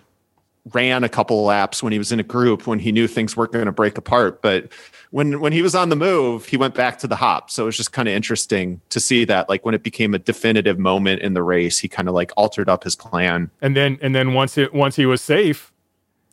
ran 0.71 1.03
a 1.03 1.09
couple 1.09 1.43
laps 1.43 1.83
when 1.83 1.91
he 1.91 1.97
was 1.97 2.13
in 2.13 2.21
a 2.21 2.23
group 2.23 2.65
when 2.67 2.79
he 2.79 2.93
knew 2.93 3.05
things 3.05 3.35
weren't 3.35 3.51
going 3.51 3.65
to 3.65 3.71
break 3.73 3.97
apart. 3.97 4.41
But 4.41 4.71
when 5.11 5.41
when 5.41 5.51
he 5.51 5.61
was 5.61 5.75
on 5.75 5.89
the 5.89 5.95
move, 5.97 6.45
he 6.45 6.55
went 6.55 6.73
back 6.73 6.99
to 6.99 7.07
the 7.07 7.17
hop. 7.17 7.51
So 7.51 7.63
it 7.63 7.65
was 7.65 7.75
just 7.75 7.91
kind 7.91 8.07
of 8.07 8.13
interesting 8.13 8.79
to 8.89 9.01
see 9.01 9.25
that, 9.25 9.49
like 9.49 9.65
when 9.65 9.75
it 9.75 9.83
became 9.83 10.13
a 10.13 10.19
definitive 10.19 10.79
moment 10.79 11.21
in 11.21 11.33
the 11.33 11.43
race, 11.43 11.79
he 11.79 11.89
kind 11.89 12.07
of 12.07 12.15
like 12.15 12.31
altered 12.37 12.69
up 12.69 12.85
his 12.85 12.95
plan. 12.95 13.51
And 13.61 13.75
then 13.75 13.99
and 14.01 14.15
then 14.15 14.33
once 14.33 14.57
it 14.57 14.73
once 14.73 14.95
he 14.95 15.05
was 15.05 15.21
safe, 15.21 15.73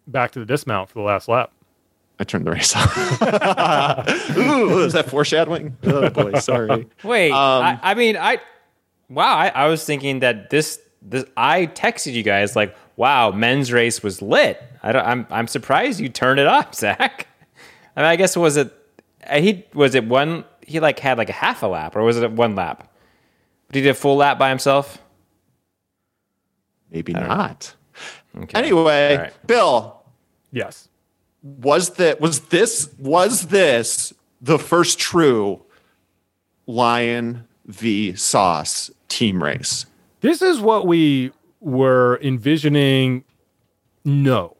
back 0.07 0.31
to 0.31 0.39
the 0.39 0.47
dismount 0.47 0.91
for 0.91 1.01
the 1.01 1.05
last 1.05 1.27
lap. 1.27 1.53
I 2.21 2.25
turned 2.25 2.47
the 2.47 2.51
race 2.51 2.77
off. 2.77 2.97
Ooh, 4.37 4.85
is 4.85 4.93
that 4.93 5.09
foreshadowing? 5.09 5.75
Oh 5.85 6.11
boy, 6.11 6.39
sorry. 6.39 6.87
Wait, 7.03 7.31
um, 7.31 7.65
I, 7.65 7.81
I, 7.83 7.95
mean, 7.95 8.19
I 8.19 8.39
wow, 9.09 9.35
I, 9.35 9.49
I, 9.49 9.67
was 9.69 9.87
thinking 9.87 10.21
that 10.21 10.51
this 10.51 10.79
this 11.01 11.25
I 11.35 11.65
texted 11.69 12.13
you 12.13 12.23
guys 12.23 12.55
like, 12.55 12.77
wow, 12.97 13.31
men's 13.31 13.73
race 13.73 14.03
was 14.03 14.21
lit. 14.21 14.63
I 14.83 14.93
don't, 14.93 15.07
I'm 15.07 15.27
I'm 15.31 15.47
surprised 15.47 15.99
you 15.99 16.11
turned 16.11 16.39
it 16.39 16.47
off, 16.47 16.75
Zach. 16.75 17.27
I 17.97 18.01
mean, 18.01 18.11
I 18.11 18.17
guess 18.17 18.37
was 18.37 18.59
it 18.59 18.71
uh, 19.27 19.41
he 19.41 19.65
was 19.73 19.95
it 19.95 20.05
one 20.05 20.45
he 20.67 20.79
like 20.79 20.99
had 20.99 21.17
like 21.17 21.31
a 21.31 21.35
half 21.35 21.63
a 21.63 21.69
lap 21.69 21.97
or 21.97 22.03
was 22.03 22.19
it 22.19 22.31
one 22.31 22.55
lap? 22.55 22.93
Did 23.73 23.79
he 23.79 23.85
did 23.85 23.91
a 23.91 23.95
full 23.95 24.17
lap 24.17 24.39
by 24.39 24.51
himself? 24.51 24.99
Maybe 26.91 27.15
not. 27.15 27.75
Okay. 28.37 28.59
Anyway, 28.59 29.17
right. 29.17 29.47
Bill. 29.47 30.03
Yes 30.53 30.90
was 31.43 31.91
that 31.91 32.21
was 32.21 32.41
this 32.49 32.91
was 32.99 33.47
this 33.49 34.13
the 34.41 34.59
first 34.59 34.99
true 34.99 35.63
lion 36.67 37.47
v. 37.67 38.15
Sauce 38.15 38.91
team 39.09 39.43
race? 39.43 39.87
This 40.21 40.43
is 40.43 40.61
what 40.61 40.87
we 40.87 41.33
were 41.61 42.19
envisioning 42.23 43.25
no. 44.05 44.57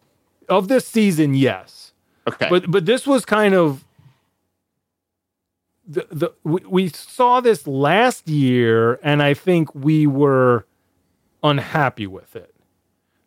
Of 0.49 0.69
this 0.69 0.87
season 0.87 1.35
yes. 1.35 1.93
Okay. 2.29 2.49
But 2.49 2.71
but 2.71 2.87
this 2.87 3.07
was 3.07 3.25
kind 3.25 3.55
of 3.55 3.85
the, 5.87 6.07
the 6.11 6.33
we, 6.45 6.61
we 6.69 6.89
saw 6.89 7.41
this 7.41 7.67
last 7.67 8.29
year 8.29 9.01
and 9.03 9.23
i 9.23 9.35
think 9.35 9.75
we 9.75 10.07
were 10.07 10.65
unhappy 11.43 12.07
with 12.07 12.37
it. 12.37 12.55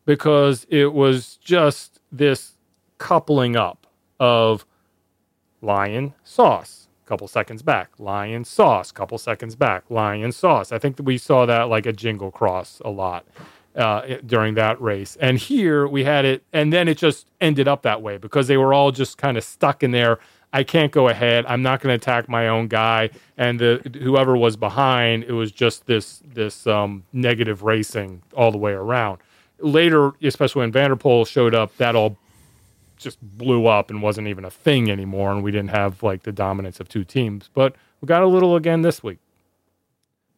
Because 0.06 0.66
it 0.70 0.94
was 0.94 1.38
just 1.38 2.00
this 2.12 2.53
coupling 3.04 3.58
up 3.58 3.86
of 4.18 4.66
lion 5.62 6.14
sauce 6.24 6.88
couple 7.06 7.28
seconds 7.28 7.62
back 7.62 7.90
lion 8.00 8.46
sauce 8.46 8.94
couple 8.94 9.18
seconds 9.18 9.58
back 9.58 9.84
lion 9.90 10.32
sauce. 10.32 10.72
I 10.72 10.80
think 10.80 10.96
that 10.96 11.04
we 11.04 11.18
saw 11.18 11.46
that 11.46 11.64
like 11.64 11.86
a 11.86 11.92
jingle 11.92 12.32
cross 12.32 12.82
a 12.86 12.90
lot 12.90 13.26
uh, 13.76 14.04
during 14.26 14.54
that 14.54 14.82
race. 14.82 15.18
And 15.20 15.38
here 15.38 15.86
we 15.86 16.06
had 16.06 16.24
it 16.24 16.46
and 16.54 16.72
then 16.72 16.88
it 16.88 16.98
just 16.98 17.28
ended 17.42 17.68
up 17.68 17.82
that 17.82 18.02
way 18.02 18.16
because 18.16 18.48
they 18.48 18.56
were 18.56 18.74
all 18.74 18.94
just 18.94 19.18
kind 19.18 19.38
of 19.38 19.44
stuck 19.44 19.84
in 19.84 19.92
there. 19.92 20.20
I 20.54 20.64
can't 20.64 20.94
go 20.94 21.10
ahead. 21.10 21.46
I'm 21.46 21.62
not 21.62 21.82
going 21.82 21.92
to 21.92 22.02
attack 22.02 22.30
my 22.30 22.48
own 22.48 22.70
guy. 22.70 23.10
And 23.38 23.60
the 23.60 23.82
whoever 24.02 24.38
was 24.38 24.56
behind 24.56 25.26
it 25.26 25.34
was 25.34 25.52
just 25.52 25.88
this 25.88 26.24
this 26.26 26.66
um, 26.68 27.04
negative 27.12 27.64
racing 27.64 28.22
all 28.34 28.54
the 28.54 28.58
way 28.58 28.72
around. 28.72 29.18
Later 29.60 30.14
especially 30.24 30.62
when 30.62 30.72
Van 30.72 30.90
der 30.90 30.96
Poel 30.96 31.28
showed 31.28 31.54
up 31.54 31.76
that 31.76 31.98
all 31.98 32.18
just 32.98 33.22
blew 33.22 33.68
up 33.68 33.90
and 33.90 34.02
wasn't 34.02 34.28
even 34.28 34.46
a 34.46 34.52
thing 34.52 34.90
anymore, 34.90 35.32
and 35.32 35.44
we 35.44 35.52
didn't 35.52 35.72
have 35.72 36.04
like 36.04 36.24
the 36.24 36.32
dominance 36.32 36.80
of 36.80 36.90
two 36.90 37.04
teams. 37.04 37.50
But 37.54 37.76
we 38.02 38.08
got 38.08 38.24
a 38.24 38.28
little 38.28 38.56
again 38.56 38.82
this 38.82 39.04
week. 39.04 39.20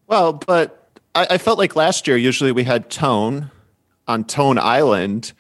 Well, 0.08 0.34
but 0.34 0.90
I, 1.14 1.28
I 1.32 1.38
felt 1.38 1.58
like 1.58 1.76
last 1.76 2.08
year, 2.08 2.18
usually 2.18 2.52
we 2.52 2.64
had 2.64 2.90
Toon 2.90 3.50
on 4.08 4.24
Toon 4.24 4.58
Island 4.58 5.34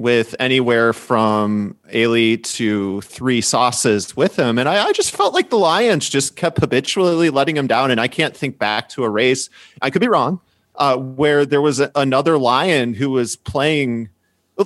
with 0.00 0.34
anywhere 0.40 0.94
from 0.94 1.76
Eli 1.94 2.36
to 2.36 3.02
three 3.02 3.42
sauces 3.42 4.16
with 4.16 4.38
him. 4.38 4.58
And 4.58 4.66
I, 4.66 4.86
I, 4.86 4.92
just 4.92 5.14
felt 5.14 5.34
like 5.34 5.50
the 5.50 5.58
Lions 5.58 6.08
just 6.08 6.36
kept 6.36 6.58
habitually 6.58 7.28
letting 7.28 7.54
him 7.54 7.66
down. 7.66 7.90
And 7.90 8.00
I 8.00 8.08
can't 8.08 8.34
think 8.34 8.58
back 8.58 8.88
to 8.90 9.04
a 9.04 9.10
race, 9.10 9.50
I 9.82 9.90
could 9.90 10.00
be 10.00 10.08
wrong, 10.08 10.40
uh, 10.76 10.96
where 10.96 11.44
there 11.44 11.60
was 11.60 11.80
a, 11.80 11.90
another 11.94 12.38
Lion 12.38 12.94
who 12.94 13.10
was 13.10 13.36
playing 13.36 14.08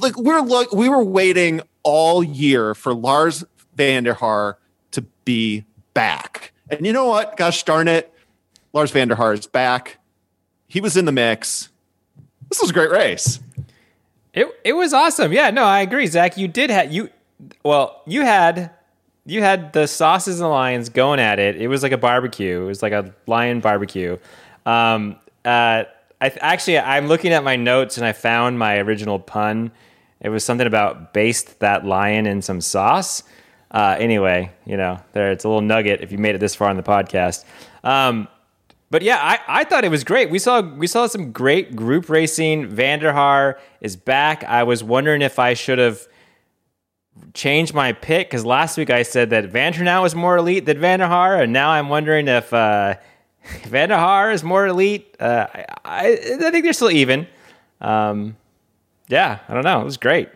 like 0.03 0.17
we're 0.17 0.41
like 0.41 0.73
we 0.73 0.89
were 0.89 1.03
waiting 1.03 1.61
all 1.83 2.23
year 2.23 2.75
for 2.75 2.95
Lars 2.95 3.45
van 3.77 4.05
der 4.05 4.15
Haar 4.15 4.59
to 4.93 5.03
be 5.25 5.65
back. 5.93 6.53
And 6.71 6.87
you 6.87 6.93
know 6.93 7.07
what? 7.07 7.37
Gosh 7.37 7.63
darn 7.65 7.89
it. 7.89 8.13
Lars 8.73 8.91
van 8.91 9.09
der 9.09 9.15
Haar 9.17 9.35
is 9.35 9.47
back. 9.47 9.99
He 10.67 10.81
was 10.81 10.97
in 10.97 11.05
the 11.05 11.13
mix. 11.13 11.69
This 12.49 12.61
was 12.61 12.71
a 12.71 12.73
great 12.73 12.91
race. 12.91 13.39
It 14.33 14.49
it 14.65 14.73
was 14.73 14.93
awesome. 14.93 15.33
Yeah, 15.33 15.51
no, 15.51 15.65
I 15.65 15.81
agree, 15.81 16.07
Zach. 16.07 16.37
You 16.37 16.49
did 16.49 16.71
have 16.71 16.93
you 16.93 17.11
well, 17.63 18.03
you 18.07 18.23
had 18.23 18.71
you 19.27 19.41
had 19.41 19.73
the 19.73 19.87
sauces 19.87 20.41
and 20.41 20.45
the 20.45 20.49
lions 20.49 20.89
going 20.89 21.21
at 21.21 21.39
it. 21.39 21.57
It 21.57 21.69
was 21.69 21.83
like 21.83 21.93
a 21.93 21.99
barbecue. 21.99 22.63
It 22.63 22.67
was 22.67 22.83
like 22.83 22.93
a 22.93 23.15
lion 23.27 23.61
barbecue. 23.61 24.19
Um, 24.67 25.17
uh, 25.45 25.85
I 26.25 26.29
actually 26.41 26.79
I'm 26.79 27.07
looking 27.07 27.35
at 27.35 27.45
my 27.45 27.57
notes 27.57 27.99
and 27.99 28.07
I 28.07 28.13
found 28.13 28.59
my 28.59 28.79
original 28.79 29.19
pun. 29.19 29.73
It 30.23 30.31
was 30.31 30.43
something 30.43 30.67
about 30.67 31.13
baste 31.13 31.61
that 31.61 31.85
lion 31.85 32.25
in 32.27 32.41
some 32.41 32.63
sauce. 32.63 33.25
Uh, 33.71 33.97
anyway, 33.99 34.51
you 34.65 34.79
know, 34.79 34.99
there 35.13 35.33
it's 35.33 35.45
a 35.45 35.49
little 35.49 35.61
nugget 35.61 36.01
if 36.01 36.13
you 36.13 36.17
made 36.17 36.35
it 36.35 36.39
this 36.39 36.55
far 36.55 36.71
on 36.71 36.79
the 36.79 36.83
podcast. 36.83 37.45
Um, 37.83 38.27
but 38.91 39.03
yeah, 39.03 39.19
I, 39.21 39.61
I 39.61 39.65
thought 39.65 39.85
it 39.85 39.91
was 39.91 40.03
great. 40.03 40.31
We 40.31 40.39
saw 40.39 40.63
we 40.63 40.87
saw 40.87 41.07
some 41.09 41.31
great 41.31 41.77
group 41.77 42.09
racing. 42.09 42.69
van 42.69 43.01
der 43.01 43.13
Haar 43.13 43.59
is 43.83 43.95
back. 43.95 44.45
I 44.45 44.63
was 44.63 44.83
wondering 44.83 45.21
if 45.21 45.39
I 45.39 45.53
should 45.53 45.79
have 45.79 46.09
changed 47.35 47.75
my 47.75 47.93
pick 47.93 48.29
because 48.29 48.47
last 48.47 48.79
week 48.79 48.89
I 48.89 49.03
said 49.03 49.29
that 49.29 49.51
Van 49.51 49.75
Now 49.85 50.03
was 50.03 50.15
more 50.15 50.39
elite 50.39 50.65
than 50.65 50.81
van 50.81 51.01
der 51.01 51.07
Haar, 51.07 51.43
and 51.43 51.53
now 51.53 51.69
I'm 51.69 51.91
wondering 51.91 52.29
if 52.29 52.51
uh, 52.55 52.95
van 53.65 53.91
der 53.91 54.31
is 54.31 54.43
more 54.43 54.67
elite. 54.67 55.15
Uh, 55.21 55.47
I, 55.53 55.67
I, 55.85 56.51
think 56.51 56.65
they're 56.65 56.73
still 56.73 56.91
even. 56.91 57.27
Um, 57.81 58.37
yeah, 59.09 59.41
I 59.49 59.55
don't 59.55 59.65
know. 59.65 59.81
It 59.81 59.85
was 59.85 59.97
great. 59.97 60.29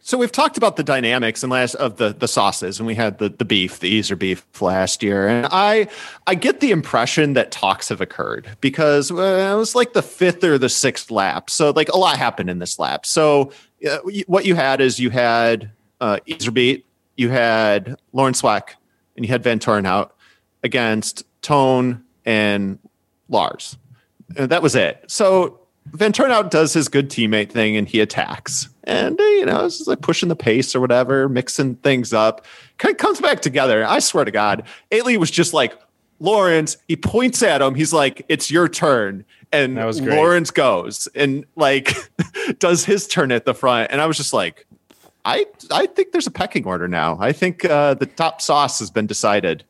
So 0.00 0.16
we've 0.16 0.30
talked 0.30 0.56
about 0.56 0.76
the 0.76 0.84
dynamics 0.84 1.42
and 1.42 1.50
last 1.50 1.74
of 1.74 1.96
the 1.96 2.12
the 2.12 2.28
sauces, 2.28 2.78
and 2.78 2.86
we 2.86 2.94
had 2.94 3.18
the 3.18 3.28
the 3.28 3.44
beef, 3.44 3.80
the 3.80 3.92
Easer 3.92 4.16
beef 4.16 4.44
last 4.62 5.02
year, 5.02 5.26
and 5.26 5.48
I 5.50 5.88
I 6.28 6.36
get 6.36 6.60
the 6.60 6.70
impression 6.70 7.32
that 7.32 7.50
talks 7.50 7.88
have 7.88 8.00
occurred 8.00 8.56
because 8.60 9.10
uh, 9.10 9.16
it 9.16 9.56
was 9.56 9.74
like 9.74 9.94
the 9.94 10.02
fifth 10.02 10.44
or 10.44 10.58
the 10.58 10.68
sixth 10.68 11.10
lap, 11.10 11.50
so 11.50 11.70
like 11.70 11.88
a 11.88 11.96
lot 11.98 12.18
happened 12.18 12.50
in 12.50 12.60
this 12.60 12.78
lap. 12.78 13.04
So 13.04 13.50
uh, 13.88 13.98
what 14.28 14.44
you 14.44 14.54
had 14.54 14.80
is 14.80 15.00
you 15.00 15.10
had 15.10 15.72
uh, 16.00 16.20
beat, 16.52 16.86
you 17.16 17.28
had 17.30 17.96
Lauren 18.12 18.34
Sweeck, 18.34 18.76
and 19.16 19.24
you 19.24 19.32
had 19.32 19.42
Van 19.42 19.86
out 19.86 20.14
against 20.62 21.24
Toon 21.42 22.04
and 22.26 22.78
Lars. 23.28 23.78
And 24.36 24.50
that 24.50 24.62
was 24.62 24.74
it. 24.74 25.04
So 25.06 25.60
Vanthourenhout 25.92 26.50
does 26.50 26.72
his 26.72 26.88
good 26.88 27.08
teammate 27.08 27.50
thing 27.50 27.76
and 27.76 27.88
he 27.88 28.00
attacks. 28.00 28.68
And, 28.84 29.18
you 29.18 29.46
know, 29.46 29.64
it's 29.64 29.78
just 29.78 29.88
like 29.88 30.00
pushing 30.00 30.28
the 30.28 30.36
pace 30.36 30.74
or 30.74 30.80
whatever, 30.80 31.28
mixing 31.28 31.76
things 31.76 32.12
up. 32.12 32.44
Kind 32.78 32.92
of 32.92 32.98
comes 32.98 33.20
back 33.20 33.40
together. 33.40 33.84
I 33.84 34.00
swear 34.00 34.24
to 34.24 34.30
God, 34.30 34.64
Eli 34.92 35.16
was 35.16 35.30
just 35.30 35.54
like, 35.54 35.80
Lawrence, 36.18 36.78
he 36.88 36.96
points 36.96 37.42
at 37.42 37.60
him. 37.60 37.74
He's 37.74 37.92
like, 37.92 38.24
it's 38.28 38.50
your 38.50 38.68
turn. 38.68 39.24
And 39.52 39.76
Lawrence 39.76 40.50
goes 40.50 41.08
and 41.14 41.44
like 41.56 41.94
does 42.58 42.84
his 42.84 43.06
turn 43.06 43.32
at 43.32 43.44
the 43.44 43.54
front. 43.54 43.90
And 43.92 44.00
I 44.00 44.06
was 44.06 44.16
just 44.16 44.32
like, 44.32 44.66
I 45.24 45.46
I 45.70 45.86
think 45.86 46.12
there's 46.12 46.26
a 46.26 46.30
pecking 46.30 46.64
order 46.64 46.88
now. 46.88 47.18
I 47.20 47.32
think 47.32 47.64
uh, 47.64 47.94
the 47.94 48.06
top 48.06 48.40
sauce 48.40 48.78
has 48.78 48.90
been 48.90 49.06
decided. 49.06 49.64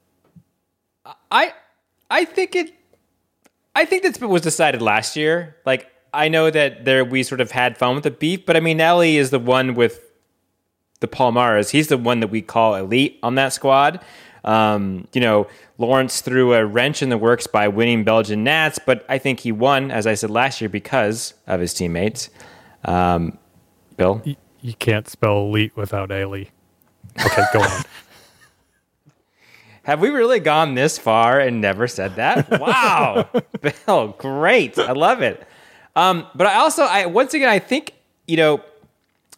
I 1.31 1.53
I 2.11 2.25
think 2.25 2.55
it. 2.55 2.73
I 3.75 3.85
think 3.85 4.03
that 4.05 4.21
was 4.27 4.43
decided 4.43 4.81
last 4.81 5.17
year. 5.17 5.57
Like 5.67 5.91
I 6.13 6.29
know 6.29 6.51
that 6.51 6.85
there 6.85 7.05
we 7.05 7.23
sort 7.23 7.41
of 7.41 7.51
had 7.51 7.77
fun 7.77 7.95
with 7.95 8.05
the 8.05 8.11
beef, 8.11 8.47
but 8.47 8.57
I 8.57 8.61
mean 8.61 8.81
Eli 8.81 9.17
is 9.17 9.31
the 9.31 9.39
one 9.39 9.75
with 9.75 10.01
the 11.01 11.09
Palmares. 11.09 11.71
He's 11.71 11.89
the 11.89 11.99
one 11.99 12.21
that 12.21 12.29
we 12.29 12.43
call 12.43 12.75
elite 12.75 13.19
on 13.23 13.35
that 13.35 13.53
squad. 13.53 14.03
Um, 14.45 15.09
you 15.13 15.21
know, 15.21 15.49
Lawrence 15.77 16.21
threw 16.21 16.55
a 16.55 16.65
wrench 16.65 17.03
in 17.03 17.09
the 17.09 17.19
works 17.19 17.47
by 17.47 17.69
winning 17.69 18.05
Belgian 18.05 18.45
Nats, 18.45 18.79
but 18.85 19.05
I 19.09 19.19
think 19.19 19.41
he 19.41 19.51
won, 19.51 19.91
as 19.91 20.07
I 20.07 20.15
said 20.15 20.31
last 20.31 20.61
year, 20.61 20.71
because 20.71 21.35
of 21.47 21.61
his 21.61 21.75
teammates. 21.75 22.31
Um, 22.85 23.39
Bill, 23.97 24.23
you, 24.25 24.37
you 24.61 24.75
can't 24.75 25.09
spell 25.09 25.41
elite 25.41 25.77
without 25.77 26.13
Eli. 26.13 26.45
Okay, 27.25 27.43
go 27.53 27.61
on. 27.61 27.83
Have 29.87 30.01
we 30.01 30.09
really 30.09 30.41
gone 30.41 30.75
this 30.75 30.99
far 30.99 31.39
and 31.39 31.61
never 31.61 31.87
said 31.87 32.17
that? 32.17 32.51
Wow, 32.61 33.29
Bill, 33.61 34.09
great. 34.19 34.77
I 34.81 34.91
love 34.91 35.23
it. 35.23 35.47
Um, 35.95 36.27
but 36.35 36.49
I 36.49 36.57
also, 36.57 36.83
I 36.83 37.07
once 37.07 37.35
again, 37.35 37.49
I 37.49 37.61
think 37.61 37.95
you 38.27 38.37
know, 38.37 38.65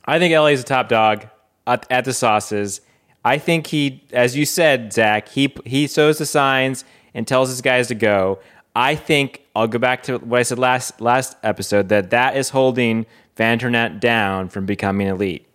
I 0.07 0.19
think 0.19 0.35
LA 0.35 0.47
is 0.47 0.63
a 0.63 0.65
top 0.65 0.89
dog 0.89 1.27
at, 1.67 1.87
at, 1.91 2.07
the 2.07 2.15
sauces. 2.15 2.81
I 3.27 3.37
think 3.37 3.67
he, 3.67 4.03
as 4.11 4.39
you 4.39 4.47
said, 4.47 4.91
Zach, 4.95 5.29
he 5.29 5.55
he 5.67 5.87
sows 5.87 6.17
the 6.17 6.25
signs 6.25 6.83
and 7.13 7.29
tells 7.29 7.51
his 7.51 7.61
guys 7.61 7.89
to 7.89 7.95
go. 7.95 8.39
I 8.75 8.95
think 8.95 9.43
I'll 9.55 9.69
go 9.69 9.79
back 9.79 10.03
to 10.05 10.17
what 10.17 10.41
I 10.41 10.43
said 10.45 10.59
last 10.59 10.99
last 10.99 11.37
episode 11.43 11.91
that 11.91 12.09
that 12.09 12.39
is 12.39 12.49
holding 12.49 13.05
Vanthourenhout 13.37 14.01
down 14.01 14.49
from 14.49 14.65
becoming 14.65 15.09
elite, 15.09 15.47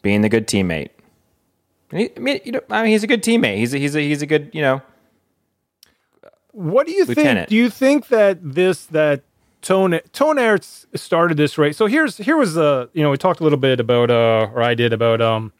being 0.00 0.22
the 0.22 0.30
good 0.30 0.46
teammate. 0.48 0.88
I 1.92 2.08
mean, 2.18 2.40
you 2.44 2.52
know, 2.52 2.60
I 2.70 2.82
mean, 2.82 2.92
he's 2.92 3.02
a 3.02 3.06
good 3.06 3.22
teammate. 3.22 3.56
He's 3.56 3.72
a, 3.74 3.78
he's 3.78 3.96
a, 3.96 4.00
he's 4.00 4.22
a 4.22 4.26
good, 4.26 4.50
you 4.52 4.60
know. 4.60 4.82
What 6.52 6.86
do 6.86 6.92
you 6.92 7.04
lieutenant. 7.04 7.38
think? 7.38 7.48
Do 7.48 7.56
you 7.56 7.70
think 7.70 8.08
that 8.08 8.38
this 8.42 8.86
that 8.86 9.22
Toon 9.62 10.00
Toon 10.12 10.60
started 10.60 11.36
this 11.36 11.56
race? 11.56 11.76
So 11.76 11.86
here's 11.86 12.16
here 12.16 12.36
was 12.36 12.54
the 12.54 12.90
you 12.94 13.02
know 13.02 13.10
we 13.10 13.16
talked 13.16 13.40
a 13.40 13.44
little 13.44 13.58
bit 13.58 13.78
about 13.80 14.10
uh 14.10 14.50
or 14.52 14.62
I 14.62 14.74
did 14.74 14.92
about 14.92 15.20
um 15.20 15.52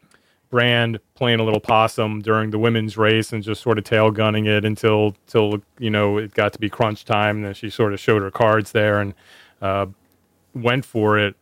Brand 0.49 0.99
playing 1.13 1.39
a 1.39 1.43
little 1.43 1.59
possum 1.59 2.21
during 2.21 2.49
the 2.49 2.59
women's 2.59 2.97
race 2.97 3.31
and 3.31 3.43
just 3.43 3.61
sort 3.61 3.77
of 3.77 3.83
tail 3.83 4.11
gunning 4.11 4.45
it 4.45 4.65
until 4.65 5.15
till 5.27 5.61
you 5.77 5.89
know 5.89 6.17
it 6.17 6.33
got 6.33 6.53
to 6.53 6.59
be 6.59 6.69
crunch 6.69 7.05
time 7.05 7.37
and 7.37 7.45
then 7.45 7.53
she 7.53 7.69
sort 7.69 7.93
of 7.93 7.99
showed 7.99 8.21
her 8.21 8.31
cards 8.31 8.71
there 8.71 8.99
and 8.99 9.13
uh, 9.61 9.85
went 10.53 10.83
for 10.85 11.17
it. 11.17 11.35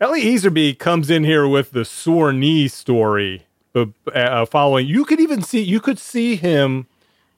Eli 0.00 0.20
Iserbyt 0.20 0.78
comes 0.78 1.10
in 1.10 1.24
here 1.24 1.48
with 1.48 1.72
the 1.72 1.84
sore 1.84 2.32
knee 2.32 2.68
story 2.68 3.47
uh, 3.74 4.46
following. 4.46 4.86
You 4.86 5.04
could 5.04 5.20
even 5.20 5.42
see 5.42 5.60
you 5.60 5.80
could 5.80 5.98
see 5.98 6.36
him 6.36 6.86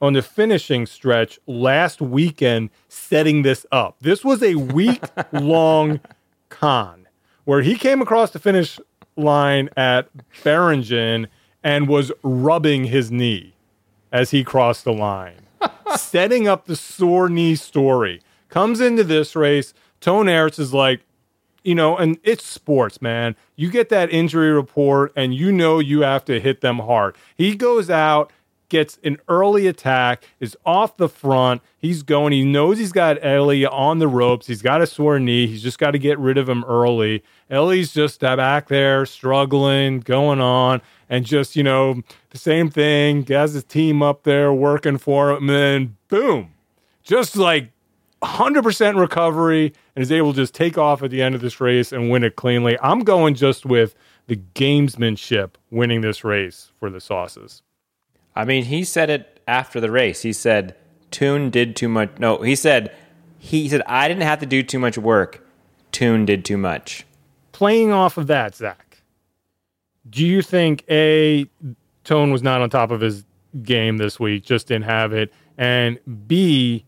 on 0.01 0.13
the 0.13 0.21
finishing 0.21 0.85
stretch 0.85 1.39
last 1.45 2.01
weekend 2.01 2.69
setting 2.89 3.43
this 3.43 3.65
up. 3.71 3.97
This 4.01 4.23
was 4.25 4.41
a 4.41 4.55
week 4.55 5.03
long 5.31 5.99
con 6.49 7.07
where 7.45 7.61
he 7.61 7.75
came 7.75 8.01
across 8.01 8.31
the 8.31 8.39
finish 8.39 8.79
line 9.15 9.69
at 9.77 10.09
Beringen 10.43 11.27
and 11.63 11.87
was 11.87 12.11
rubbing 12.23 12.85
his 12.85 13.11
knee 13.11 13.53
as 14.11 14.31
he 14.31 14.43
crossed 14.43 14.83
the 14.83 14.93
line, 14.93 15.47
setting 15.95 16.47
up 16.47 16.65
the 16.65 16.75
sore 16.75 17.29
knee 17.29 17.55
story. 17.55 18.21
Comes 18.49 18.81
into 18.81 19.03
this 19.03 19.35
race, 19.35 19.73
Toon 20.01 20.27
Aerts 20.27 20.59
is 20.59 20.73
like, 20.73 21.01
you 21.63 21.75
know, 21.75 21.97
and 21.97 22.17
it's 22.23 22.45
sports, 22.45 23.01
man. 23.01 23.35
You 23.55 23.69
get 23.69 23.89
that 23.89 24.11
injury 24.11 24.51
report 24.51 25.13
and 25.15 25.33
you 25.33 25.51
know 25.51 25.79
you 25.79 26.01
have 26.01 26.25
to 26.25 26.39
hit 26.39 26.61
them 26.61 26.79
hard. 26.79 27.15
He 27.35 27.55
goes 27.55 27.89
out, 27.89 28.31
gets 28.69 28.97
an 29.03 29.17
early 29.27 29.67
attack, 29.67 30.23
is 30.39 30.57
off 30.65 30.97
the 30.97 31.09
front. 31.09 31.61
He's 31.77 32.03
going. 32.03 32.33
He 32.33 32.45
knows 32.45 32.79
he's 32.79 32.91
got 32.91 33.23
Eli 33.23 33.65
on 33.65 33.99
the 33.99 34.07
ropes. 34.07 34.47
He's 34.47 34.61
got 34.61 34.81
a 34.81 34.87
sore 34.87 35.19
knee. 35.19 35.45
He's 35.45 35.61
just 35.61 35.77
got 35.77 35.91
to 35.91 35.99
get 35.99 36.17
rid 36.17 36.37
of 36.37 36.49
him 36.49 36.63
early. 36.63 37.23
Eli's 37.49 37.93
just 37.93 38.23
uh, 38.23 38.35
back 38.37 38.69
there 38.69 39.05
struggling, 39.05 39.99
going 39.99 40.39
on, 40.39 40.81
and 41.09 41.25
just, 41.25 41.55
you 41.55 41.63
know, 41.63 42.01
the 42.29 42.37
same 42.37 42.69
thing. 42.69 43.25
He 43.25 43.33
Has 43.33 43.53
his 43.53 43.65
team 43.65 44.01
up 44.01 44.23
there 44.23 44.53
working 44.53 44.97
for 44.97 45.31
him, 45.31 45.49
and 45.49 45.49
then 45.49 45.97
boom, 46.07 46.53
just 47.03 47.35
like 47.35 47.71
100% 48.23 48.99
recovery 48.99 49.73
and 49.95 50.03
is 50.03 50.11
able 50.11 50.33
to 50.33 50.41
just 50.41 50.53
take 50.53 50.77
off 50.77 51.01
at 51.01 51.11
the 51.11 51.21
end 51.21 51.35
of 51.35 51.41
this 51.41 51.59
race 51.59 51.91
and 51.91 52.09
win 52.09 52.23
it 52.23 52.35
cleanly. 52.35 52.77
I'm 52.81 52.99
going 52.99 53.35
just 53.35 53.65
with 53.65 53.95
the 54.27 54.37
gamesmanship 54.55 55.51
winning 55.71 56.01
this 56.01 56.23
race 56.23 56.71
for 56.79 56.89
the 56.89 57.01
sauces. 57.01 57.63
I 58.35 58.45
mean, 58.45 58.65
he 58.65 58.83
said 58.83 59.09
it 59.09 59.41
after 59.47 59.79
the 59.79 59.91
race. 59.91 60.21
He 60.21 60.33
said 60.33 60.75
Toon 61.09 61.49
did 61.49 61.75
too 61.75 61.89
much. 61.89 62.11
No, 62.19 62.37
he 62.37 62.55
said 62.55 62.95
he 63.37 63.67
said 63.67 63.81
I 63.87 64.07
didn't 64.07 64.23
have 64.23 64.39
to 64.39 64.45
do 64.45 64.63
too 64.63 64.79
much 64.79 64.97
work. 64.97 65.45
Toon 65.91 66.25
did 66.25 66.45
too 66.45 66.57
much. 66.57 67.05
Playing 67.51 67.91
off 67.91 68.17
of 68.17 68.27
that, 68.27 68.55
Zach, 68.55 69.01
do 70.09 70.25
you 70.25 70.41
think 70.41 70.85
a 70.89 71.45
Toon 72.03 72.31
was 72.31 72.41
not 72.41 72.61
on 72.61 72.69
top 72.69 72.91
of 72.91 73.01
his 73.01 73.25
game 73.63 73.97
this 73.97 74.19
week, 74.19 74.43
just 74.43 74.67
didn't 74.67 74.85
have 74.85 75.11
it, 75.11 75.33
and 75.57 75.99
B 76.27 76.85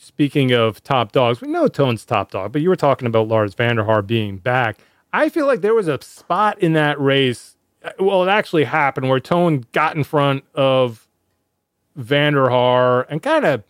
speaking 0.00 0.52
of 0.52 0.82
top 0.82 1.12
dogs, 1.12 1.40
we 1.40 1.48
know 1.48 1.68
Toon's 1.68 2.04
top 2.04 2.30
dog, 2.30 2.52
but 2.52 2.62
you 2.62 2.68
were 2.68 2.76
talking 2.76 3.06
about 3.06 3.28
Lars 3.28 3.54
van 3.54 3.76
der 3.76 3.84
Haar 3.84 4.02
being 4.02 4.38
back. 4.38 4.78
I 5.12 5.28
feel 5.28 5.46
like 5.46 5.60
there 5.60 5.74
was 5.74 5.88
a 5.88 6.00
spot 6.02 6.58
in 6.60 6.72
that 6.72 7.00
race. 7.00 7.56
Well, 7.98 8.22
it 8.22 8.28
actually 8.28 8.64
happened 8.64 9.08
where 9.08 9.20
Toon 9.20 9.66
got 9.72 9.96
in 9.96 10.04
front 10.04 10.44
of 10.54 11.06
van 11.96 12.32
der 12.32 12.48
Haar 12.48 13.02
and 13.10 13.22
kind 13.22 13.44
of 13.44 13.62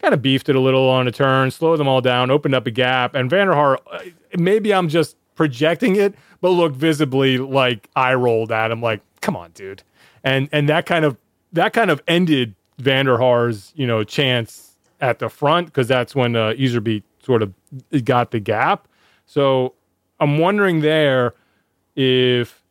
kind 0.00 0.14
of 0.14 0.22
beefed 0.22 0.48
it 0.48 0.56
a 0.56 0.60
little 0.60 0.88
on 0.88 1.06
a 1.06 1.12
turn, 1.12 1.50
slowed 1.50 1.78
them 1.78 1.88
all 1.88 2.00
down, 2.00 2.30
opened 2.30 2.54
up 2.54 2.66
a 2.66 2.70
gap, 2.70 3.14
and 3.14 3.30
van 3.30 3.46
der 3.46 3.54
Haar. 3.54 3.78
Uh, 3.90 4.00
maybe 4.38 4.74
I'm 4.74 4.88
just 4.88 5.16
projecting 5.34 5.96
it, 5.96 6.14
but 6.40 6.50
looked 6.50 6.76
visibly 6.76 7.38
like 7.38 7.88
I 7.96 8.14
rolled 8.14 8.52
at 8.52 8.70
him, 8.70 8.82
like, 8.82 9.00
come 9.20 9.36
on, 9.36 9.52
dude. 9.52 9.82
And 10.22 10.48
and 10.52 10.68
that 10.68 10.84
kind 10.86 11.04
of 11.04 11.16
that 11.52 11.72
kind 11.72 11.90
of 11.90 12.02
ended 12.06 12.54
van 12.78 13.06
der 13.06 13.16
Haar's, 13.18 13.72
you 13.74 13.86
know, 13.86 14.04
chance 14.04 14.69
at 15.00 15.18
the 15.18 15.28
front 15.28 15.66
because 15.66 15.88
that's 15.88 16.14
when 16.14 16.36
uh, 16.36 16.52
Iserbyt 16.58 17.02
sort 17.22 17.42
of 17.42 17.52
got 18.04 18.30
the 18.30 18.40
gap. 18.40 18.88
So 19.26 19.74
I'm 20.18 20.38
wondering 20.38 20.80
there 20.80 21.34
if 21.96 22.62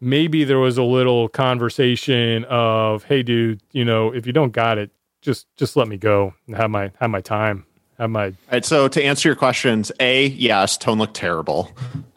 maybe 0.00 0.44
there 0.44 0.58
was 0.58 0.78
a 0.78 0.82
little 0.82 1.28
conversation 1.28 2.44
of, 2.44 3.04
"Hey, 3.04 3.22
dude, 3.22 3.60
you 3.72 3.84
know, 3.84 4.12
if 4.12 4.26
you 4.26 4.32
don't 4.32 4.52
got 4.52 4.78
it, 4.78 4.90
just 5.22 5.46
just 5.56 5.76
let 5.76 5.88
me 5.88 5.96
go 5.96 6.34
and 6.46 6.56
have 6.56 6.70
my 6.70 6.92
have 7.00 7.10
my 7.10 7.20
time." 7.20 7.66
Have 7.98 8.10
my 8.10 8.24
All 8.24 8.32
right, 8.50 8.64
so 8.64 8.88
to 8.88 9.00
answer 9.00 9.28
your 9.28 9.36
questions, 9.36 9.92
a 10.00 10.26
yes, 10.26 10.76
Toon 10.76 10.98
looked 10.98 11.14
terrible, 11.14 11.70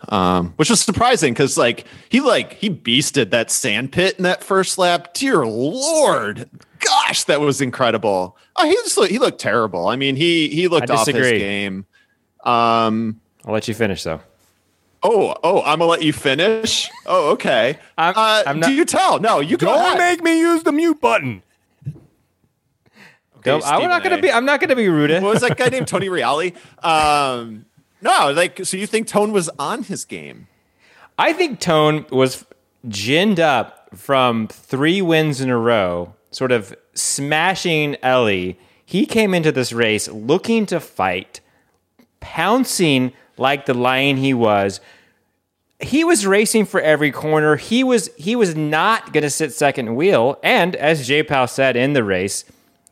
um, 0.09 0.53
which 0.55 0.71
was 0.71 0.81
surprising 0.81 1.33
because 1.33 1.55
like 1.55 1.85
he 2.09 2.19
like 2.19 2.53
he 2.53 2.67
beasted 2.67 3.29
that 3.29 3.51
sand 3.51 3.91
pit 3.91 4.15
in 4.17 4.23
that 4.23 4.43
first 4.43 4.79
lap. 4.79 5.13
Dear 5.13 5.45
lord, 5.45 6.49
gosh, 6.87 7.23
that 7.25 7.39
was 7.41 7.61
incredible. 7.61 8.37
Oh, 8.55 8.65
he 8.65 8.73
just 8.75 8.97
looked, 8.97 9.11
he 9.11 9.19
looked 9.19 9.39
terrible. 9.39 9.87
I 9.87 9.95
mean, 9.95 10.15
he 10.15 10.47
he 10.49 10.67
looked 10.67 10.89
off 10.89 11.05
his 11.07 11.15
game. 11.15 11.85
Um, 12.43 13.19
I'll 13.45 13.53
let 13.53 13.67
you 13.67 13.73
finish 13.73 14.03
though. 14.03 14.21
oh 15.03 15.35
oh, 15.43 15.61
I'm 15.63 15.79
gonna 15.79 15.91
let 15.91 16.01
you 16.01 16.13
finish. 16.13 16.89
Oh, 17.05 17.31
okay. 17.31 17.77
I'm- 17.97 18.13
uh, 18.17 18.43
I'm 18.45 18.59
not- 18.59 18.67
do 18.67 18.73
you 18.73 18.85
tell? 18.85 19.19
No, 19.19 19.39
you 19.39 19.57
don't 19.57 19.75
ahead. 19.79 19.97
make 19.97 20.23
me 20.23 20.39
use 20.39 20.63
the 20.63 20.71
mute 20.71 20.99
button. 21.01 21.41
No, 23.45 23.61
I'm 23.63 23.83
not 23.89 24.03
gonna 24.03 24.17
A. 24.17 24.21
be. 24.21 24.31
I'm 24.31 24.45
not 24.45 24.59
gonna 24.59 24.75
be 24.75 24.89
rude. 24.89 25.11
what 25.23 25.33
was 25.33 25.41
that 25.41 25.55
guy 25.57 25.69
named 25.69 25.87
Tony 25.93 26.09
Reale? 26.09 26.51
Um, 26.83 27.65
no, 28.01 28.31
like 28.33 28.65
so 28.65 28.75
you 28.75 28.85
think 28.87 29.07
Toon 29.07 29.31
was 29.31 29.49
on 29.57 29.83
his 29.83 30.03
game? 30.05 30.47
I 31.17 31.31
think 31.33 31.59
Toon 31.61 32.05
was 32.11 32.45
ginned 32.89 33.39
up 33.39 33.89
from 33.95 34.47
three 34.49 35.01
wins 35.01 35.39
in 35.39 35.49
a 35.49 35.57
row, 35.57 36.13
sort 36.37 36.51
of 36.51 36.75
smashing 36.93 37.95
Eli. 38.05 38.53
He 38.85 39.07
came 39.07 39.33
into 39.33 39.51
this 39.51 39.73
race 39.73 40.07
looking 40.07 40.67
to 40.67 40.79
fight, 40.79 41.41
pouncing 42.19 43.11
like 43.37 43.65
the 43.65 43.73
lion 43.73 44.17
he 44.17 44.35
was. 44.35 44.79
He 45.79 46.03
was 46.03 46.27
racing 46.27 46.65
for 46.65 46.79
every 46.79 47.11
corner. 47.11 47.55
He 47.55 47.83
was 47.83 48.11
he 48.17 48.35
was 48.35 48.55
not 48.55 49.13
going 49.13 49.23
to 49.23 49.31
sit 49.31 49.51
second 49.51 49.95
wheel. 49.95 50.37
And 50.43 50.75
as 50.75 51.07
J 51.07 51.23
Powell 51.23 51.47
said 51.47 51.75
in 51.75 51.93
the 51.93 52.03
race, 52.03 52.45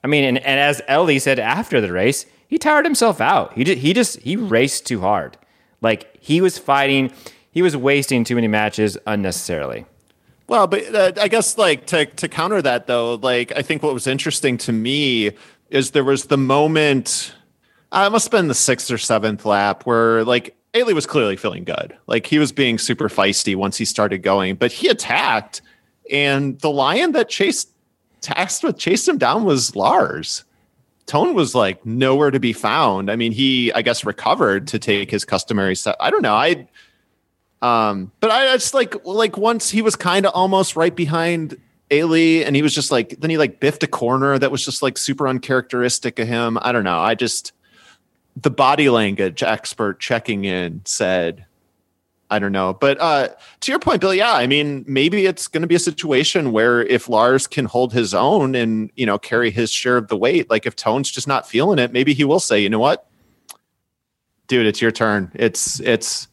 I 0.04 0.08
mean, 0.08 0.24
and, 0.24 0.40
and 0.40 0.60
as 0.60 0.82
Eli 0.90 1.20
said 1.20 1.38
after 1.38 1.80
the 1.80 1.92
race, 1.92 2.26
he 2.48 2.58
tired 2.58 2.86
himself 2.86 3.22
out. 3.22 3.54
He 3.54 3.64
just, 3.64 3.80
he 3.80 3.94
just 3.94 4.20
he 4.22 4.34
hmm. 4.34 4.50
raced 4.50 4.88
too 4.88 5.02
hard. 5.02 5.38
Like 5.82 6.18
he 6.20 6.42
was 6.42 6.58
fighting, 6.58 7.12
he 7.52 7.62
was 7.62 7.78
wasting 7.78 8.24
too 8.24 8.34
many 8.34 8.48
matches 8.48 8.98
unnecessarily. 9.06 9.86
Well, 10.48 10.68
but 10.68 10.94
uh, 10.94 11.12
I 11.20 11.28
guess 11.28 11.58
like 11.58 11.88
to 11.88 12.06
to 12.06 12.28
counter 12.28 12.62
that 12.62 12.88
though, 12.88 13.16
like 13.16 13.52
I 13.56 13.62
think 13.62 13.82
what 13.82 13.94
was 13.94 14.08
interesting 14.08 14.58
to 14.60 14.72
me 14.72 15.32
is 15.70 15.92
there 15.92 16.04
was 16.04 16.26
the 16.26 16.38
moment. 16.38 17.34
I 17.92 18.10
must 18.10 18.26
have 18.26 18.32
been 18.32 18.48
the 18.48 18.54
sixth 18.56 18.92
or 18.92 18.98
seventh 18.98 19.46
lap 19.46 19.86
where 19.86 20.24
like 20.24 20.56
Eli 20.76 20.94
was 20.94 21.06
clearly 21.06 21.38
feeling 21.38 21.64
good. 21.64 21.96
Like 22.08 22.28
he 22.28 22.38
was 22.38 22.52
being 22.52 22.78
super 22.78 23.10
feisty 23.10 23.56
once 23.56 23.78
he 23.78 23.86
started 23.86 24.20
going, 24.20 24.56
but 24.56 24.72
he 24.72 24.88
attacked, 24.88 25.62
and 26.12 26.60
the 26.60 26.70
lion 26.70 27.14
that 27.14 27.30
chased 27.30 27.70
tasked 28.22 28.64
with 28.64 28.78
chased 28.78 29.08
him 29.08 29.18
down 29.18 29.46
was 29.46 29.76
Lars. 29.76 30.44
Toon 31.08 31.36
was 31.36 31.56
like 31.56 31.84
nowhere 31.86 32.32
to 32.32 32.40
be 32.40 32.54
found. 32.54 33.10
I 33.10 33.16
mean, 33.16 33.32
he 33.32 33.72
I 33.74 33.82
guess 33.82 34.06
recovered 34.06 34.68
to 34.68 34.80
take 34.80 35.10
his 35.10 35.26
customary 35.26 35.76
set. 35.76 35.96
I 36.00 36.12
don't 36.12 36.22
know. 36.22 36.36
I 36.36 36.68
um, 37.66 38.12
but 38.20 38.30
I 38.30 38.54
just 38.54 38.76
like 38.76 38.96
like 39.06 39.38
once 39.38 39.72
he 39.72 39.82
was 39.82 39.96
kind 39.96 40.28
of 40.28 40.34
almost 40.36 40.76
right 40.76 40.96
behind 40.96 41.60
Eli, 41.92 42.44
and 42.44 42.56
he 42.56 42.62
was 42.62 42.76
just 42.76 42.92
like 42.92 43.20
then 43.20 43.32
he 43.32 43.40
like 43.40 43.60
biffed 43.60 43.82
a 43.82 43.88
corner 43.88 44.38
that 44.38 44.52
was 44.52 44.64
just 44.64 44.84
like 44.84 45.00
super 45.00 45.28
uncharacteristic 45.28 46.20
of 46.20 46.28
him. 46.28 46.60
I 46.62 46.72
don't 46.72 46.84
know. 46.84 47.00
I 47.00 47.16
just 47.16 47.54
the 48.36 48.52
body 48.52 48.90
language 48.90 49.42
expert 49.42 50.00
checking 50.00 50.46
in 50.46 50.82
said, 50.86 51.48
I 52.30 52.38
don't 52.38 52.52
know. 52.52 52.74
But 52.74 53.02
uh 53.02 53.30
to 53.62 53.72
your 53.72 53.80
point, 53.80 54.00
Bill, 54.00 54.14
yeah, 54.14 54.34
I 54.34 54.46
mean, 54.46 54.86
maybe 54.88 55.26
it's 55.26 55.48
gonna 55.48 55.66
be 55.66 55.76
a 55.76 55.80
situation 55.80 56.52
where 56.52 56.84
if 56.84 57.10
Lars 57.10 57.48
can 57.48 57.66
hold 57.66 57.94
his 57.94 58.14
own 58.14 58.54
and 58.54 58.92
you 58.96 59.08
know 59.08 59.18
carry 59.18 59.50
his 59.50 59.72
share 59.72 59.98
of 59.98 60.08
the 60.08 60.18
weight, 60.18 60.52
like 60.52 60.68
if 60.68 60.76
Toon's 60.76 61.10
just 61.10 61.28
not 61.28 61.50
feeling 61.50 61.80
it, 61.80 61.92
maybe 61.92 62.14
he 62.14 62.26
will 62.26 62.40
say, 62.40 62.60
you 62.60 62.70
know 62.70 62.78
what? 62.78 63.08
Dude, 64.46 64.68
it's 64.68 64.84
your 64.84 64.92
turn. 64.92 65.32
It's 65.34 65.80
it's 65.80 66.28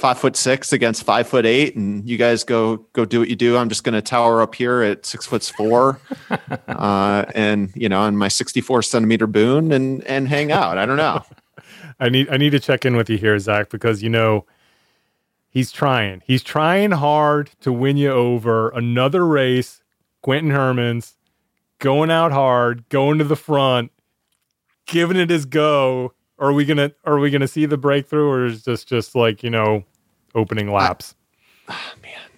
five 0.00 0.18
foot 0.18 0.34
six 0.34 0.72
against 0.72 1.04
five 1.04 1.28
foot 1.28 1.46
eight, 1.46 1.76
and 1.76 2.08
you 2.08 2.16
guys 2.16 2.42
go 2.42 2.78
go 2.94 3.04
do 3.04 3.20
what 3.20 3.28
you 3.28 3.36
do. 3.36 3.56
I'm 3.56 3.68
just 3.68 3.84
going 3.84 3.94
to 3.94 4.02
tower 4.02 4.40
up 4.40 4.54
here 4.54 4.82
at 4.82 5.04
six 5.04 5.26
foot 5.26 5.42
four, 5.42 6.00
uh, 6.68 7.26
and 7.34 7.70
you 7.76 7.88
know, 7.88 8.04
in 8.06 8.16
my 8.16 8.28
64 8.28 8.82
centimeter 8.82 9.26
boon, 9.26 9.70
and 9.70 10.02
and 10.04 10.26
hang 10.26 10.50
out. 10.50 10.78
I 10.78 10.86
don't 10.86 10.96
know. 10.96 11.22
I 12.00 12.08
need 12.08 12.28
I 12.30 12.38
need 12.38 12.50
to 12.50 12.60
check 12.60 12.84
in 12.84 12.96
with 12.96 13.10
you 13.10 13.18
here, 13.18 13.38
Zach, 13.38 13.68
because 13.68 14.02
you 14.02 14.08
know 14.08 14.46
he's 15.50 15.70
trying. 15.70 16.22
He's 16.24 16.42
trying 16.42 16.92
hard 16.92 17.50
to 17.60 17.72
win 17.72 17.98
you 17.98 18.10
over. 18.10 18.70
Another 18.70 19.26
race, 19.26 19.82
Quinten 20.24 20.50
Hermans 20.50 21.14
going 21.78 22.10
out 22.10 22.32
hard, 22.32 22.88
going 22.88 23.18
to 23.18 23.24
the 23.24 23.36
front, 23.36 23.92
giving 24.86 25.18
it 25.18 25.28
his 25.28 25.44
go. 25.44 26.14
Are 26.38 26.54
we 26.54 26.64
gonna 26.64 26.92
are 27.04 27.18
we 27.18 27.30
gonna 27.30 27.48
see 27.48 27.66
the 27.66 27.76
breakthrough, 27.76 28.26
or 28.26 28.46
is 28.46 28.64
this 28.64 28.82
just 28.82 29.14
like 29.14 29.42
you 29.42 29.50
know 29.50 29.84
opening 30.34 30.72
laps? 30.72 31.14
Man, 31.68 32.30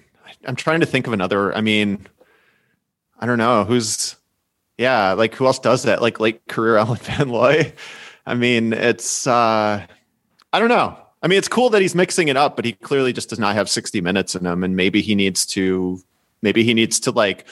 I'm 0.47 0.57
trying 0.57 0.81
to 0.81 0.87
think 0.87 1.07
of 1.07 1.13
another. 1.13 1.55
I 1.55 1.61
mean, 1.61 2.07
I 3.19 3.27
don't 3.27 3.39
know 3.39 3.65
who's. 3.65 4.17
Yeah, 4.79 5.13
like 5.13 5.35
who 5.35 5.47
else 5.47 5.59
does 5.59 5.85
that? 5.85 6.03
Like 6.03 6.19
late 6.21 6.47
career 6.49 6.77
Alan 6.79 6.99
Van 6.99 7.29
Looy. 7.29 7.73
I 8.27 8.35
mean, 8.35 8.73
it's. 8.73 9.27
uh 9.27 9.87
I 10.55 10.59
don't 10.59 10.69
know. 10.69 10.99
I 11.23 11.29
mean, 11.29 11.39
it's 11.39 11.49
cool 11.49 11.71
that 11.71 11.81
he's 11.81 11.95
mixing 11.95 12.29
it 12.29 12.37
up, 12.37 12.57
but 12.57 12.65
he 12.65 12.73
clearly 12.73 13.13
just 13.13 13.31
does 13.31 13.39
not 13.39 13.55
have 13.55 13.71
60 13.71 14.01
minutes 14.01 14.35
in 14.35 14.45
him, 14.45 14.65
and 14.65 14.77
maybe 14.77 15.01
he 15.01 15.15
needs 15.15 15.47
to. 15.47 16.01
Maybe 16.43 16.65
he 16.65 16.75
needs 16.75 16.99
to 17.01 17.13
like 17.13 17.47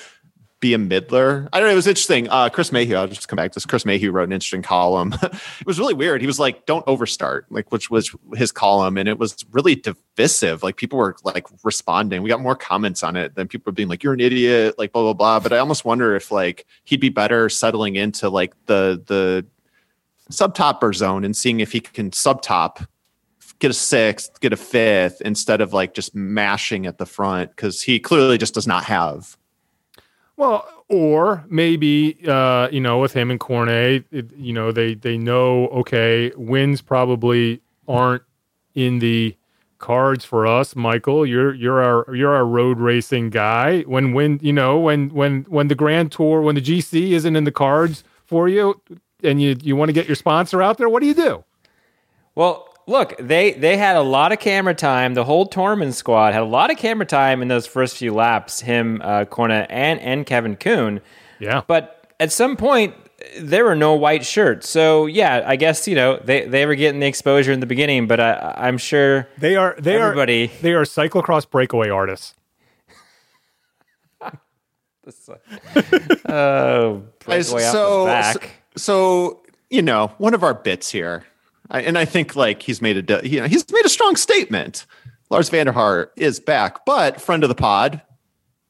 be 0.61 0.75
a 0.75 0.79
middler. 0.79 1.49
I 1.53 1.59
don't 1.59 1.69
know. 1.69 1.73
It 1.73 1.77
was 1.77 1.87
interesting. 1.87 2.29
Uh, 2.29 2.51
Chris 2.51 2.71
Mayhew, 2.71 2.95
I'll 2.95 3.09
just 3.09 3.29
come 3.29 3.39
back 3.39 3.51
to 3.53 3.57
this. 3.57 3.65
Chris 3.65 3.87
Mayhew 3.87 4.13
wrote 4.13 4.25
an 4.25 4.33
interesting 4.33 4.63
column. 4.63 5.15
it 5.23 5.67
was 5.67 5.79
really 5.79 5.95
weird. 5.95 6.21
He 6.21 6.27
was 6.27 6.39
like, 6.39 6.67
don't 6.67 6.85
overstart, 6.87 7.43
like, 7.49 7.73
which 7.73 7.91
was 7.91 8.15
his 8.35 8.53
column. 8.53 8.99
And 8.99 9.09
it 9.09 9.19
was 9.19 9.45
really 9.53 9.75
divisive. 9.75 10.63
Like, 10.63 10.77
people 10.77 10.99
were 10.99 11.17
like 11.25 11.47
responding. 11.65 12.23
We 12.23 12.29
got 12.29 12.41
more 12.41 12.57
comments 12.57 13.03
on 13.03 13.17
it 13.17 13.35
than 13.35 13.49
people 13.49 13.73
being 13.73 13.89
like, 13.89 14.03
you're 14.03 14.13
an 14.13 14.21
idiot, 14.21 14.75
like, 14.79 14.93
blah, 14.93 15.03
blah, 15.03 15.15
blah. 15.15 15.41
But 15.41 15.55
I 15.55 15.59
almost 15.59 15.85
wonder 15.85 16.15
if 16.15 16.31
like 16.31 16.67
he'd 16.85 17.01
be 17.01 17.09
better 17.09 17.49
settling 17.49 17.97
into 17.97 18.29
like 18.29 18.55
the, 18.67 19.03
the, 19.07 19.47
subtopper 20.31 20.95
zone 20.95 21.25
and 21.25 21.37
seeing 21.37 21.59
if 21.59 21.73
he 21.73 21.81
can 21.81 22.11
subtop 22.13 22.87
get 23.59 23.69
a 23.69 23.75
sixth 23.75 24.39
get 24.41 24.53
a 24.53 24.57
fifth 24.57 25.21
instead 25.23 25.61
of 25.61 25.73
like 25.73 25.93
just 25.93 26.15
mashing 26.15 26.87
at 26.87 26.99
the 26.99 27.05
front 27.05 27.51
because 27.51 27.83
he 27.83 27.99
clearly 27.99 28.39
just 28.39 28.55
does 28.55 28.67
not 28.67 28.85
have 28.85 29.37
Well, 30.41 30.67
or 30.89 31.45
maybe 31.51 32.17
uh, 32.27 32.71
you 32.73 32.81
know, 32.81 32.99
with 32.99 33.13
him 33.13 33.31
and 33.31 33.39
Corné, 33.39 34.03
it, 34.11 34.35
you 34.39 34.55
know, 34.55 34.73
they 34.73 34.95
they 34.95 35.19
know 35.19 35.67
okay, 35.69 36.33
wins 36.35 36.81
probably 36.81 37.61
aren't 37.87 38.23
in 38.75 39.01
the 39.01 39.37
cards 39.77 40.25
for 40.25 40.47
us, 40.47 40.75
Michael. 40.75 41.27
You're 41.27 41.53
you're 41.53 41.83
our 41.83 42.17
you're 42.17 42.35
our 42.35 42.47
road 42.47 42.79
racing 42.79 43.29
guy. 43.29 43.83
When 43.83 44.15
when 44.15 44.39
you 44.41 44.55
know 44.55 44.79
when 44.79 45.11
when 45.11 45.43
when 45.43 45.69
the 45.69 45.75
Grand 45.75 46.11
Tour, 46.11 46.41
when 46.41 46.55
the 46.55 46.63
GC 46.63 47.11
isn't 47.11 47.37
in 47.37 47.45
the 47.45 47.53
cards 47.53 48.03
for 48.25 48.49
you, 48.49 48.81
and 49.23 49.43
you 49.43 49.59
you 49.61 49.77
want 49.77 49.91
to 49.91 49.93
get 49.93 50.09
your 50.09 50.17
sponsor 50.17 50.63
out 50.63 50.79
there, 50.79 50.89
what 50.89 51.03
do 51.03 51.07
you 51.07 51.13
do? 51.13 51.45
Well, 52.35 52.70
look, 52.91 53.15
they 53.19 53.53
they 53.53 53.77
had 53.77 53.97
a 53.97 54.03
lot 54.03 54.33
of 54.33 54.41
camera 54.41 54.75
time. 54.75 55.15
The 55.15 55.25
whole 55.25 55.49
Tormans 55.49 55.95
squad 55.95 56.35
had 56.35 56.43
a 56.43 56.47
lot 56.47 56.71
of 56.71 56.77
camera 56.77 57.07
time 57.07 57.41
in 57.41 57.49
those 57.49 57.67
first 57.67 57.97
few 57.97 58.13
laps. 58.13 58.61
Him, 58.61 59.01
uh, 59.03 59.25
Corné, 59.25 59.67
and 59.71 60.01
and 60.01 60.27
Kevin 60.27 60.57
Kuhn. 60.57 61.01
Yeah, 61.39 61.63
But 61.67 62.07
at 62.21 62.31
some 62.33 62.57
point, 62.57 62.95
there 63.41 63.65
were 63.65 63.77
no 63.77 63.95
white 63.95 64.27
shirts. 64.27 64.69
So 64.69 65.07
yeah, 65.07 65.43
I 65.47 65.57
guess 65.57 65.89
you 65.89 65.95
know 65.95 66.21
they 66.23 66.45
they 66.45 66.67
were 66.67 66.75
getting 66.75 67.01
the 67.01 67.07
exposure 67.07 67.53
in 67.53 67.61
the 67.61 67.67
beginning. 67.67 68.07
But 68.07 68.21
I, 68.21 68.55
I'm 68.59 68.77
sure 68.77 69.27
they 69.39 69.57
are 69.57 69.75
they 69.79 69.97
Everybody- 69.97 70.47
are 70.47 70.63
they 70.63 70.73
are 70.75 70.85
cyclocross 70.85 71.49
breakaway 71.49 71.89
artists. 71.89 72.35
oh, 76.29 77.03
breakaway 77.25 77.65
off 77.65 77.73
so, 77.73 78.05
the 78.05 78.33
so 78.33 78.41
so 78.77 79.41
you 79.71 79.83
know 79.83 80.13
one 80.19 80.35
of 80.35 80.45
our 80.45 80.55
bits 80.55 80.91
here 80.91 81.25
I, 81.71 81.83
and 81.83 81.97
i 81.99 82.05
think 82.05 82.37
like 82.37 82.63
he's 82.63 82.83
made 82.83 83.11
a 83.11 83.27
you 83.29 83.41
know 83.41 83.47
he's 83.47 83.71
made 83.71 83.85
a 83.85 83.91
strong 83.91 84.17
statement 84.17 84.87
lars 85.31 85.49
van 85.49 85.67
der 85.67 85.73
Haar 85.73 86.11
is 86.17 86.41
back 86.41 86.85
but 86.85 87.21
friend 87.21 87.43
of 87.43 87.49
the 87.49 87.55
pod 87.55 88.03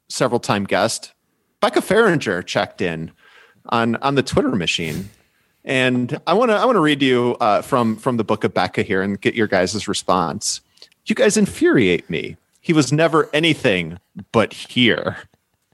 several 0.08 0.40
time 0.40 0.64
guest 0.64 1.12
becca 1.60 1.80
Fahringer 1.80 2.44
checked 2.44 2.80
in 2.80 3.12
on 3.66 3.96
on 3.96 4.14
the 4.14 4.22
twitter 4.22 4.54
machine 4.54 5.10
and 5.64 6.20
i 6.26 6.32
want 6.32 6.50
to 6.50 6.56
i 6.56 6.64
want 6.64 6.76
to 6.76 6.80
read 6.80 7.02
you 7.02 7.36
uh, 7.40 7.62
from 7.62 7.96
from 7.96 8.16
the 8.16 8.24
book 8.24 8.44
of 8.44 8.52
becca 8.54 8.82
here 8.82 9.02
and 9.02 9.20
get 9.20 9.34
your 9.34 9.46
guys' 9.46 9.86
response 9.88 10.60
You 11.06 11.14
guys 11.14 11.36
infuriate 11.36 12.08
me. 12.08 12.36
He 12.60 12.72
was 12.72 12.92
never 12.92 13.28
anything 13.32 13.98
but 14.32 14.52
here. 14.52 15.16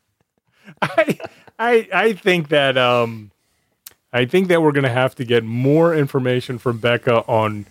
I, 0.83 1.19
I, 1.59 1.89
I 1.93 2.13
think 2.15 2.49
that 2.49 2.79
um, 2.79 3.31
I 4.13 4.25
think 4.25 4.49
that 4.49 4.63
we're 4.63 4.73
going 4.73 4.85
to 4.85 4.91
have 4.91 5.15
to 5.17 5.25
get 5.25 5.45
more 5.45 5.95
information 5.95 6.59
from 6.59 6.79
Becca 6.79 7.25
on. 7.27 7.67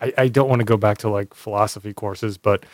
I, 0.00 0.12
I 0.18 0.28
don't 0.28 0.48
want 0.48 0.60
to 0.60 0.64
go 0.64 0.76
back 0.76 0.98
to 0.98 1.08
like 1.08 1.34
philosophy 1.34 1.92
courses, 1.92 2.36
but 2.38 2.64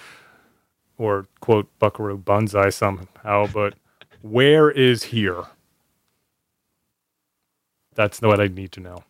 or 0.98 1.26
quote 1.40 1.68
Buckaroo 1.78 2.18
Banzai 2.18 2.70
somehow, 2.70 3.46
but 3.52 3.74
where 4.22 4.70
is 4.70 5.04
here? 5.04 5.44
That's 7.94 8.20
what 8.20 8.40
I 8.40 8.46
need 8.48 8.72
to 8.72 8.80
know. 8.80 9.04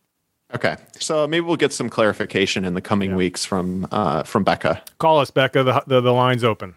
Okay, 0.54 0.76
so 0.98 1.28
maybe 1.28 1.46
we'll 1.46 1.56
get 1.56 1.72
some 1.72 1.88
clarification 1.88 2.64
in 2.64 2.74
the 2.74 2.80
coming 2.80 3.10
Yeah. 3.10 3.16
weeks 3.16 3.44
from 3.44 3.86
uh, 3.92 4.24
from 4.24 4.42
Becca. 4.44 4.82
Call 4.98 5.20
us, 5.20 5.30
Becca. 5.30 5.62
The 5.62 5.82
the, 5.86 6.00
the 6.00 6.12
line's 6.12 6.42
open. 6.44 6.74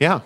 Yeah. 0.00 0.20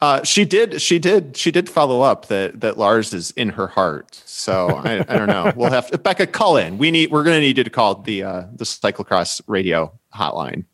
Uh, 0.00 0.22
she 0.24 0.44
did. 0.44 0.80
She 0.82 0.98
did. 0.98 1.36
She 1.36 1.50
did 1.50 1.70
follow 1.70 2.02
up 2.02 2.26
that 2.26 2.60
that 2.60 2.76
Lars 2.76 3.14
is 3.14 3.30
in 3.32 3.50
her 3.50 3.66
heart. 3.66 4.20
So 4.26 4.68
I, 4.68 4.98
I 5.08 5.16
don't 5.16 5.28
know. 5.28 5.52
We'll 5.56 5.70
have 5.70 5.90
to, 5.90 5.98
Becca 5.98 6.26
call 6.26 6.56
in. 6.56 6.78
We 6.78 6.90
need. 6.90 7.10
We're 7.10 7.24
going 7.24 7.36
to 7.36 7.40
need 7.40 7.58
you 7.58 7.64
to 7.64 7.70
call 7.70 7.96
the 7.96 8.22
uh, 8.22 8.44
the 8.54 8.64
cyclocross 8.64 9.40
radio 9.46 9.92
hotline. 10.14 10.64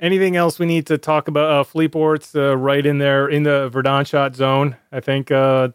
Anything 0.00 0.36
else 0.36 0.58
we 0.58 0.66
need 0.66 0.86
to 0.88 0.98
talk 0.98 1.28
about? 1.28 1.50
Uh, 1.50 1.64
Fleetport's 1.64 2.34
uh, 2.34 2.56
right 2.56 2.84
in 2.84 2.98
there 2.98 3.26
in 3.26 3.44
the 3.44 3.70
Verdonschot 3.72 4.34
zone. 4.34 4.76
I 4.92 5.00
think 5.00 5.30
uh, 5.30 5.68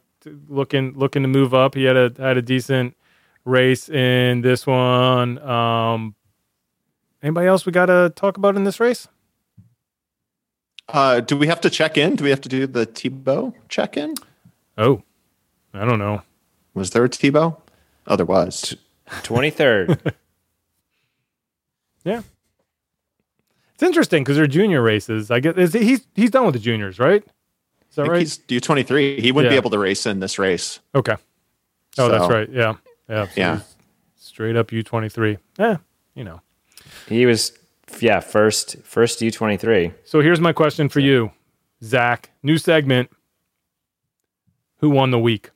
looking 0.47 0.93
looking 0.95 1.23
to 1.23 1.27
move 1.27 1.53
up. 1.53 1.73
He 1.73 1.85
had 1.85 1.97
a 1.97 2.13
had 2.17 2.37
a 2.37 2.41
decent 2.43 2.95
race 3.43 3.89
in 3.89 4.41
this 4.41 4.67
one. 4.67 5.39
Um, 5.39 6.13
anybody 7.23 7.47
else 7.47 7.65
we 7.65 7.71
got 7.71 7.87
to 7.87 8.13
talk 8.15 8.37
about 8.37 8.55
in 8.55 8.65
this 8.65 8.79
race? 8.79 9.07
Uh, 10.91 11.19
do 11.19 11.37
we 11.37 11.47
have 11.47 11.61
to 11.61 11.69
check 11.69 11.97
in? 11.97 12.15
Do 12.15 12.23
we 12.23 12.29
have 12.31 12.41
to 12.41 12.49
do 12.49 12.65
the 12.67 12.85
Thibau 12.87 13.53
check 13.69 13.95
in? 13.97 14.15
Oh, 14.77 15.03
I 15.73 15.85
don't 15.85 15.99
know. 15.99 16.21
Was 16.73 16.91
there 16.91 17.05
a 17.05 17.09
Thibau? 17.09 17.57
Otherwise, 18.07 18.75
there 19.07 19.19
23rd. 19.21 20.13
Yeah, 22.05 22.21
it's 23.73 23.83
interesting 23.83 24.23
because 24.23 24.37
they're 24.37 24.47
junior 24.47 24.81
races. 24.81 25.29
I 25.29 25.41
guess 25.41 25.55
is 25.57 25.73
he- 25.73 25.83
he's 25.83 26.07
he's 26.15 26.31
done 26.31 26.45
with 26.45 26.53
the 26.53 26.59
juniors, 26.59 26.97
right? 26.97 27.21
Is 27.89 27.95
that 27.95 28.03
I 28.03 28.05
think 28.05 28.11
right? 28.13 28.19
he's 28.21 28.39
U 28.47 28.59
twenty 28.61 28.83
three. 28.83 29.19
He 29.19 29.33
wouldn't 29.33 29.51
be 29.51 29.57
able 29.57 29.69
to 29.71 29.77
race 29.77 30.05
in 30.05 30.21
this 30.21 30.39
race. 30.39 30.79
Okay. 30.95 31.15
Oh, 31.97 32.07
that's 32.07 32.29
right. 32.29 32.49
Yeah, 32.49 32.75
yeah, 33.09 33.25
so 33.25 33.31
Yeah. 33.35 33.59
Straight 34.15 34.55
up 34.55 34.71
U 34.71 34.81
twenty 34.81 35.09
three. 35.09 35.37
Yeah, 35.59 35.77
you 36.15 36.23
know. 36.23 36.41
he 37.09 37.25
was, 37.25 37.51
yeah, 38.01 38.19
first 38.19 38.77
first 38.83 39.19
U23. 39.19 39.93
So 40.05 40.21
here's 40.21 40.39
my 40.39 40.53
question 40.53 40.89
for 40.89 40.99
you, 40.99 41.31
Zach. 41.83 42.31
New 42.43 42.57
segment. 42.57 43.09
Who 44.77 44.89
won 44.89 45.11
the 45.11 45.19
week? 45.19 45.51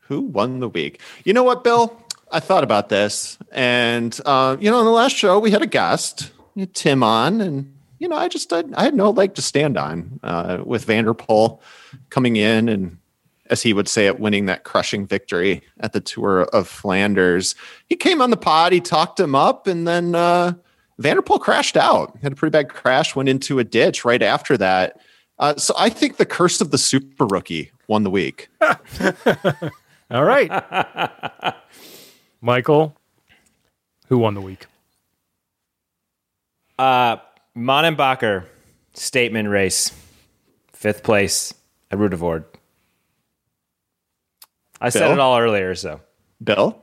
Who 0.00 0.20
won 0.20 0.60
the 0.60 0.68
week? 0.68 1.00
You 1.24 1.32
know 1.32 1.42
what, 1.42 1.64
Bill? 1.64 2.00
I 2.30 2.40
thought 2.40 2.64
about 2.64 2.88
this, 2.88 3.38
and 3.52 4.18
uh, 4.24 4.56
you 4.58 4.70
know, 4.70 4.80
in 4.80 4.84
the 4.84 4.90
last 4.90 5.16
show 5.16 5.38
we 5.38 5.50
had 5.50 5.62
a 5.62 5.66
guest, 5.66 6.32
Tim, 6.72 7.02
on, 7.02 7.40
and 7.40 7.76
you 7.98 8.08
know, 8.08 8.16
I 8.16 8.28
just 8.28 8.52
I, 8.52 8.64
I 8.74 8.84
had 8.84 8.94
no 8.94 9.10
leg 9.10 9.34
to 9.34 9.42
stand 9.42 9.76
on 9.76 10.20
uh, 10.22 10.62
with 10.64 10.84
Van 10.84 11.04
der 11.04 11.14
Poel 11.14 11.60
coming 12.10 12.36
in 12.36 12.68
and, 12.68 12.98
as 13.48 13.62
he 13.62 13.72
would 13.72 13.88
say 13.88 14.06
it, 14.06 14.18
winning 14.18 14.46
that 14.46 14.64
crushing 14.64 15.06
victory 15.06 15.62
at 15.80 15.92
the 15.92 16.00
Tour 16.00 16.42
of 16.52 16.66
Flanders. 16.66 17.54
He 17.86 17.94
came 17.94 18.20
on 18.20 18.30
the 18.30 18.36
pod, 18.36 18.72
he 18.72 18.80
talked 18.80 19.20
him 19.20 19.34
up, 19.34 19.66
and 19.66 19.86
then 19.86 20.14
uh, 20.14 20.54
Van 20.98 21.16
der 21.16 21.22
Poel 21.22 21.40
crashed 21.40 21.76
out. 21.76 22.16
Had 22.22 22.32
a 22.32 22.36
pretty 22.36 22.52
bad 22.52 22.68
crash, 22.68 23.14
went 23.14 23.28
into 23.28 23.58
a 23.58 23.64
ditch 23.64 24.04
right 24.04 24.22
after 24.22 24.56
that. 24.56 24.98
Uh, 25.38 25.56
so 25.56 25.74
I 25.76 25.90
think 25.90 26.16
the 26.16 26.26
curse 26.26 26.60
of 26.60 26.70
the 26.70 26.78
super 26.78 27.26
rookie 27.26 27.70
won 27.88 28.02
the 28.02 28.10
week. 28.10 28.48
All 30.10 30.24
right. 30.24 31.54
Michael, 32.40 32.96
who 34.08 34.18
won 34.18 34.34
the 34.34 34.40
week? 34.40 34.66
Uh, 36.78 37.16
Manon 37.54 37.96
Bakker 37.96 38.44
statement 38.94 39.48
race, 39.48 39.92
fifth 40.72 41.02
place 41.02 41.52
at 41.90 41.98
Ruddervoorde. 41.98 42.44
I 44.80 44.90
said 44.90 45.10
it 45.10 45.18
all 45.18 45.38
earlier, 45.38 45.74
so 45.74 46.00
Bill. 46.42 46.82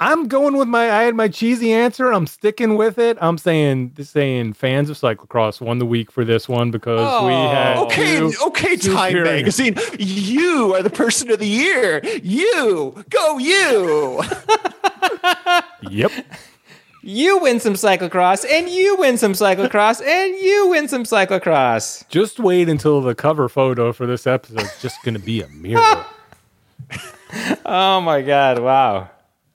I'm 0.00 0.26
going 0.26 0.56
with 0.56 0.66
my. 0.66 0.90
I 0.90 1.02
had 1.04 1.14
my 1.14 1.28
cheesy 1.28 1.72
answer. 1.72 2.12
I'm 2.12 2.26
sticking 2.26 2.76
with 2.76 2.98
it. 2.98 3.16
I'm 3.20 3.38
saying 3.38 3.92
saying 4.02 4.54
fans 4.54 4.90
of 4.90 4.96
cyclocross 4.98 5.60
won 5.60 5.78
the 5.78 5.86
week 5.86 6.10
for 6.10 6.24
this 6.24 6.48
one 6.48 6.70
because 6.72 6.98
we 7.24 7.32
Oh. 7.32 7.48
had 7.48 7.76
Okay, 7.84 8.18
two 8.18 8.32
okay, 8.46 8.76
Time 8.76 9.22
Magazine. 9.22 9.76
You 9.98 10.74
are 10.74 10.82
the 10.82 10.90
person 10.90 11.30
of 11.30 11.38
the 11.38 11.46
year. 11.46 12.00
You 12.22 13.04
go, 13.10 13.38
you. 13.38 14.22
Yep. 15.90 16.12
you 17.02 17.38
win 17.38 17.60
some 17.60 17.74
cyclocross, 17.74 18.44
and 18.50 18.68
you 18.68 18.96
win 18.96 19.18
some 19.18 19.32
cyclocross, 19.32 20.02
and 20.04 20.34
you 20.36 20.68
win 20.70 20.88
some 20.88 21.04
cyclocross. 21.04 22.08
Just 22.08 22.40
wait 22.40 22.68
until 22.68 23.00
the 23.02 23.14
cover 23.14 23.48
photo 23.48 23.92
for 23.92 24.06
this 24.06 24.26
episode 24.26 24.62
is 24.62 24.80
just 24.82 25.02
going 25.04 25.14
to 25.14 25.20
be 25.20 25.40
a 25.42 25.48
mirror. 25.48 26.04
Oh 27.66 28.00
my 28.00 28.22
god! 28.22 28.60
Wow. 28.60 29.10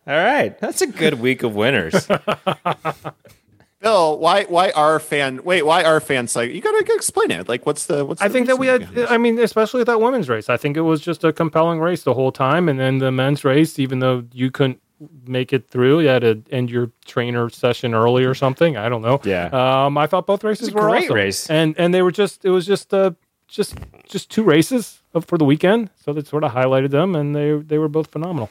All 0.09 0.15
right, 0.15 0.57
that's 0.57 0.81
a 0.81 0.87
good 0.87 1.19
week 1.19 1.43
of 1.43 1.53
winners. 1.53 2.07
Bill, 3.79 4.17
why 4.17 4.45
why 4.45 4.71
are 4.71 4.99
fan 4.99 5.43
wait, 5.43 5.67
why 5.67 5.83
are 5.83 5.99
fans 5.99 6.35
like 6.35 6.51
you 6.51 6.61
gotta 6.61 6.83
explain 6.95 7.29
it. 7.29 7.47
Like 7.47 7.67
what's 7.67 7.85
the 7.85 8.03
what's 8.03 8.19
I 8.19 8.27
the 8.27 8.33
think 8.33 8.47
that 8.47 8.57
we 8.57 8.65
had. 8.65 8.91
behind 8.91 9.09
I 9.13 9.17
mean, 9.17 9.37
especially 9.37 9.83
that 9.83 10.01
women's 10.01 10.27
race. 10.27 10.49
I 10.49 10.57
think 10.57 10.77
it 10.77 10.81
was 10.81 10.99
just 10.99 11.23
a 11.23 11.31
compelling 11.31 11.79
race 11.79 12.01
the 12.01 12.15
whole 12.15 12.31
time, 12.31 12.67
and 12.67 12.79
then 12.79 12.97
the 12.97 13.11
men's 13.11 13.45
race, 13.45 13.77
even 13.77 13.99
though 13.99 14.25
you 14.33 14.49
couldn't 14.49 14.81
make 15.27 15.53
it 15.53 15.69
through, 15.69 15.99
you 15.99 16.07
had 16.07 16.23
to 16.23 16.41
end 16.49 16.71
your 16.71 16.91
trainer 17.05 17.47
session 17.47 17.93
early 17.93 18.25
or 18.25 18.33
something. 18.33 18.77
I 18.77 18.89
don't 18.89 19.03
know. 19.03 19.21
Yeah. 19.23 19.45
Um, 19.85 19.95
I 19.95 20.07
thought 20.07 20.25
both 20.25 20.43
races 20.43 20.69
a 20.69 20.73
were 20.73 20.89
great 20.89 21.03
awesome. 21.03 21.15
race. 21.15 21.49
and 21.51 21.75
and 21.77 21.93
they 21.93 22.01
were 22.01 22.11
just. 22.11 22.43
It 22.43 22.49
was 22.49 22.65
just 22.65 22.95
uh 22.95 23.11
just 23.47 23.75
just 24.07 24.31
two 24.31 24.43
races 24.43 25.03
for 25.21 25.37
the 25.37 25.45
weekend, 25.45 25.91
so 26.03 26.13
that 26.13 26.25
sort 26.25 26.43
of 26.43 26.51
highlighted 26.51 26.89
them, 26.89 27.15
and 27.15 27.35
they 27.35 27.53
they 27.53 27.77
were 27.77 27.87
both 27.89 28.07
phenomenal. 28.07 28.49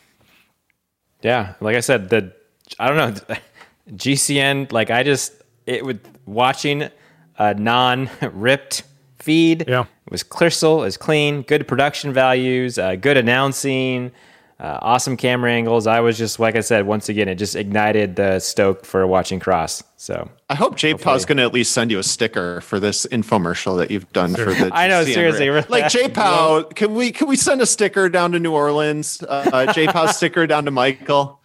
Yeah, 1.23 1.55
like 1.61 1.77
I 1.77 1.81
said, 1.81 2.09
the 2.11 2.33
I 2.79 2.89
don't 2.89 2.97
know 2.97 3.37
GCN. 3.91 4.73
Like 4.73 4.91
I 4.91 5.03
just 5.03 5.33
it 5.67 5.85
with 5.85 6.01
watching 6.27 6.89
a 7.39 7.55
non-ripped 7.55 8.83
feed. 9.19 9.65
Yeah. 9.69 9.83
it 9.83 10.13
was 10.13 10.23
crystal, 10.23 10.83
it 10.83 10.87
was 10.87 10.97
clean, 10.97 11.43
good 11.43 11.69
production 11.69 12.13
values, 12.13 12.79
uh, 12.79 12.97
good 12.97 13.17
announcing, 13.17 14.13
uh, 14.61 14.79
awesome 14.83 15.17
camera 15.17 15.53
angles. 15.53 15.87
I 15.87 16.01
was 16.01 16.19
just 16.19 16.41
like 16.41 16.57
I 16.57 16.61
said 16.61 16.87
once 16.87 17.09
again, 17.09 17.29
it 17.29 17.37
just 17.37 17.55
ignited 17.55 18.17
the 18.17 18.41
stoke 18.41 18.85
for 18.85 19.07
watching 19.07 19.39
cross. 19.39 19.83
So 19.97 20.29
I 20.51 20.55
hope 20.57 20.77
J 20.77 20.95
Pow's 20.95 21.25
gonna 21.25 21.43
at 21.43 21.53
least 21.55 21.73
send 21.73 21.91
you 21.93 21.99
a 21.99 22.03
sticker 22.03 22.61
for 22.63 22.81
this 22.81 23.07
infomercial 23.07 23.77
that 23.79 23.91
you've 23.91 24.13
done 24.13 24.35
for 24.35 24.47
the 24.53 24.71
I 24.73 24.89
know, 24.89 25.05
GCN 25.05 25.15
seriously, 25.15 25.49
really. 25.49 25.67
Like 25.69 25.89
J 25.91 26.09
Pow, 26.09 26.65
can 26.65 26.95
we 26.95 27.13
can 27.13 27.29
we 27.29 27.37
send 27.37 27.61
a 27.61 27.67
sticker 27.67 28.09
down 28.09 28.33
to 28.33 28.41
New 28.41 28.53
Orleans? 28.53 29.23
Uh, 29.23 29.73
J 29.73 29.87
Pow 29.87 30.07
sticker 30.13 30.47
down 30.47 30.65
to 30.65 30.71
Michael. 30.73 31.41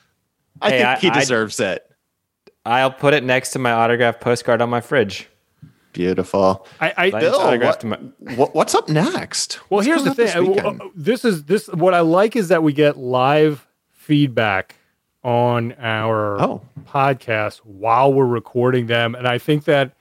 I 0.61 0.69
Hey, 0.71 0.77
think 0.77 0.87
I- 0.89 0.95
he 0.97 1.09
I- 1.09 1.19
deserves 1.19 1.59
it. 1.59 1.83
I'll 2.65 2.91
put 2.91 3.13
it 3.13 3.23
next 3.25 3.51
to 3.51 3.59
my 3.59 3.73
autograph 3.73 4.21
postcard 4.21 4.61
on 4.61 4.69
my 4.69 4.79
fridge. 4.79 5.27
Beautiful. 5.93 6.67
I, 6.81 6.93
I 6.97 7.09
Like- 7.09 7.21
Bill, 7.21 7.39
what, 7.59 7.83
my- 7.83 7.97
what- 8.35 8.53
what's 8.55 8.75
up 8.75 8.89
next? 8.89 9.59
Well, 9.69 9.77
What's 9.77 9.87
here's 9.87 10.03
the 10.03 10.13
thing. 10.13 10.25
this 10.25 10.35
weekend? 10.35 10.81
uh, 10.81 10.87
This 10.95 11.23
is 11.23 11.45
this. 11.45 11.67
What 11.67 11.93
I 11.93 12.01
like 12.01 12.35
is 12.35 12.49
that 12.49 12.63
we 12.63 12.73
get 12.73 12.97
live 12.97 13.67
feedback 13.91 14.75
on 15.23 15.73
our 15.79 16.41
Oh. 16.41 16.61
podcast 16.85 17.57
while 17.59 18.11
we're 18.13 18.25
recording 18.25 18.87
them, 18.87 19.15
and 19.15 19.27
I 19.27 19.37
think 19.37 19.63
that 19.65 19.93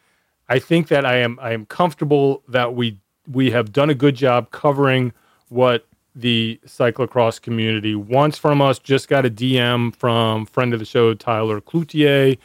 I 0.49 0.59
think 0.59 0.89
that 0.89 1.07
I 1.07 1.17
am 1.19 1.39
I 1.41 1.53
am 1.53 1.67
comfortable 1.67 2.43
that 2.49 2.75
we 2.75 2.99
we 3.31 3.53
have 3.53 3.73
done 3.73 3.89
a 3.91 3.95
good 3.95 4.17
job 4.17 4.51
covering 4.51 5.13
what 5.49 5.87
the 6.15 6.59
cyclocross 6.67 7.41
community 7.41 7.95
wants 7.95 8.37
from 8.37 8.61
us. 8.61 8.79
Just 8.79 9.09
got 9.09 9.25
a 9.25 9.31
DM 9.31 9.95
from 9.95 10.45
friend 10.47 10.73
of 10.75 10.79
the 10.81 10.85
show 10.85 11.15
Tyler 11.15 11.61
Cloutier. 11.61 12.37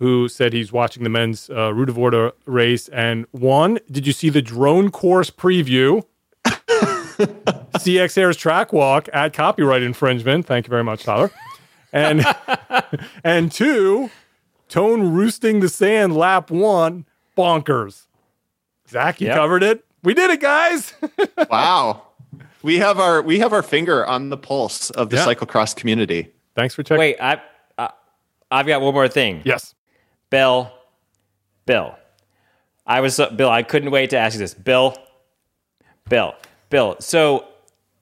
Who 0.00 0.28
said 0.28 0.52
he's 0.52 0.72
watching 0.72 1.04
the 1.04 1.08
men's 1.10 1.48
uh, 1.50 1.70
Ruddervoorde 1.72 2.32
race? 2.46 2.88
And 2.88 3.26
one, 3.30 3.78
did 3.90 4.06
you 4.06 4.12
see 4.12 4.28
the 4.30 4.42
drone 4.42 4.90
course 4.90 5.30
preview? 5.30 6.04
CX 6.44 8.16
Air's 8.18 8.36
track 8.36 8.72
walk 8.72 9.08
at 9.12 9.32
copyright 9.32 9.82
infringement. 9.82 10.46
Thank 10.46 10.66
you 10.66 10.70
very 10.70 10.84
much, 10.84 11.02
Tyler. 11.04 11.30
And 11.92 12.24
and 13.24 13.52
two, 13.52 14.10
Toon 14.68 15.12
roosting 15.12 15.60
the 15.60 15.68
sand 15.68 16.16
lap 16.16 16.50
one, 16.50 17.04
bonkers. 17.36 18.06
Zach, 18.88 19.20
you 19.20 19.26
Yep. 19.28 19.36
covered 19.36 19.62
it. 19.62 19.84
We 20.02 20.14
did 20.14 20.30
it, 20.30 20.40
guys. 20.40 20.94
wow. 21.50 22.02
We 22.62 22.78
have 22.78 22.98
our 22.98 23.20
we 23.22 23.38
have 23.40 23.52
our 23.52 23.62
finger 23.62 24.06
on 24.06 24.30
the 24.30 24.36
pulse 24.38 24.88
of 24.90 25.10
the 25.10 25.16
Yeah. 25.16 25.26
cyclocross 25.26 25.76
community. 25.76 26.30
Thanks 26.54 26.74
for 26.74 26.82
checking. 26.82 27.00
Wait, 27.00 27.16
I, 27.20 27.40
I 27.76 27.90
I've 28.50 28.66
got 28.66 28.80
one 28.80 28.94
more 28.94 29.08
thing. 29.08 29.42
Yes. 29.44 29.74
Bill, 30.30 30.72
Bill. 31.66 31.96
I 32.86 33.00
was 33.00 33.20
uh, 33.20 33.30
Bill. 33.30 33.50
I 33.50 33.62
couldn't 33.62 33.90
wait 33.90 34.10
to 34.10 34.18
ask 34.18 34.34
you 34.34 34.38
this. 34.38 34.54
Bill, 34.54 34.96
Bill, 36.08 36.34
Bill. 36.70 36.96
So, 37.00 37.46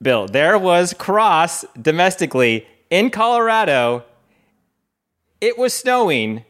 Bill, 0.01 0.27
there 0.27 0.57
was 0.57 0.93
cross 0.93 1.65
domestically 1.79 2.65
in 2.89 3.09
Colorado. 3.09 4.03
It 5.41 5.57
was 5.57 5.73
snowing. 5.73 6.45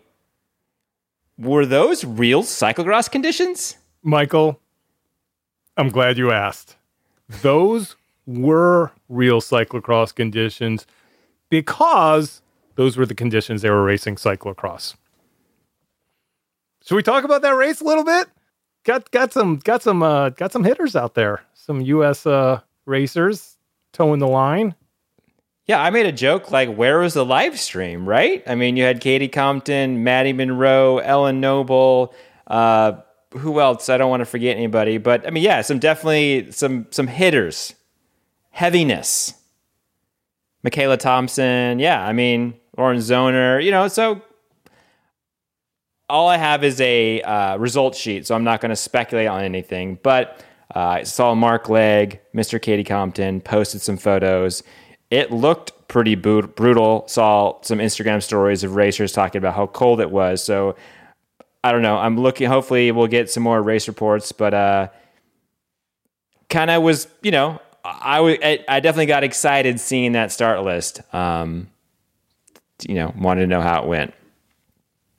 Were 1.38 1.66
those 1.66 2.04
real 2.04 2.44
cyclocross 2.44 3.10
conditions? 3.10 3.78
Michael, 4.04 4.60
I'm 5.78 5.90
glad 5.90 6.18
you 6.18 6.32
asked. 6.32 6.76
Those 7.42 7.96
were 8.26 8.92
real 9.08 9.40
cyclocross 9.40 10.14
conditions 10.14 10.86
because 11.50 12.42
those 12.76 12.98
were 12.98 13.06
the 13.06 13.16
conditions 13.16 13.62
they 13.62 13.70
were 13.70 13.84
racing 13.84 14.16
cyclocross. 14.16 14.96
Should 16.90 16.96
we 16.96 17.04
talk 17.04 17.24
about 17.24 17.44
that 17.44 17.52
race 17.52 17.82
a 17.82 17.84
little 17.84 18.04
bit? 18.04 18.28
Got 18.84 19.12
got 19.12 19.32
some 19.32 19.58
got 19.58 19.84
some 19.84 20.02
uh, 20.02 20.30
got 20.30 20.52
some 20.52 20.64
hitters 20.64 20.96
out 20.96 21.14
there. 21.14 21.44
Some 21.54 21.82
U.S. 21.82 22.26
Uh, 22.26 22.62
racers 22.88 23.58
towing 23.94 24.18
the 24.18 24.28
line. 24.28 24.74
Yeah, 25.68 25.84
I 25.84 25.92
made 25.92 26.08
a 26.08 26.12
joke 26.12 26.50
like, 26.50 26.74
where 26.74 26.98
was 26.98 27.14
the 27.14 27.24
live 27.24 27.60
stream, 27.60 28.10
right? 28.10 28.42
I 28.48 28.56
mean, 28.56 28.76
you 28.76 28.86
had 28.86 29.02
Katie 29.02 29.28
Compton, 29.28 30.04
Maddie 30.04 30.34
Munro, 30.34 30.98
Ellen 30.98 31.40
Noble, 31.40 32.12
uh, 32.48 32.94
who 33.38 33.60
else? 33.60 33.88
I 33.88 34.00
don't 34.00 34.10
want 34.10 34.22
to 34.22 34.26
forget 34.26 34.58
anybody, 34.58 34.98
but 34.98 35.28
I 35.28 35.30
mean, 35.30 35.44
yeah, 35.44 35.62
some 35.62 35.78
definitely 35.78 36.52
some 36.52 36.88
some 36.90 37.06
hitters, 37.06 37.76
heaviness. 38.50 39.36
Michaela 40.64 40.98
Thompson, 40.98 41.78
yeah, 41.78 42.04
I 42.04 42.14
mean, 42.14 42.56
Lauren 42.76 42.98
Zoner, 42.98 43.64
you 43.64 43.70
know, 43.70 43.88
so 43.90 44.24
all 46.10 46.28
I 46.28 46.38
have 46.38 46.64
is 46.64 46.82
a 46.82 47.22
uh, 47.22 47.58
result 47.58 47.96
sheet, 47.96 48.26
so 48.26 48.36
I'm 48.36 48.44
not 48.44 48.62
going 48.62 48.70
to 48.70 48.76
speculate 48.76 49.28
on 49.28 49.44
anything. 49.44 50.00
But 50.02 50.44
uh, 50.76 50.80
I 50.80 51.04
saw 51.04 51.36
Mark 51.36 51.70
Legg, 51.70 52.20
Mr. 52.34 52.62
Katie 52.62 52.84
Compton, 52.84 53.42
posted 53.42 53.82
some 53.82 53.98
photos. 53.98 54.64
It 55.10 55.32
looked 55.32 55.88
pretty 55.88 56.16
brutal. 56.16 57.08
Saw 57.08 57.62
some 57.62 57.80
Instagram 57.80 58.22
stories 58.22 58.64
of 58.64 58.76
racers 58.76 59.12
talking 59.12 59.40
about 59.40 59.56
how 59.56 59.68
cold 59.68 60.02
it 60.02 60.12
was. 60.12 60.44
So 60.44 60.76
I 61.64 61.72
don't 61.72 61.82
know. 61.82 61.98
I'm 61.98 62.18
looking. 62.18 62.48
Hopefully, 62.48 62.92
we'll 62.92 63.08
get 63.08 63.30
some 63.30 63.44
more 63.44 63.62
race 63.62 63.88
reports. 63.88 64.32
But 64.32 64.54
uh, 64.54 64.88
kind 66.50 66.70
of 66.70 66.84
was, 66.84 67.08
you 67.22 67.32
know, 67.32 67.60
I, 67.84 68.18
w- 68.18 68.38
I 68.42 68.80
definitely 68.80 69.08
got 69.08 69.24
excited 69.24 69.80
seeing 69.80 70.14
that 70.14 70.32
start 70.32 70.64
list. 70.64 71.02
Um, 71.14 71.70
you 72.88 72.96
know, 72.96 73.14
wanted 73.18 73.42
to 73.42 73.48
know 73.48 73.62
how 73.62 73.82
it 73.84 73.88
went. 73.88 74.14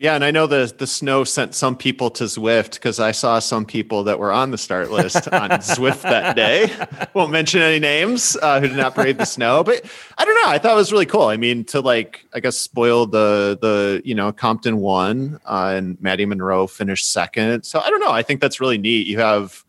Yeah, 0.00 0.14
and 0.14 0.24
I 0.24 0.30
know 0.30 0.46
the 0.46 0.72
the 0.78 0.86
snow 0.86 1.24
sent 1.24 1.54
some 1.54 1.76
people 1.76 2.08
to 2.12 2.24
Zwift 2.24 2.72
because 2.72 2.98
I 2.98 3.10
saw 3.10 3.38
some 3.38 3.66
people 3.66 4.02
that 4.04 4.18
were 4.18 4.32
on 4.32 4.50
the 4.50 4.56
start 4.56 4.90
list 4.90 5.28
on 5.28 5.50
Zwift 5.60 6.00
that 6.00 6.34
day. 6.34 6.72
Won't 7.12 7.32
mention 7.32 7.60
any 7.60 7.78
names 7.78 8.34
uh, 8.40 8.60
who 8.60 8.68
did 8.68 8.78
not 8.78 8.94
brave 8.94 9.18
the 9.18 9.26
snow, 9.26 9.62
but 9.62 9.84
I 10.16 10.24
don't 10.24 10.34
know. 10.36 10.50
I 10.50 10.56
thought 10.56 10.72
it 10.72 10.76
was 10.76 10.90
really 10.90 11.04
cool. 11.04 11.24
I 11.26 11.36
mean, 11.36 11.64
to 11.66 11.82
like, 11.82 12.24
I 12.32 12.40
guess, 12.40 12.56
spoil 12.56 13.04
the 13.04 13.58
the 13.60 14.00
you 14.02 14.14
know 14.14 14.32
Compton 14.32 14.78
won 14.78 15.38
uh, 15.44 15.74
and 15.76 16.00
Maddie 16.00 16.24
Munro 16.24 16.66
finished 16.66 17.12
second. 17.12 17.64
So 17.64 17.78
I 17.78 17.90
don't 17.90 18.00
know. 18.00 18.10
I 18.10 18.22
think 18.22 18.40
that's 18.40 18.58
really 18.58 18.78
neat. 18.78 19.06
You 19.06 19.18
have, 19.18 19.66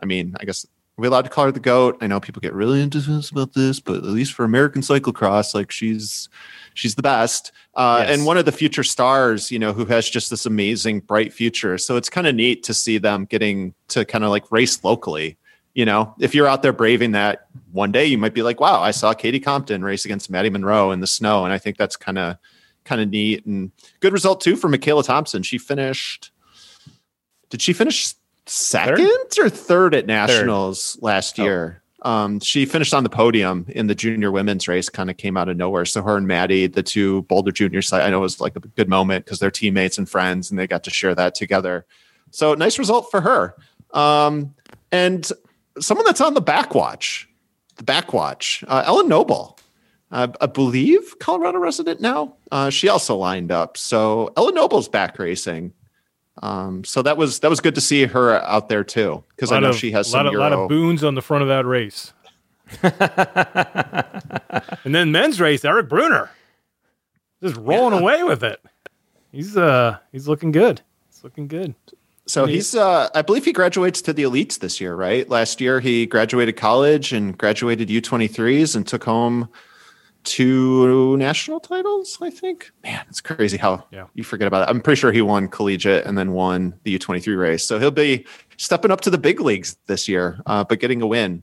I 0.00 0.04
mean, 0.04 0.36
I 0.38 0.44
guess. 0.44 0.66
Are 0.96 1.02
we 1.02 1.08
allowed 1.08 1.22
to 1.22 1.30
call 1.30 1.46
her 1.46 1.50
the 1.50 1.58
goat? 1.58 1.98
I 2.02 2.06
know 2.06 2.20
people 2.20 2.40
get 2.40 2.54
really 2.54 2.80
into 2.80 3.00
this 3.00 3.30
about 3.30 3.54
this, 3.54 3.80
but 3.80 3.96
at 3.96 4.04
least 4.04 4.32
for 4.32 4.44
American 4.44 4.80
cyclocross, 4.80 5.52
like 5.52 5.72
she's 5.72 6.28
she's 6.74 6.94
the 6.96 7.02
best 7.02 7.50
uh, 7.74 8.04
Yes. 8.06 8.16
and 8.18 8.26
one 8.26 8.36
of 8.36 8.44
the 8.44 8.52
future 8.52 8.84
stars 8.84 9.50
you 9.50 9.58
know 9.58 9.72
who 9.72 9.84
has 9.86 10.08
just 10.08 10.30
this 10.30 10.44
amazing 10.46 11.00
bright 11.00 11.32
future. 11.32 11.78
So 11.78 11.96
it's 11.96 12.10
kind 12.10 12.26
of 12.26 12.34
neat 12.34 12.62
to 12.64 12.74
see 12.74 12.98
them 12.98 13.24
getting 13.24 13.74
to 13.88 14.04
kind 14.04 14.24
of 14.24 14.30
like 14.30 14.50
race 14.52 14.82
locally 14.84 15.36
you 15.76 15.84
know? 15.84 16.14
If 16.20 16.36
you're 16.36 16.46
out 16.46 16.62
there 16.62 16.72
braving 16.72 17.10
that 17.12 17.48
one 17.72 17.90
day 17.90 18.06
you 18.06 18.16
might 18.16 18.34
be 18.34 18.42
like 18.42 18.60
wow 18.60 18.80
i 18.80 18.92
saw 18.92 19.12
katie 19.12 19.40
compton 19.40 19.82
race 19.82 20.04
against 20.04 20.30
maddie 20.30 20.50
Munro 20.50 20.92
in 20.92 21.00
the 21.00 21.06
snow 21.08 21.44
and 21.44 21.52
i 21.52 21.58
think 21.58 21.76
that's 21.76 21.96
kind 21.96 22.16
of 22.18 22.36
kind 22.84 23.00
of 23.00 23.08
neat 23.08 23.44
and 23.46 23.72
good 24.00 24.12
result 24.12 24.40
too 24.40 24.54
for 24.56 24.68
michaela 24.68 25.02
thompson. 25.02 25.42
She 25.42 25.58
finished 25.58 26.30
did 27.50 27.60
she 27.62 27.72
finish 27.72 28.14
second 28.46 29.08
or 29.38 29.48
third 29.48 29.94
at 29.94 30.06
nationals 30.06 30.96
last 31.00 31.38
year 31.38 31.82
um, 32.04 32.38
she 32.40 32.66
finished 32.66 32.92
on 32.92 33.02
the 33.02 33.08
podium 33.08 33.64
in 33.68 33.86
the 33.86 33.94
junior 33.94 34.30
women's 34.30 34.68
race, 34.68 34.88
kind 34.88 35.10
of 35.10 35.16
came 35.16 35.36
out 35.36 35.48
of 35.48 35.56
nowhere. 35.56 35.86
So 35.86 36.02
her 36.02 36.16
and 36.16 36.26
Maddie, 36.26 36.66
the 36.66 36.82
two 36.82 37.22
Boulder 37.22 37.50
juniors, 37.50 37.92
I 37.92 38.10
know 38.10 38.18
it 38.18 38.20
was 38.20 38.40
like 38.40 38.56
a 38.56 38.60
good 38.60 38.88
moment 38.88 39.24
because 39.24 39.38
they're 39.38 39.50
teammates 39.50 39.96
and 39.96 40.08
friends 40.08 40.50
and 40.50 40.58
they 40.58 40.66
got 40.66 40.84
to 40.84 40.90
share 40.90 41.14
that 41.14 41.34
together. 41.34 41.86
So 42.30 42.54
nice 42.54 42.78
result 42.78 43.10
for 43.10 43.22
her. 43.22 43.56
Um, 43.92 44.54
and 44.92 45.28
someone 45.80 46.04
that's 46.04 46.20
on 46.20 46.34
the 46.34 46.42
backwatch, 46.42 47.26
the 47.76 47.84
backwatch, 47.84 48.62
uh, 48.68 48.84
Ellen 48.86 49.08
Noble, 49.08 49.58
I 50.10 50.26
believe 50.26 51.18
Colorado 51.18 51.58
resident 51.58 52.00
now. 52.00 52.36
Uh, 52.52 52.70
she 52.70 52.88
also 52.88 53.16
lined 53.16 53.50
up. 53.50 53.76
So 53.76 54.32
Ellen 54.36 54.54
Noble's 54.54 54.88
back 54.88 55.18
racing. 55.18 55.72
Um, 56.42 56.84
so 56.84 57.02
that 57.02 57.16
was 57.16 57.40
that 57.40 57.50
was 57.50 57.60
good 57.60 57.76
to 57.76 57.80
see 57.80 58.06
her 58.06 58.34
out 58.42 58.68
there 58.68 58.84
too 58.84 59.22
because 59.30 59.52
I 59.52 59.60
know 59.60 59.70
of- 59.70 59.76
she 59.76 59.92
has 59.92 60.12
lot 60.12 60.26
some 60.26 60.26
of, 60.28 60.34
lot 60.34 60.52
of 60.52 60.68
boons 60.68 61.04
on 61.04 61.14
the 61.14 61.22
front 61.22 61.42
of 61.42 61.48
that 61.48 61.64
race. 61.64 62.12
and 64.84 64.94
then 64.94 65.12
men's 65.12 65.40
race, 65.40 65.64
Eric 65.64 65.88
Brunner, 65.88 66.30
just 67.42 67.56
rolling 67.56 67.98
away 67.98 68.22
with 68.24 68.42
it. 68.42 68.60
He's 69.30 69.56
uh 69.56 69.98
he's 70.12 70.26
looking 70.26 70.50
good. 70.50 70.80
He's 71.08 71.22
looking 71.22 71.46
good. 71.46 71.74
So 72.26 72.46
he's, 72.46 72.74
uh, 72.74 73.10
I 73.14 73.20
believe 73.20 73.44
he 73.44 73.52
graduates 73.52 74.00
to 74.02 74.14
the 74.14 74.22
elites 74.22 74.58
this 74.58 74.80
year, 74.80 74.94
right? 74.94 75.28
Last 75.28 75.60
year 75.60 75.80
he 75.80 76.06
graduated 76.06 76.56
college 76.56 77.12
and 77.12 77.36
graduated 77.36 77.88
U23s 77.88 78.74
and 78.74 78.86
took 78.86 79.04
home 79.04 79.50
two 80.24 81.16
national 81.16 81.60
titles, 81.60 82.18
I 82.20 82.30
think. 82.30 82.70
Man, 82.82 83.04
it's 83.08 83.20
crazy 83.20 83.56
how 83.56 83.84
Yeah. 83.90 84.06
you 84.14 84.24
forget 84.24 84.48
about 84.48 84.68
it. 84.68 84.70
I'm 84.70 84.80
pretty 84.80 84.98
sure 84.98 85.12
he 85.12 85.22
won 85.22 85.48
collegiate 85.48 86.04
and 86.06 86.16
then 86.18 86.32
won 86.32 86.74
the 86.84 86.98
U23 86.98 87.36
race. 87.36 87.64
So 87.64 87.78
he'll 87.78 87.90
be 87.90 88.26
stepping 88.56 88.90
up 88.90 89.00
to 89.02 89.10
the 89.10 89.18
big 89.18 89.40
leagues 89.40 89.76
this 89.86 90.08
year, 90.08 90.40
uh, 90.46 90.64
but 90.64 90.80
getting 90.80 91.02
a 91.02 91.06
win. 91.06 91.42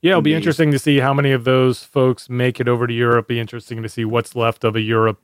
Yeah, 0.00 0.12
it'll 0.12 0.22
be 0.22 0.34
interesting 0.34 0.72
to 0.72 0.78
see 0.80 0.98
how 0.98 1.14
many 1.14 1.30
of 1.30 1.44
those 1.44 1.84
folks 1.84 2.28
make 2.28 2.58
it 2.58 2.66
over 2.66 2.88
to 2.88 2.92
Europe. 2.92 3.28
Be 3.28 3.38
interesting 3.38 3.82
to 3.84 3.88
see 3.88 4.04
what's 4.04 4.34
left 4.34 4.64
of 4.64 4.74
a 4.74 4.80
Europe 4.80 5.20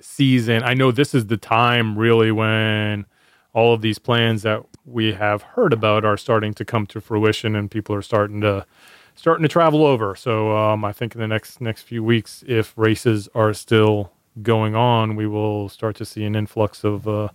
season. 0.00 0.62
I 0.64 0.74
know 0.74 0.90
this 0.90 1.14
is 1.14 1.26
the 1.26 1.36
time 1.36 1.96
really 1.96 2.32
when 2.32 3.06
all 3.52 3.72
of 3.72 3.82
these 3.82 4.00
plans 4.00 4.42
that 4.42 4.62
we 4.84 5.12
have 5.12 5.42
heard 5.42 5.72
about 5.72 6.04
are 6.04 6.16
starting 6.16 6.52
to 6.54 6.64
come 6.64 6.86
to 6.88 7.00
fruition 7.00 7.54
and 7.54 7.70
people 7.70 7.94
are 7.94 8.02
starting 8.02 8.40
to 8.40 8.66
starting 9.14 9.42
to 9.42 9.48
travel 9.48 9.84
over. 9.84 10.14
So 10.14 10.56
um, 10.56 10.84
I 10.84 10.92
think 10.92 11.14
in 11.14 11.20
the 11.20 11.28
next 11.28 11.60
next 11.60 11.82
few 11.82 12.02
weeks, 12.02 12.44
if 12.46 12.72
races 12.76 13.28
are 13.34 13.52
still 13.54 14.12
going 14.42 14.74
on, 14.74 15.16
we 15.16 15.26
will 15.26 15.68
start 15.68 15.96
to 15.96 16.04
see 16.04 16.24
an 16.24 16.34
influx 16.34 16.84
of 16.84 17.06
uh, 17.06 17.28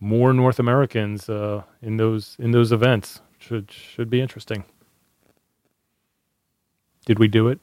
more 0.00 0.32
North 0.32 0.58
Americans 0.58 1.28
uh, 1.28 1.62
in 1.82 1.96
those 1.96 2.36
in 2.38 2.50
those 2.50 2.72
events. 2.72 3.20
Should 3.38 3.70
should 3.70 4.10
be 4.10 4.20
interesting. 4.20 4.64
Did 7.06 7.18
we 7.18 7.28
do 7.28 7.48
it? 7.48 7.60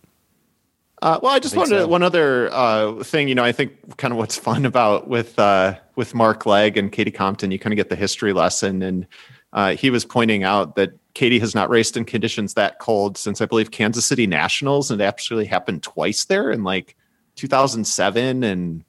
Uh, 1.01 1.19
well, 1.23 1.33
I 1.33 1.39
just 1.39 1.55
think 1.55 1.67
wanted 1.67 1.81
so. 1.81 1.87
one 1.87 2.03
other 2.03 2.49
uh, 2.53 3.03
thing. 3.03 3.27
You 3.27 3.33
know, 3.33 3.43
I 3.43 3.51
think 3.51 3.97
kind 3.97 4.11
of 4.11 4.19
what's 4.19 4.37
fun 4.37 4.65
about 4.65 5.07
with 5.07 5.37
uh, 5.39 5.75
with 5.95 6.13
Mark 6.13 6.45
Legg 6.45 6.77
and 6.77 6.91
Katie 6.91 7.11
Compton, 7.11 7.51
you 7.51 7.57
kind 7.57 7.73
of 7.73 7.77
get 7.77 7.89
the 7.89 7.95
history 7.95 8.33
lesson, 8.33 8.83
and 8.83 9.07
uh, 9.53 9.75
he 9.75 9.89
was 9.89 10.05
pointing 10.05 10.43
out 10.43 10.75
that 10.75 10.91
Katie 11.13 11.39
has 11.39 11.53
not 11.53 11.69
raced 11.69 11.97
in 11.97 12.05
conditions 12.05 12.53
that 12.53 12.79
cold 12.79 13.17
since 13.17 13.41
I 13.41 13.45
believe 13.45 13.71
Kansas 13.71 14.05
City 14.05 14.27
Nationals, 14.27 14.91
and 14.91 15.01
it 15.01 15.03
actually 15.03 15.45
happened 15.45 15.83
twice 15.83 16.25
there 16.25 16.51
in 16.51 16.63
like 16.63 16.95
2007 17.35 18.43
and 18.43 18.83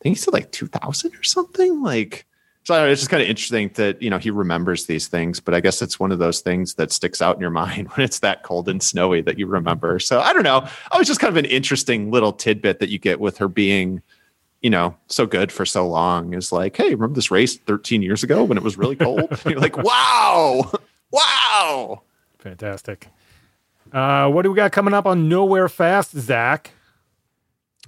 I 0.00 0.02
think 0.02 0.16
he 0.16 0.20
said 0.20 0.32
like 0.32 0.50
2000 0.52 1.14
or 1.14 1.22
something. 1.22 1.82
Like, 1.82 2.24
so 2.64 2.74
know, 2.74 2.86
it's 2.88 3.00
just 3.00 3.10
kind 3.10 3.22
of 3.22 3.28
interesting 3.28 3.70
that 3.74 4.00
you 4.00 4.10
know 4.10 4.18
he 4.18 4.30
remembers 4.30 4.86
these 4.86 5.08
things, 5.08 5.40
but 5.40 5.54
I 5.54 5.60
guess 5.60 5.82
it's 5.82 6.00
one 6.00 6.12
of 6.12 6.18
those 6.18 6.40
things 6.40 6.74
that 6.74 6.92
sticks 6.92 7.20
out 7.20 7.36
in 7.36 7.40
your 7.40 7.50
mind 7.64 7.88
when 7.88 8.04
it's 8.04 8.20
that 8.20 8.42
cold 8.42 8.68
and 8.68 8.82
snowy 8.82 9.20
that 9.22 9.38
you 9.38 9.46
remember. 9.46 9.98
So 9.98 10.20
I 10.20 10.32
don't 10.32 10.42
know. 10.42 10.66
I 10.90 10.98
was 10.98 11.06
just 11.06 11.20
kind 11.20 11.30
of 11.30 11.36
an 11.36 11.50
interesting 11.50 12.10
little 12.10 12.32
tidbit 12.32 12.78
that 12.80 12.88
you 12.88 12.98
get 12.98 13.20
with 13.20 13.38
her 13.38 13.48
being, 13.48 14.02
you 14.62 14.70
know, 14.70 14.96
so 15.08 15.26
good 15.26 15.52
for 15.52 15.66
so 15.66 15.86
long. 15.86 16.32
Is 16.34 16.52
like, 16.52 16.76
hey, 16.76 16.94
remember 16.94 17.14
this 17.14 17.30
race 17.30 17.56
13 17.56 18.02
years 18.02 18.22
ago 18.22 18.44
when 18.44 18.56
it 18.56 18.64
was 18.64 18.78
really 18.78 18.96
cold? 18.96 19.40
You're 19.44 19.60
like, 19.60 19.76
wow, 19.76 20.70
wow. 21.10 21.39
Fantastic. 22.38 23.08
Uh, 23.92 24.28
what 24.30 24.42
do 24.42 24.50
we 24.50 24.56
got 24.56 24.72
coming 24.72 24.94
up 24.94 25.06
on 25.06 25.28
Nowhere 25.28 25.68
Fast, 25.68 26.16
Zach? 26.16 26.70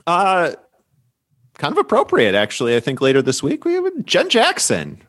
Uh, 0.07 0.53
kind 1.59 1.73
of 1.73 1.79
appropriate, 1.79 2.35
actually. 2.35 2.77
I 2.77 2.81
think 2.81 3.01
later 3.01 3.23
this 3.23 3.43
week 3.43 3.65
we 3.65 3.75
have 3.75 3.85
Jen 4.05 4.29
Jackson, 4.29 5.01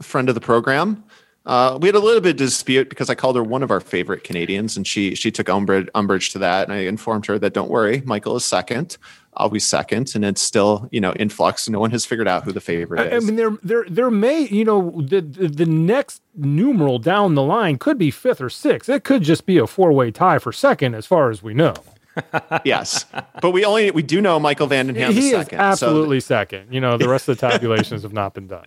a 0.00 0.02
friend 0.02 0.28
of 0.28 0.34
the 0.34 0.40
program. 0.40 1.04
Uh, 1.44 1.76
we 1.80 1.88
had 1.88 1.94
a 1.94 2.00
little 2.00 2.20
bit 2.20 2.30
of 2.30 2.36
dispute 2.36 2.88
because 2.88 3.10
I 3.10 3.14
called 3.14 3.36
her 3.36 3.42
one 3.42 3.62
of 3.62 3.70
our 3.70 3.80
favorite 3.80 4.22
Canadians, 4.22 4.76
and 4.76 4.86
she 4.86 5.14
she 5.14 5.30
took 5.30 5.48
umbrage, 5.48 5.88
umbrage 5.94 6.30
to 6.30 6.38
that. 6.38 6.68
And 6.68 6.72
I 6.72 6.82
informed 6.82 7.26
her 7.26 7.38
that 7.40 7.52
don't 7.52 7.68
worry, 7.70 8.02
Michael 8.06 8.36
is 8.36 8.44
second. 8.44 8.96
Always 9.34 9.66
second, 9.66 10.12
and 10.14 10.24
it's 10.26 10.42
still 10.42 10.88
you 10.90 11.00
know 11.00 11.12
in 11.12 11.30
flux. 11.30 11.68
No 11.68 11.80
one 11.80 11.90
has 11.90 12.04
figured 12.04 12.28
out 12.28 12.44
who 12.44 12.52
the 12.52 12.60
favorite 12.60 13.12
I, 13.12 13.16
I 13.16 13.20
mean, 13.20 13.36
there, 13.36 13.56
there, 13.62 13.86
there 13.88 14.10
may, 14.10 14.42
you 14.42 14.64
know, 14.64 14.90
the, 15.00 15.22
the 15.22 15.48
the 15.48 15.66
next 15.66 16.20
numeral 16.34 16.98
down 16.98 17.34
the 17.34 17.42
line 17.42 17.78
could 17.78 17.96
be 17.96 18.10
fifth 18.10 18.42
or 18.42 18.50
sixth. 18.50 18.90
It 18.90 19.04
could 19.04 19.22
just 19.22 19.46
be 19.46 19.56
a 19.56 19.66
four 19.66 19.92
way 19.92 20.10
tie 20.10 20.38
for 20.38 20.52
second, 20.52 20.94
as 20.94 21.06
far 21.06 21.30
as 21.30 21.42
we 21.42 21.54
know. 21.54 21.74
yes, 22.64 23.06
but 23.40 23.52
we 23.52 23.64
only 23.64 23.90
we 23.90 24.02
do 24.02 24.20
know 24.20 24.38
Michael 24.38 24.66
van 24.66 24.86
den 24.86 24.96
Ham 24.96 25.12
he 25.12 25.18
is 25.18 25.24
is 25.24 25.30
second. 25.32 25.58
so- 25.58 25.64
absolutely 25.64 26.20
second. 26.20 26.70
You 26.70 26.80
know, 26.80 26.98
the 26.98 27.08
rest 27.08 27.26
of 27.28 27.38
the 27.38 27.48
tabulations 27.50 28.02
have 28.02 28.12
not 28.12 28.34
been 28.34 28.48
done. 28.48 28.66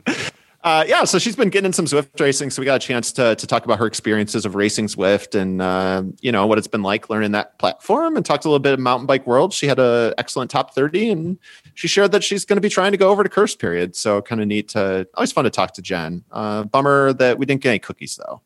Uh, 0.65 0.83
yeah, 0.87 1.03
so 1.03 1.19
she's 1.19 1.35
been 1.35 1.49
getting 1.49 1.67
in 1.67 1.73
some 1.73 1.85
Zwift 1.85 2.19
racing, 2.19 2.49
so 2.49 2.59
we 2.59 2.65
got 2.65 2.83
a 2.83 2.85
chance 2.85 3.11
to 3.11 3.35
to 3.35 3.45
talk 3.45 3.65
about 3.65 3.77
her 3.77 3.85
experiences 3.85 4.47
of 4.47 4.55
racing 4.55 4.87
Zwift 4.87 5.39
and 5.39 5.61
uh, 5.61 6.01
you 6.21 6.31
know 6.31 6.47
what 6.47 6.57
it's 6.57 6.65
been 6.65 6.81
like 6.81 7.07
learning 7.07 7.33
that 7.33 7.59
platform, 7.59 8.17
and 8.17 8.25
talked 8.25 8.45
a 8.45 8.47
little 8.47 8.57
bit 8.57 8.73
of 8.73 8.79
mountain 8.79 9.05
bike 9.05 9.27
world. 9.27 9.53
She 9.53 9.67
had 9.67 9.77
a 9.77 10.15
excellent 10.17 10.49
top 10.49 10.73
thirty, 10.73 11.11
and 11.11 11.37
she 11.75 11.87
shared 11.87 12.11
that 12.13 12.23
she's 12.23 12.45
going 12.45 12.57
to 12.57 12.61
be 12.61 12.69
trying 12.69 12.93
to 12.93 12.97
go 12.97 13.11
over 13.11 13.21
to 13.21 13.29
curse 13.29 13.55
period. 13.55 13.95
So 13.95 14.23
kind 14.23 14.41
of 14.41 14.47
neat 14.47 14.69
to 14.69 15.07
always 15.13 15.31
fun 15.31 15.43
to 15.43 15.51
talk 15.51 15.75
to 15.75 15.83
Jen. 15.83 16.23
Uh, 16.31 16.63
bummer 16.63 17.13
that 17.13 17.37
we 17.37 17.45
didn't 17.45 17.61
get 17.61 17.69
any 17.69 17.79
cookies 17.79 18.15
though. 18.15 18.41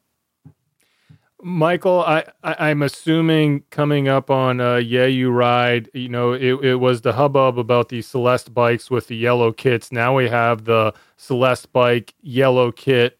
Michael, 1.42 2.02
I, 2.02 2.26
I 2.44 2.70
I'm 2.70 2.82
assuming 2.82 3.64
coming 3.70 4.08
up 4.08 4.30
on 4.30 4.60
uh, 4.60 4.76
yeah 4.76 5.06
you 5.06 5.32
ride. 5.32 5.90
You 5.94 6.10
know, 6.10 6.34
it, 6.34 6.54
it 6.64 6.76
was 6.76 7.02
the 7.02 7.14
hubbub 7.14 7.58
about 7.58 7.90
the 7.90 8.02
Celeste 8.02 8.54
bikes 8.54 8.92
with 8.92 9.08
the 9.08 9.16
yellow 9.16 9.52
kits. 9.52 9.92
Now 9.92 10.16
we 10.16 10.28
have 10.28 10.66
the 10.66 10.94
Celeste 11.18 11.72
bike 11.72 12.14
yellow 12.22 12.72
kit, 12.72 13.20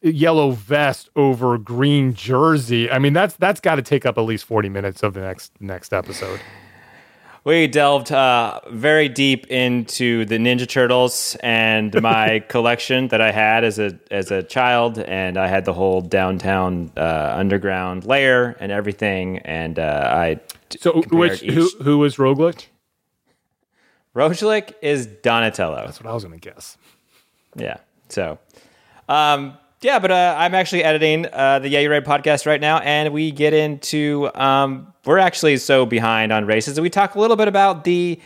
yellow 0.00 0.52
vest 0.52 1.10
over 1.14 1.58
green 1.58 2.14
jersey. 2.14 2.90
I 2.90 2.98
mean, 2.98 3.12
that's 3.12 3.36
that's 3.36 3.60
got 3.60 3.74
to 3.74 3.82
take 3.82 4.06
up 4.06 4.16
at 4.16 4.22
least 4.22 4.44
forty 4.44 4.70
minutes 4.70 5.02
of 5.02 5.12
the 5.12 5.20
next 5.20 5.52
next 5.60 5.92
episode. 5.92 6.40
We 7.44 7.66
delved 7.66 8.12
uh, 8.12 8.60
very 8.70 9.08
deep 9.08 9.48
into 9.48 10.24
the 10.26 10.36
Ninja 10.38 10.68
Turtles 10.68 11.36
and 11.42 11.92
my 12.02 12.38
collection 12.38 13.08
that 13.08 13.20
I 13.20 13.32
had 13.32 13.64
as 13.64 13.80
a 13.80 13.98
as 14.12 14.30
a 14.30 14.44
child, 14.44 14.98
and 14.98 15.36
I 15.36 15.48
had 15.48 15.64
the 15.64 15.72
whole 15.72 16.00
downtown 16.02 16.92
uh, 16.96 17.34
underground 17.36 18.04
layer 18.04 18.56
and 18.60 18.70
everything. 18.70 19.38
And 19.38 19.78
uh, 19.80 20.08
I 20.12 20.40
So, 20.80 21.02
which 21.10 21.42
each- 21.42 21.52
who 21.52 21.68
who 21.82 21.98
was 21.98 22.16
Roglic? 22.16 22.66
Roglic 24.14 24.74
is 24.82 25.06
Donatello. 25.06 25.84
That's 25.86 25.98
what 26.00 26.08
I 26.10 26.14
was 26.14 26.24
going 26.24 26.38
to 26.38 26.50
guess. 26.50 26.76
Yeah. 27.56 27.78
So, 28.08 28.38
um, 29.08 29.56
yeah, 29.82 29.98
but 29.98 30.10
uh, 30.10 30.34
I'm 30.38 30.54
actually 30.54 30.84
editing 30.84 31.26
uh, 31.32 31.58
the 31.58 31.68
Yeah 31.68 31.80
You 31.80 31.90
Right 31.90 32.04
podcast 32.04 32.46
right 32.46 32.60
now, 32.60 32.78
and 32.78 33.12
we 33.12 33.32
get 33.32 33.52
into 33.52 34.30
um, 34.34 34.92
we're 35.04 35.18
actually 35.18 35.56
so 35.56 35.84
behind 35.84 36.32
on 36.32 36.46
races, 36.46 36.78
and 36.78 36.82
we 36.82 36.90
talk 36.90 37.14
a 37.14 37.20
little 37.20 37.36
bit 37.36 37.48
about 37.48 37.84
the 37.84 38.20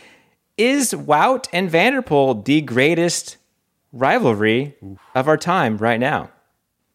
is 0.57 0.93
Wout 0.93 1.47
and 1.53 1.69
Van 1.69 1.93
der 1.93 2.01
Poel 2.01 2.43
the 2.43 2.61
greatest 2.61 3.37
rivalry 3.91 4.75
of 5.15 5.27
our 5.27 5.37
time 5.37 5.77
right 5.77 5.99
now, 5.99 6.29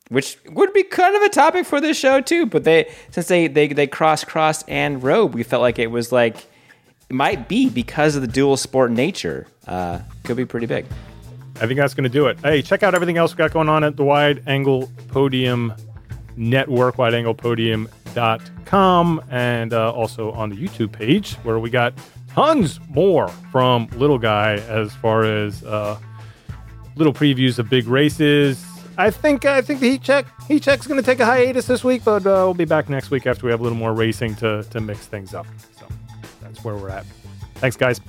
which 0.08 0.38
would 0.46 0.72
be 0.72 0.82
kind 0.84 1.16
of 1.16 1.22
a 1.22 1.28
topic 1.28 1.66
for 1.66 1.80
this 1.80 1.98
show 1.98 2.20
too. 2.20 2.46
But 2.46 2.64
they 2.64 2.92
since 3.10 3.26
they 3.26 3.48
they 3.48 3.68
they 3.68 3.86
cross 3.86 4.24
cross 4.24 4.62
and 4.64 5.02
robe, 5.02 5.34
we 5.34 5.42
felt 5.42 5.62
like 5.62 5.78
it 5.78 5.90
was 5.90 6.12
like 6.12 6.46
it 7.08 7.14
might 7.14 7.48
be 7.48 7.68
because 7.68 8.14
of 8.16 8.22
the 8.22 8.28
dual 8.28 8.56
sport 8.56 8.90
nature. 8.90 9.46
Uh, 9.66 10.00
could 10.24 10.36
be 10.36 10.44
pretty 10.44 10.66
big. 10.66 10.86
I 11.60 11.66
think 11.66 11.78
that's 11.78 11.94
going 11.94 12.04
to 12.04 12.10
do 12.10 12.26
it. 12.26 12.38
Hey, 12.40 12.62
check 12.62 12.82
out 12.82 12.94
everything 12.94 13.18
else 13.18 13.32
we 13.32 13.38
got 13.38 13.52
going 13.52 13.68
on 13.68 13.84
at 13.84 13.96
the 13.96 14.04
Wide 14.04 14.42
Angle 14.46 14.90
Podium 15.08 15.74
Network, 16.36 16.96
wideanglepodium.com, 16.96 19.22
and 19.30 19.72
uh, 19.72 19.92
also 19.92 20.32
on 20.32 20.50
the 20.50 20.56
YouTube 20.56 20.92
page 20.92 21.34
where 21.44 21.58
we 21.58 21.70
got 21.70 21.94
tons 22.28 22.78
more 22.88 23.28
from 23.50 23.88
Little 23.96 24.18
Guy 24.18 24.54
as 24.54 24.94
far 24.94 25.24
as 25.24 25.62
uh, 25.64 25.98
little 26.96 27.12
previews 27.12 27.58
of 27.58 27.68
big 27.68 27.86
races. 27.86 28.64
I 28.98 29.10
think 29.10 29.46
I 29.46 29.62
think 29.62 29.80
the 29.80 29.90
heat 29.90 30.02
check 30.02 30.26
heat 30.46 30.62
check's 30.62 30.86
going 30.86 31.00
to 31.00 31.04
take 31.04 31.18
a 31.20 31.24
hiatus 31.24 31.66
this 31.66 31.82
week, 31.82 32.04
but 32.04 32.26
uh, 32.26 32.44
we'll 32.44 32.52
be 32.54 32.66
back 32.66 32.90
next 32.90 33.10
week 33.10 33.26
after 33.26 33.46
we 33.46 33.50
have 33.50 33.60
a 33.60 33.62
little 33.62 33.78
more 33.78 33.94
racing 33.94 34.34
to 34.36 34.62
to 34.64 34.80
mix 34.80 35.06
things 35.06 35.34
up. 35.34 35.46
So 35.78 35.86
that's 36.42 36.62
where 36.62 36.76
we're 36.76 36.90
at. 36.90 37.06
Thanks, 37.56 37.76
guys. 37.76 38.00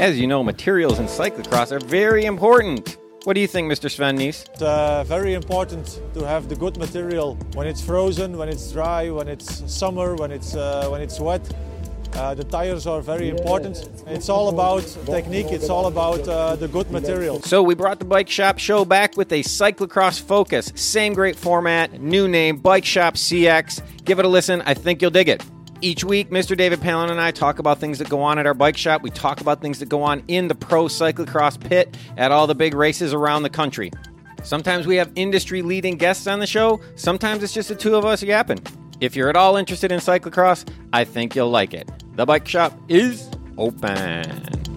As 0.00 0.18
you 0.18 0.26
know, 0.26 0.42
materials 0.42 0.98
in 0.98 1.04
cyclocross 1.04 1.72
are 1.72 1.78
very 1.78 2.24
important. 2.24 2.96
What 3.24 3.34
do 3.34 3.40
you 3.42 3.46
think, 3.46 3.70
Mr. 3.70 3.90
Sven 3.90 4.16
Nys? 4.16 4.48
It's 4.48 4.62
uh, 4.62 5.04
very 5.06 5.34
important 5.34 6.00
to 6.14 6.26
have 6.26 6.48
the 6.48 6.56
good 6.56 6.78
material 6.78 7.34
when 7.52 7.66
it's 7.66 7.82
frozen, 7.82 8.38
when 8.38 8.48
it's 8.48 8.72
dry, 8.72 9.10
when 9.10 9.28
it's 9.28 9.70
summer, 9.70 10.14
when 10.14 10.32
it's 10.32 10.54
uh, 10.54 10.88
when 10.88 11.02
it's 11.02 11.20
wet. 11.20 11.42
Uh, 12.14 12.32
the 12.32 12.44
tires 12.44 12.86
are 12.86 13.02
very 13.02 13.28
important. 13.28 13.76
It's 14.06 14.30
all 14.30 14.48
about 14.48 14.84
technique. 15.04 15.48
It's 15.50 15.68
all 15.68 15.86
about 15.86 16.26
uh, 16.26 16.56
the 16.56 16.66
good 16.66 16.90
material. 16.90 17.42
So 17.42 17.62
we 17.62 17.74
brought 17.74 17.98
the 17.98 18.06
Bike 18.06 18.30
Shop 18.30 18.58
show 18.58 18.86
back 18.86 19.18
with 19.18 19.30
a 19.32 19.42
cyclocross 19.42 20.18
focus. 20.18 20.72
Same 20.76 21.12
great 21.12 21.36
format, 21.36 22.00
new 22.00 22.26
name, 22.26 22.56
Bike 22.56 22.86
Shop 22.86 23.16
CX. 23.16 23.82
Give 24.06 24.18
it 24.18 24.24
a 24.24 24.28
listen. 24.28 24.62
I 24.62 24.72
think 24.72 25.02
you'll 25.02 25.10
dig 25.10 25.28
it. 25.28 25.44
Each 25.82 26.04
week, 26.04 26.28
Mr. 26.28 26.54
David 26.54 26.82
Palin 26.82 27.08
and 27.08 27.18
I 27.18 27.30
talk 27.30 27.58
about 27.58 27.78
things 27.78 27.98
that 28.00 28.10
go 28.10 28.20
on 28.20 28.38
at 28.38 28.46
our 28.46 28.52
bike 28.52 28.76
shop. 28.76 29.00
We 29.00 29.08
talk 29.08 29.40
about 29.40 29.62
things 29.62 29.78
that 29.78 29.88
go 29.88 30.02
on 30.02 30.22
in 30.28 30.48
the 30.48 30.54
pro 30.54 30.84
cyclocross 30.84 31.58
pit 31.58 31.96
at 32.18 32.30
all 32.30 32.46
the 32.46 32.54
big 32.54 32.74
races 32.74 33.14
around 33.14 33.44
the 33.44 33.50
country. 33.50 33.90
Sometimes 34.42 34.86
we 34.86 34.96
have 34.96 35.10
industry 35.16 35.62
leading 35.62 35.96
guests 35.96 36.26
on 36.26 36.38
the 36.38 36.46
show, 36.46 36.80
sometimes 36.96 37.42
it's 37.42 37.54
just 37.54 37.70
the 37.70 37.74
two 37.74 37.94
of 37.94 38.04
us 38.04 38.22
yapping. 38.22 38.60
If 39.00 39.16
you're 39.16 39.30
at 39.30 39.36
all 39.36 39.56
interested 39.56 39.90
in 39.90 40.00
cyclocross, 40.00 40.70
I 40.92 41.04
think 41.04 41.34
you'll 41.34 41.50
like 41.50 41.72
it. 41.72 41.90
The 42.16 42.26
bike 42.26 42.46
shop 42.46 42.78
is 42.88 43.30
open. 43.56 44.69